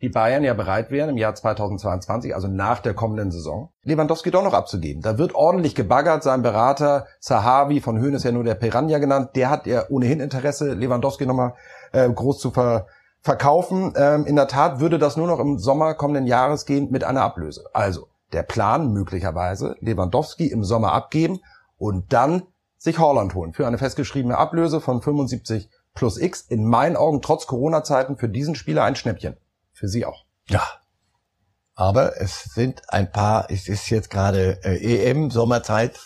die 0.01 0.07
Bayern 0.07 0.45
ja 0.45 0.53
bereit 0.53 0.89
wären, 0.89 1.09
im 1.09 1.17
Jahr 1.17 1.35
2022, 1.35 2.33
also 2.33 2.47
nach 2.47 2.79
der 2.79 2.93
kommenden 2.93 3.29
Saison, 3.29 3.73
Lewandowski 3.83 4.31
doch 4.31 4.43
noch 4.45 4.53
abzugeben. 4.53 5.01
Da 5.01 5.17
wird 5.17 5.35
ordentlich 5.35 5.75
gebaggert. 5.75 6.23
Sein 6.23 6.41
Berater 6.41 7.07
Sahavi 7.19 7.81
von 7.81 7.99
Höhn 7.99 8.13
ist 8.13 8.23
ja 8.23 8.31
nur 8.31 8.45
der 8.45 8.55
Piranha 8.55 8.99
genannt. 8.99 9.31
Der 9.35 9.49
hat 9.49 9.67
ja 9.67 9.83
ohnehin 9.89 10.21
Interesse, 10.21 10.75
Lewandowski 10.75 11.25
nochmal 11.25 11.55
äh, 11.91 12.09
groß 12.09 12.39
zu 12.39 12.51
ver 12.51 12.87
verkaufen. 13.21 13.93
Ähm, 13.97 14.25
in 14.25 14.37
der 14.37 14.47
Tat 14.47 14.79
würde 14.79 14.97
das 14.97 15.17
nur 15.17 15.27
noch 15.27 15.39
im 15.39 15.59
Sommer 15.59 15.93
kommenden 15.93 16.25
Jahres 16.25 16.65
gehen 16.65 16.89
mit 16.89 17.03
einer 17.03 17.21
Ablöse. 17.21 17.65
Also 17.73 18.08
der 18.33 18.43
Plan 18.43 18.91
möglicherweise, 18.93 19.75
Lewandowski 19.79 20.47
im 20.47 20.63
Sommer 20.63 20.93
abgeben 20.93 21.39
und 21.77 22.13
dann 22.13 22.43
sich 22.77 22.99
Holland 22.99 23.35
holen 23.35 23.53
für 23.53 23.67
eine 23.67 23.77
festgeschriebene 23.77 24.37
Ablöse 24.37 24.81
von 24.81 25.01
75 25.01 25.69
plus 25.93 26.17
X. 26.17 26.41
In 26.41 26.65
meinen 26.65 26.95
Augen 26.95 27.21
trotz 27.21 27.47
Corona-Zeiten 27.47 28.17
für 28.17 28.29
diesen 28.29 28.55
Spieler 28.55 28.83
ein 28.83 28.95
Schnäppchen. 28.95 29.37
Für 29.73 29.87
Sie 29.87 30.05
auch. 30.05 30.25
Ja. 30.47 30.63
Aber 31.75 32.19
es 32.19 32.43
sind 32.43 32.81
ein 32.89 33.11
paar, 33.11 33.49
es 33.49 33.69
ist 33.69 33.89
jetzt 33.89 34.09
gerade 34.09 34.59
äh, 34.63 35.09
EM, 35.09 35.31
Sommerzeit. 35.31 35.99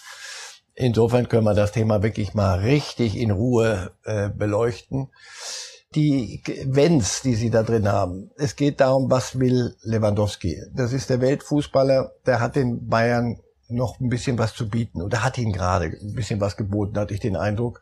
Insofern 0.75 1.29
können 1.29 1.45
wir 1.45 1.53
das 1.53 1.71
Thema 1.71 2.03
wirklich 2.03 2.33
mal 2.33 2.59
richtig 2.59 3.17
in 3.17 3.31
Ruhe 3.31 3.91
äh, 4.03 4.29
beleuchten. 4.29 5.11
Die 5.95 6.41
Wenns, 6.65 7.21
die 7.21 7.35
Sie 7.35 7.49
da 7.49 7.63
drin 7.63 7.87
haben. 7.91 8.31
Es 8.37 8.55
geht 8.55 8.79
darum, 8.79 9.09
was 9.11 9.39
will 9.39 9.75
Lewandowski? 9.83 10.61
Das 10.73 10.93
ist 10.93 11.09
der 11.09 11.21
Weltfußballer, 11.21 12.13
der 12.25 12.39
hat 12.39 12.55
den 12.55 12.87
Bayern 12.87 13.39
noch 13.69 13.99
ein 13.99 14.09
bisschen 14.09 14.37
was 14.37 14.53
zu 14.53 14.69
bieten. 14.69 15.01
Oder 15.01 15.23
hat 15.23 15.37
ihm 15.37 15.51
gerade 15.51 15.85
ein 15.85 16.13
bisschen 16.13 16.41
was 16.41 16.57
geboten, 16.57 16.97
hatte 16.97 17.13
ich 17.13 17.19
den 17.19 17.35
Eindruck. 17.35 17.81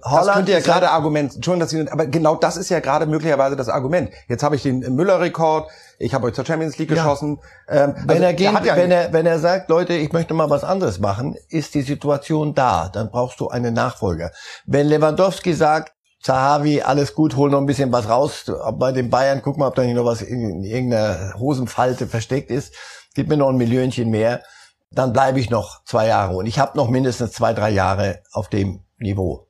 Das 0.00 0.32
könnte 0.32 0.52
ja 0.52 0.60
gerade 0.60 0.90
Argument, 0.90 1.34
Entschuldigung, 1.34 1.60
dass 1.60 1.70
Sie, 1.70 1.90
aber 1.90 2.06
genau 2.06 2.36
das 2.36 2.56
ist 2.56 2.68
ja 2.68 2.78
gerade 2.78 3.06
möglicherweise 3.06 3.56
das 3.56 3.68
Argument. 3.68 4.10
Jetzt 4.28 4.44
habe 4.44 4.54
ich 4.54 4.62
den 4.62 4.78
Müller-Rekord, 4.94 5.68
ich 5.98 6.14
habe 6.14 6.28
euch 6.28 6.34
zur 6.34 6.46
Champions 6.46 6.78
League 6.78 6.90
Ja. 6.90 7.02
geschossen. 7.02 7.40
Ähm, 7.68 7.94
Wenn 8.04 8.10
also 8.10 8.22
er 8.22 8.34
geht, 8.34 8.64
ja 8.64 8.76
wenn 8.76 8.92
er, 8.92 9.12
wenn 9.12 9.26
er 9.26 9.40
sagt, 9.40 9.68
Leute, 9.68 9.94
ich 9.94 10.12
möchte 10.12 10.34
mal 10.34 10.50
was 10.50 10.62
anderes 10.62 11.00
machen, 11.00 11.34
ist 11.48 11.74
die 11.74 11.82
Situation 11.82 12.54
da. 12.54 12.88
Dann 12.88 13.10
brauchst 13.10 13.40
du 13.40 13.48
einen 13.48 13.74
Nachfolger. 13.74 14.30
Wenn 14.66 14.86
Lewandowski 14.86 15.52
sagt, 15.52 15.92
Zahavi, 16.28 16.82
alles 16.82 17.14
gut, 17.14 17.36
hol 17.36 17.48
noch 17.48 17.56
ein 17.56 17.64
bisschen 17.64 17.90
was 17.90 18.06
raus. 18.06 18.52
Bei 18.74 18.92
den 18.92 19.08
Bayern, 19.08 19.40
guck 19.42 19.56
mal, 19.56 19.68
ob 19.68 19.74
da 19.76 19.82
nicht 19.82 19.94
noch 19.94 20.04
was 20.04 20.20
in 20.20 20.62
irgendeiner 20.62 21.32
Hosenfalte 21.38 22.06
versteckt 22.06 22.50
ist. 22.50 22.74
Gib 23.14 23.28
mir 23.28 23.38
noch 23.38 23.48
ein 23.48 23.56
Millionchen 23.56 24.10
mehr. 24.10 24.42
Dann 24.90 25.14
bleibe 25.14 25.40
ich 25.40 25.48
noch 25.48 25.82
zwei 25.84 26.06
Jahre. 26.08 26.36
Und 26.36 26.44
ich 26.44 26.58
habe 26.58 26.76
noch 26.76 26.90
mindestens 26.90 27.32
zwei, 27.32 27.54
drei 27.54 27.70
Jahre 27.70 28.20
auf 28.30 28.50
dem 28.50 28.80
Niveau. 28.98 29.46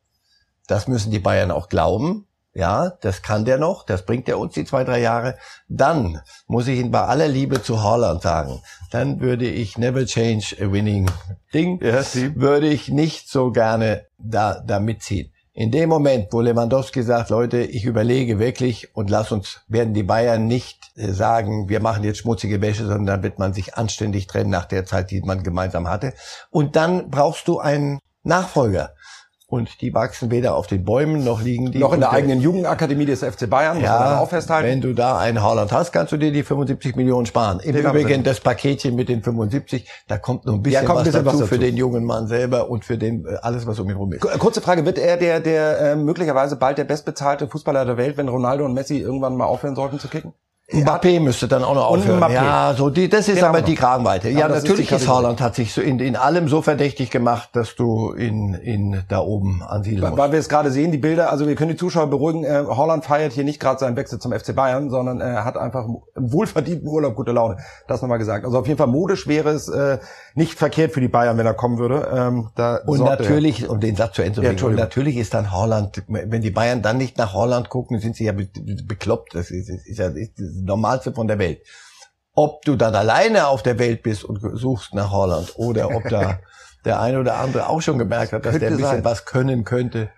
Das 0.69 0.87
müssen 0.87 1.11
die 1.11 1.19
Bayern 1.19 1.51
auch 1.51 1.69
glauben. 1.69 2.29
Ja, 2.55 2.91
das 3.01 3.23
kann 3.23 3.45
der 3.45 3.59
noch. 3.59 3.85
Das 3.85 4.05
bringt 4.05 4.29
er 4.29 4.38
uns 4.38 4.55
die 4.55 4.64
zwei, 4.64 4.85
drei 4.85 5.01
Jahre. 5.01 5.37
Dann 5.67 6.21
muss 6.47 6.69
ich 6.69 6.79
Ihnen 6.79 6.93
bei 6.93 7.03
aller 7.03 7.27
Liebe 7.27 7.61
zu 7.61 7.83
Holland 7.83 8.23
sagen, 8.23 8.62
dann 8.93 9.19
würde 9.19 9.51
ich 9.51 9.79
never 9.79 10.07
change 10.07 10.55
a 10.61 10.71
winning 10.71 11.11
Ding, 11.53 11.81
Ja, 11.83 12.05
würde 12.37 12.69
ich 12.69 12.88
nicht 12.88 13.29
so 13.29 13.51
gerne 13.51 14.07
da, 14.17 14.62
da 14.64 14.79
mitziehen. 14.79 15.33
In 15.59 15.73
dem 15.73 15.88
Moment, 15.88 16.33
wo 16.33 16.40
Lewandowski 16.40 17.03
sagt, 17.03 17.31
Leute, 17.31 17.59
ich 17.59 17.85
überlege 17.85 18.38
wirklich 18.38 18.94
und 18.94 19.11
lass 19.11 19.33
uns, 19.33 19.62
werden 19.66 19.92
die 19.92 20.05
Bayern 20.05 20.47
nicht 20.47 20.79
äh, 20.94 21.11
sagen, 21.11 21.68
wir 21.68 21.81
machen 21.81 22.05
jetzt 22.05 22.18
schmutzige 22.18 22.61
Wäsche, 22.61 22.87
sondern 22.87 23.25
wird 23.25 23.40
man 23.40 23.53
sich 23.53 23.75
anständig 23.75 24.29
trennen 24.29 24.51
nach 24.51 24.66
der 24.66 24.87
Zeit, 24.87 25.11
die 25.11 25.21
man 25.21 25.42
gemeinsam 25.42 25.88
hatte. 25.88 26.14
Und 26.51 26.77
dann 26.77 27.11
brauchst 27.11 27.49
du 27.49 27.59
einen 27.59 27.99
Nachfolger. 28.23 28.94
Und 29.51 29.81
die 29.81 29.95
wachsen 29.95 30.31
weder 30.31 30.55
auf 30.57 30.67
den 30.67 30.85
Bäumen, 30.85 31.25
noch 31.25 31.41
liegen 31.41 31.73
die 31.73 31.79
noch 31.79 31.95
in 31.95 32.01
der 32.01 32.11
eigenen 32.13 32.43
Jugendakademie 32.43 33.07
des 33.07 33.21
FC 33.25 33.49
Bayern, 33.49 33.79
muss 33.81 33.89
man 33.89 33.93
ja, 33.99 34.19
auch 34.21 34.29
festhalten. 34.29 34.69
wenn 34.69 34.83
du 34.83 34.93
da 34.93 35.17
einen 35.17 35.43
Holland 35.43 35.73
hast, 35.73 35.91
kannst 35.91 36.13
du 36.13 36.19
dir 36.19 36.31
die 36.31 36.43
75 36.43 36.97
Millionen 36.97 37.25
sparen. 37.25 37.59
Im 37.61 37.73
Den. 37.75 37.87
Übrigen 37.87 38.23
das 38.25 38.41
Paketchen 38.41 38.95
mit 38.95 39.09
den 39.09 39.23
75, 39.23 39.89
da 40.07 40.19
kommt 40.19 40.45
noch 40.45 40.53
ein 40.53 40.61
bisschen, 40.63 40.83
Ja, 40.83 40.87
kommt 40.87 40.99
ein 40.99 41.07
was, 41.07 41.13
bisschen 41.13 41.25
dazu 41.25 41.37
was 41.39 41.41
dazu. 41.49 41.55
für 41.55 41.59
den 41.61 41.79
jungen 41.79 42.05
Mann 42.05 42.27
selber 42.27 42.69
und 42.69 42.85
für 42.85 42.99
den 42.99 43.25
äh, 43.25 43.37
alles, 43.41 43.67
was 43.67 43.79
um 43.81 43.89
ihn 43.89 43.97
rum 43.97 44.13
ist. 44.13 44.21
Ku- 44.21 44.29
Kurze 44.39 44.61
Frage, 44.61 44.85
wird 44.85 44.99
er 44.99 45.17
der, 45.17 45.41
der 45.41 45.81
äh, 45.81 45.97
möglicherweise 45.97 46.57
bald 46.57 46.77
der 46.77 46.85
bestbezahlte 46.85 47.49
Fußballer 47.49 47.87
der 47.87 47.97
Welt, 47.97 48.19
wenn 48.19 48.29
Ronaldo 48.29 48.67
und 48.67 48.75
Messi 48.75 48.99
irgendwann 48.99 49.35
mal 49.35 49.47
aufhören 49.47 49.75
sollten 49.77 49.99
zu 49.99 50.09
kicken? 50.09 50.35
Mbappé 50.70 51.18
müsste 51.20 51.48
dann 51.48 51.64
auch 51.64 51.74
noch 51.74 51.87
aufhören. 51.87 52.20
Ja, 52.31 52.74
so 52.76 52.90
die, 52.90 53.09
das 53.09 53.26
ist 53.26 53.37
Den 53.38 53.44
haben 53.44 53.54
aber 53.57 53.62
die. 53.62 53.74
Kragenweite. 53.74 54.28
Ja, 54.28 54.48
ist 54.48 54.64
natürlich 54.64 54.83
ist, 54.83 54.90
Kategorie. 54.90 55.16
Haaland 55.16 55.40
hat 55.40 55.54
sich 55.54 55.72
so 55.72 55.81
in, 55.81 55.98
in 55.98 56.14
allem 56.14 56.46
so 56.48 56.61
verdächtig 56.61 57.11
gemacht, 57.11 57.48
dass 57.54 57.74
du 57.74 58.14
ihn, 58.14 58.52
ihn 58.62 59.02
da 59.09 59.20
oben 59.20 59.62
ansiedeln 59.62 60.02
Weil 60.02 60.11
musst. 60.11 60.22
weil 60.22 60.33
wir 60.33 60.38
es 60.38 60.48
gerade 60.50 60.70
sehen, 60.70 60.92
die 60.92 60.98
Bilder, 60.98 61.33
also 61.33 61.48
wir 61.48 61.54
können 61.54 61.70
die 61.70 61.76
Zuschauer 61.78 62.09
beruhigen, 62.09 62.44
äh, 62.44 62.64
Holland 62.68 63.07
feiert 63.07 63.33
hier 63.33 63.44
nicht 63.44 63.61
gerade 63.61 63.81
seinen 63.81 63.96
Wechsel 63.96 64.18
zum 64.18 64.31
FC 64.33 64.54
Bayern, 64.54 64.90
sondern 64.90 65.22
er 65.22 65.46
hat 65.46 65.57
einfach 65.57 65.87
im 65.87 66.33
wohlverdienten 66.33 66.87
Urlaub 66.87 67.14
gute 67.16 67.33
Laune. 67.33 67.57
Das 67.87 68.02
nochmal 68.02 68.18
gesagt. 68.18 68.44
Also 68.44 68.59
auf 68.59 68.66
jeden 68.66 68.76
Fall 68.76 68.88
modisch 68.88 69.26
wäre 69.26 69.48
es 69.50 69.68
äh, 69.68 69.96
nicht 70.35 70.59
verkehrt 70.59 70.92
für 70.92 71.00
die 71.00 71.09
Bayern, 71.09 71.38
wenn 71.38 71.46
er 71.46 71.54
kommen 71.54 71.78
würde. 71.78 72.09
Ähm, 72.14 72.50
da 72.57 72.76
Und 72.85 72.98
sorgt 72.98 73.11
er- 73.12 73.16
natürlich, 73.22 73.70
um 73.70 73.81
den 73.81 73.96
Satz 73.96 74.16
zu 74.16 74.22
Ende 74.22 74.35
zu 74.35 74.40
Ja, 74.42 74.48
bringen, 74.48 74.48
und 74.48 74.52
Entschuldigung. 74.52 74.85
natürlich 74.85 75.16
ist 75.16 75.33
dann 75.33 75.50
Holland, 75.50 76.02
wenn 76.09 76.42
die 76.42 76.50
Bayern 76.50 76.83
dann 76.83 76.98
nicht 76.98 77.16
nach 77.16 77.33
Holland 77.33 77.70
gucken, 77.70 78.00
sind 78.00 78.16
sie 78.16 78.24
ja 78.26 78.33
be 78.33 78.48
bekloppt. 78.87 79.35
Das 79.35 79.50
ist, 79.50 79.70
ist, 79.70 79.87
ist 79.87 79.98
ja 79.98 80.09
ist 80.09 80.33
Normalste 80.64 81.12
von 81.12 81.29
der 81.29 81.38
Welt. 81.38 81.62
Ob 82.35 82.62
du 82.64 82.77
dann 82.77 82.94
alleine 82.94 83.49
auf 83.49 83.62
der 83.62 83.79
Welt 83.79 84.03
bist 84.03 84.25
und 84.25 84.40
suchst 84.57 84.94
nach 84.94 85.11
Holland 85.11 85.55
oder 85.57 85.94
ob 85.94 86.09
da 86.09 86.38
der 86.85 87.01
eine 87.01 87.21
oder 87.21 87.37
andere 87.37 87.68
auch 87.68 87.81
schon 87.81 87.99
gemerkt 87.99 88.33
hat, 88.33 88.47
dass 88.47 88.59
der 88.59 88.68
ein 88.71 88.77
bisschen 88.77 88.90
sein. 88.90 89.05
was 89.05 89.25
können 89.25 89.64
könnte, 89.64 90.11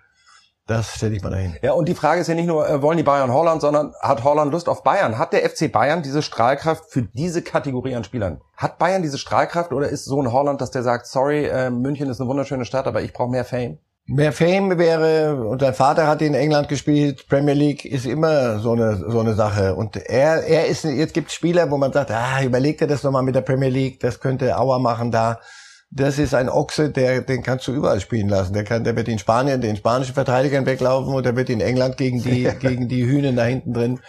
das 0.67 0.95
stelle 0.95 1.15
ich 1.15 1.23
mal 1.23 1.31
dahin. 1.31 1.57
Ja, 1.61 1.73
und 1.73 1.89
die 1.89 1.95
Frage 1.95 2.21
ist 2.21 2.27
ja 2.27 2.35
nicht 2.35 2.45
nur, 2.45 2.69
äh, 2.69 2.81
wollen 2.81 2.97
die 2.97 3.03
Bayern 3.03 3.33
Holland, 3.33 3.61
sondern 3.61 3.93
hat 3.99 4.23
Holland 4.23 4.51
Lust 4.51 4.69
auf 4.69 4.83
Bayern? 4.83 5.17
Hat 5.17 5.33
der 5.33 5.47
FC 5.49 5.71
Bayern 5.71 6.03
diese 6.03 6.21
Strahlkraft 6.21 6.89
für 6.89 7.01
diese 7.01 7.41
Kategorie 7.41 7.95
an 7.95 8.03
Spielern? 8.03 8.41
Hat 8.55 8.77
Bayern 8.77 9.01
diese 9.01 9.17
Strahlkraft 9.17 9.73
oder 9.73 9.89
ist 9.89 10.05
so 10.05 10.21
ein 10.21 10.31
Holland, 10.31 10.61
dass 10.61 10.71
der 10.71 10.83
sagt, 10.83 11.07
sorry, 11.07 11.45
äh, 11.45 11.69
München 11.69 12.09
ist 12.09 12.21
eine 12.21 12.29
wunderschöne 12.29 12.65
Stadt, 12.65 12.87
aber 12.87 13.01
ich 13.01 13.11
brauche 13.11 13.31
mehr 13.31 13.43
Fame? 13.43 13.79
Mehr 14.13 14.33
Fame 14.33 14.77
wäre, 14.77 15.37
und 15.47 15.61
dein 15.61 15.73
Vater 15.73 16.05
hat 16.05 16.21
in 16.21 16.33
England 16.33 16.67
gespielt, 16.67 17.29
Premier 17.29 17.53
League 17.53 17.85
ist 17.85 18.05
immer 18.05 18.59
so 18.59 18.73
eine, 18.73 18.97
so 19.09 19.21
eine 19.21 19.35
Sache. 19.35 19.73
Und 19.73 19.95
er, 19.95 20.43
er 20.43 20.65
ist, 20.65 20.83
jetzt 20.83 21.13
gibt 21.13 21.29
es 21.29 21.33
Spieler, 21.33 21.71
wo 21.71 21.77
man 21.77 21.93
sagt, 21.93 22.11
ah, 22.11 22.43
überleg 22.43 22.77
dir 22.77 22.87
das 22.87 23.03
nochmal 23.03 23.23
mit 23.23 23.35
der 23.35 23.41
Premier 23.41 23.69
League, 23.69 24.01
das 24.01 24.19
könnte 24.19 24.57
Auer 24.57 24.79
machen 24.79 25.11
da. 25.11 25.39
Das 25.91 26.19
ist 26.19 26.33
ein 26.33 26.49
Ochse, 26.49 26.89
der, 26.89 27.21
den 27.21 27.41
kannst 27.41 27.69
du 27.69 27.71
überall 27.71 28.01
spielen 28.01 28.27
lassen. 28.27 28.51
Der 28.51 28.65
kann, 28.65 28.83
der 28.83 28.97
wird 28.97 29.07
in 29.07 29.17
Spanien 29.17 29.61
den 29.61 29.77
spanischen 29.77 30.13
Verteidigern 30.13 30.65
weglaufen 30.65 31.13
und 31.13 31.25
der 31.25 31.37
wird 31.37 31.49
in 31.49 31.61
England 31.61 31.95
gegen 31.95 32.21
die, 32.21 32.43
gegen 32.59 32.89
die 32.89 33.05
Hühner 33.05 33.31
da 33.31 33.45
hinten 33.45 33.71
drin, 33.71 33.99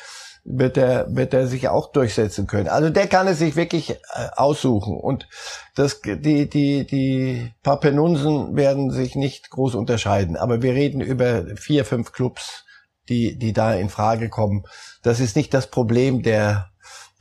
wird 0.44 0.76
er, 0.76 1.14
wird 1.14 1.34
er 1.34 1.46
sich 1.46 1.68
auch 1.68 1.92
durchsetzen 1.92 2.46
können. 2.46 2.68
Also 2.68 2.90
der 2.90 3.06
kann 3.06 3.28
es 3.28 3.38
sich 3.38 3.54
wirklich 3.54 3.90
äh, 3.90 3.96
aussuchen. 4.36 4.96
Und 4.96 5.28
das, 5.74 6.00
die, 6.02 6.48
die, 6.48 6.86
die 6.86 7.52
Papenunsen 7.62 8.56
werden 8.56 8.90
sich 8.90 9.14
nicht 9.14 9.50
groß 9.50 9.74
unterscheiden. 9.74 10.36
Aber 10.36 10.62
wir 10.62 10.74
reden 10.74 11.00
über 11.00 11.56
vier, 11.56 11.84
fünf 11.84 12.12
Clubs, 12.12 12.64
die, 13.08 13.38
die 13.38 13.52
da 13.52 13.74
in 13.74 13.88
Frage 13.88 14.28
kommen. 14.28 14.64
Das 15.02 15.20
ist 15.20 15.36
nicht 15.36 15.54
das 15.54 15.68
Problem 15.68 16.22
der, 16.22 16.71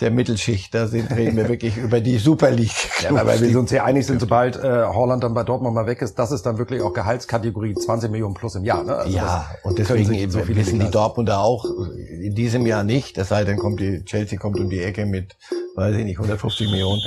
der 0.01 0.11
Mittelschicht. 0.11 0.73
Da 0.73 0.87
sind, 0.87 1.11
reden 1.11 1.37
wir 1.37 1.47
wirklich 1.47 1.77
über 1.77 2.01
die 2.01 2.17
Super 2.17 2.51
League. 2.51 2.71
Ja, 3.01 3.25
weil 3.25 3.41
wir 3.41 3.59
uns 3.59 3.71
hier 3.71 3.83
einig 3.83 4.05
sind, 4.05 4.19
sobald 4.19 4.57
äh, 4.57 4.83
Holland 4.85 5.23
dann 5.23 5.33
bei 5.33 5.43
Dortmund 5.43 5.73
mal 5.73 5.87
weg 5.87 6.03
ist, 6.03 6.19
das 6.19 6.31
ist 6.31 6.45
dann 6.45 6.59
wirklich 6.59 6.81
auch 6.81 6.93
Gehaltskategorie 6.93 7.73
20 7.73 8.11
Millionen 8.11 8.35
plus 8.35 8.53
im 8.53 8.63
Jahr. 8.63 8.83
Ne? 8.83 8.95
Also 8.95 9.17
ja, 9.17 9.49
das 9.51 9.65
und 9.65 9.79
deswegen 9.79 10.05
sich 10.05 10.31
so 10.31 10.39
viele 10.41 10.59
wissen 10.59 10.79
die. 10.79 10.91
Dortmunder 10.91 11.39
auch 11.39 11.65
in 11.65 12.35
diesem 12.35 12.67
Jahr 12.67 12.83
nicht. 12.83 13.17
Es 13.17 13.29
sei 13.29 13.43
denn, 13.43 13.57
kommt 13.57 13.79
die 13.79 14.05
Chelsea 14.05 14.37
kommt 14.37 14.59
um 14.59 14.69
die 14.69 14.81
Ecke 14.81 15.05
mit, 15.05 15.35
weiß 15.75 15.95
ich 15.95 16.05
nicht, 16.05 16.17
150 16.17 16.69
Millionen. 16.69 17.01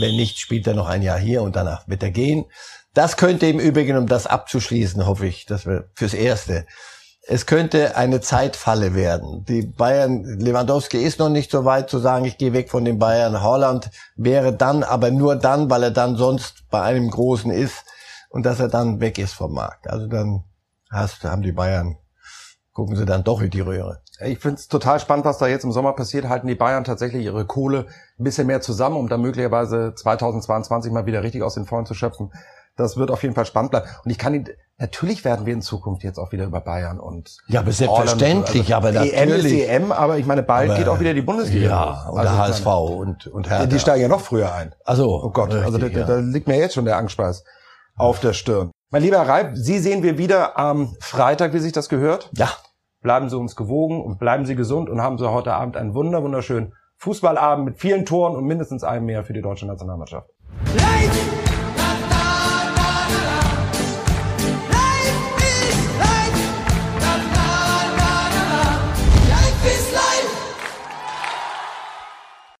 Wenn 0.00 0.16
nicht, 0.16 0.38
spielt 0.38 0.66
er 0.66 0.74
noch 0.74 0.88
ein 0.88 1.02
Jahr 1.02 1.18
hier 1.18 1.42
und 1.42 1.56
danach 1.56 1.88
wird 1.88 2.02
er 2.02 2.10
gehen. 2.10 2.44
Das 2.94 3.16
könnte 3.16 3.46
im 3.46 3.58
Übrigen, 3.60 3.96
um 3.96 4.06
das 4.06 4.26
abzuschließen, 4.26 5.06
hoffe 5.06 5.26
ich, 5.26 5.46
dass 5.46 5.66
wir 5.66 5.90
fürs 5.94 6.14
Erste. 6.14 6.66
Es 7.26 7.46
könnte 7.46 7.96
eine 7.96 8.20
Zeitfalle 8.20 8.94
werden. 8.94 9.44
Die 9.44 9.62
Bayern, 9.62 10.24
Lewandowski 10.24 10.98
ist 10.98 11.18
noch 11.18 11.28
nicht 11.28 11.50
so 11.50 11.64
weit 11.64 11.90
zu 11.90 11.98
sagen, 11.98 12.24
ich 12.24 12.38
gehe 12.38 12.52
weg 12.52 12.70
von 12.70 12.84
den 12.84 12.98
Bayern. 12.98 13.42
Holland 13.42 13.90
wäre 14.16 14.54
dann, 14.54 14.82
aber 14.82 15.10
nur 15.10 15.36
dann, 15.36 15.68
weil 15.68 15.82
er 15.82 15.90
dann 15.90 16.16
sonst 16.16 16.64
bei 16.70 16.80
einem 16.80 17.10
Großen 17.10 17.50
ist 17.50 17.84
und 18.30 18.46
dass 18.46 18.58
er 18.58 18.68
dann 18.68 19.00
weg 19.00 19.18
ist 19.18 19.34
vom 19.34 19.52
Markt. 19.52 19.88
Also 19.88 20.06
dann 20.06 20.44
hast, 20.90 21.22
haben 21.24 21.42
die 21.42 21.52
Bayern, 21.52 21.98
gucken 22.72 22.96
sie 22.96 23.04
dann 23.04 23.22
doch 23.22 23.42
in 23.42 23.50
die 23.50 23.60
Röhre. 23.60 24.00
Ich 24.22 24.38
finde 24.38 24.56
es 24.56 24.68
total 24.68 25.00
spannend, 25.00 25.24
was 25.24 25.38
da 25.38 25.46
jetzt 25.46 25.64
im 25.64 25.72
Sommer 25.72 25.94
passiert. 25.94 26.28
Halten 26.28 26.46
die 26.46 26.54
Bayern 26.54 26.84
tatsächlich 26.84 27.24
ihre 27.24 27.46
Kohle 27.46 27.86
ein 28.18 28.24
bisschen 28.24 28.46
mehr 28.46 28.60
zusammen, 28.60 28.96
um 28.96 29.08
dann 29.08 29.22
möglicherweise 29.22 29.94
2022 29.94 30.92
mal 30.92 31.06
wieder 31.06 31.22
richtig 31.22 31.42
aus 31.42 31.54
den 31.54 31.64
Vollen 31.64 31.86
zu 31.86 31.94
schöpfen. 31.94 32.30
Das 32.80 32.96
wird 32.96 33.10
auf 33.10 33.22
jeden 33.22 33.34
Fall 33.34 33.46
spannend 33.46 33.70
bleiben. 33.70 33.86
Und 34.04 34.10
ich 34.10 34.18
kann 34.18 34.34
Ihnen, 34.34 34.48
natürlich 34.78 35.24
werden 35.24 35.46
wir 35.46 35.52
in 35.54 35.62
Zukunft 35.62 36.02
jetzt 36.02 36.18
auch 36.18 36.32
wieder 36.32 36.44
über 36.44 36.60
Bayern 36.60 36.98
und 36.98 37.36
Ja, 37.46 37.60
aber 37.60 37.70
selbstverständlich, 37.72 38.74
aber 38.74 38.90
EM 38.90 39.28
ist 39.28 39.36
natürlich. 39.44 39.68
EM, 39.68 39.92
aber 39.92 40.18
ich 40.18 40.26
meine, 40.26 40.42
bald 40.42 40.70
Aber- 40.70 40.78
geht 40.78 40.88
auch 40.88 40.98
wieder 41.00 41.14
die 41.14 41.22
Bundesliga. 41.22 41.68
Ja, 41.68 42.08
und 42.10 42.20
der 42.22 42.30
Also, 42.30 42.64
HSV 42.64 42.66
und, 42.66 43.26
und 43.28 43.46
Ja, 43.46 43.52
Hertha. 43.52 43.66
die 43.66 43.78
steigen 43.78 44.02
ja 44.02 44.08
noch 44.08 44.20
früher 44.20 44.52
ein. 44.52 44.74
Also, 44.84 45.22
Oh 45.22 45.30
Gott, 45.30 45.52
also 45.54 45.78
da, 45.78 45.86
richtig, 45.86 46.06
da, 46.06 46.14
ja. 46.16 46.20
da 46.20 46.26
liegt 46.26 46.48
mir 46.48 46.56
jetzt 46.58 46.74
schon 46.74 46.84
der 46.86 46.96
Angstschweiß 46.96 47.44
auf 47.96 48.20
der 48.20 48.32
Stirn. 48.32 48.70
Mein 48.90 49.02
lieber 49.02 49.18
Reib, 49.20 49.52
Sie 49.56 49.78
sehen 49.78 50.02
wir 50.02 50.18
wieder 50.18 50.58
am 50.58 50.96
Freitag, 51.00 51.52
wie 51.54 51.58
sich 51.60 51.72
das 51.72 51.88
gehört. 51.88 52.30
Ja, 52.34 52.48
Bleiben 53.02 53.30
Sie 53.30 53.36
uns 53.38 53.56
gewogen 53.56 54.02
und 54.04 54.18
bleiben 54.18 54.44
Sie 54.44 54.54
gesund 54.56 54.90
und 54.90 55.00
haben 55.00 55.16
Sie 55.16 55.26
heute 55.30 55.54
Abend 55.54 55.76
einen 55.78 55.94
wunder 55.94 56.22
wunderschönen 56.22 56.74
Fußballabend 56.98 57.64
mit 57.64 57.78
vielen 57.80 58.04
Toren 58.04 58.36
und 58.36 58.44
mindestens 58.44 58.84
einem 58.84 59.06
mehr 59.06 59.24
für 59.24 59.32
die 59.32 59.40
deutsche 59.40 59.64
Nationalmannschaft. 59.66 60.28
Lights 60.74 61.18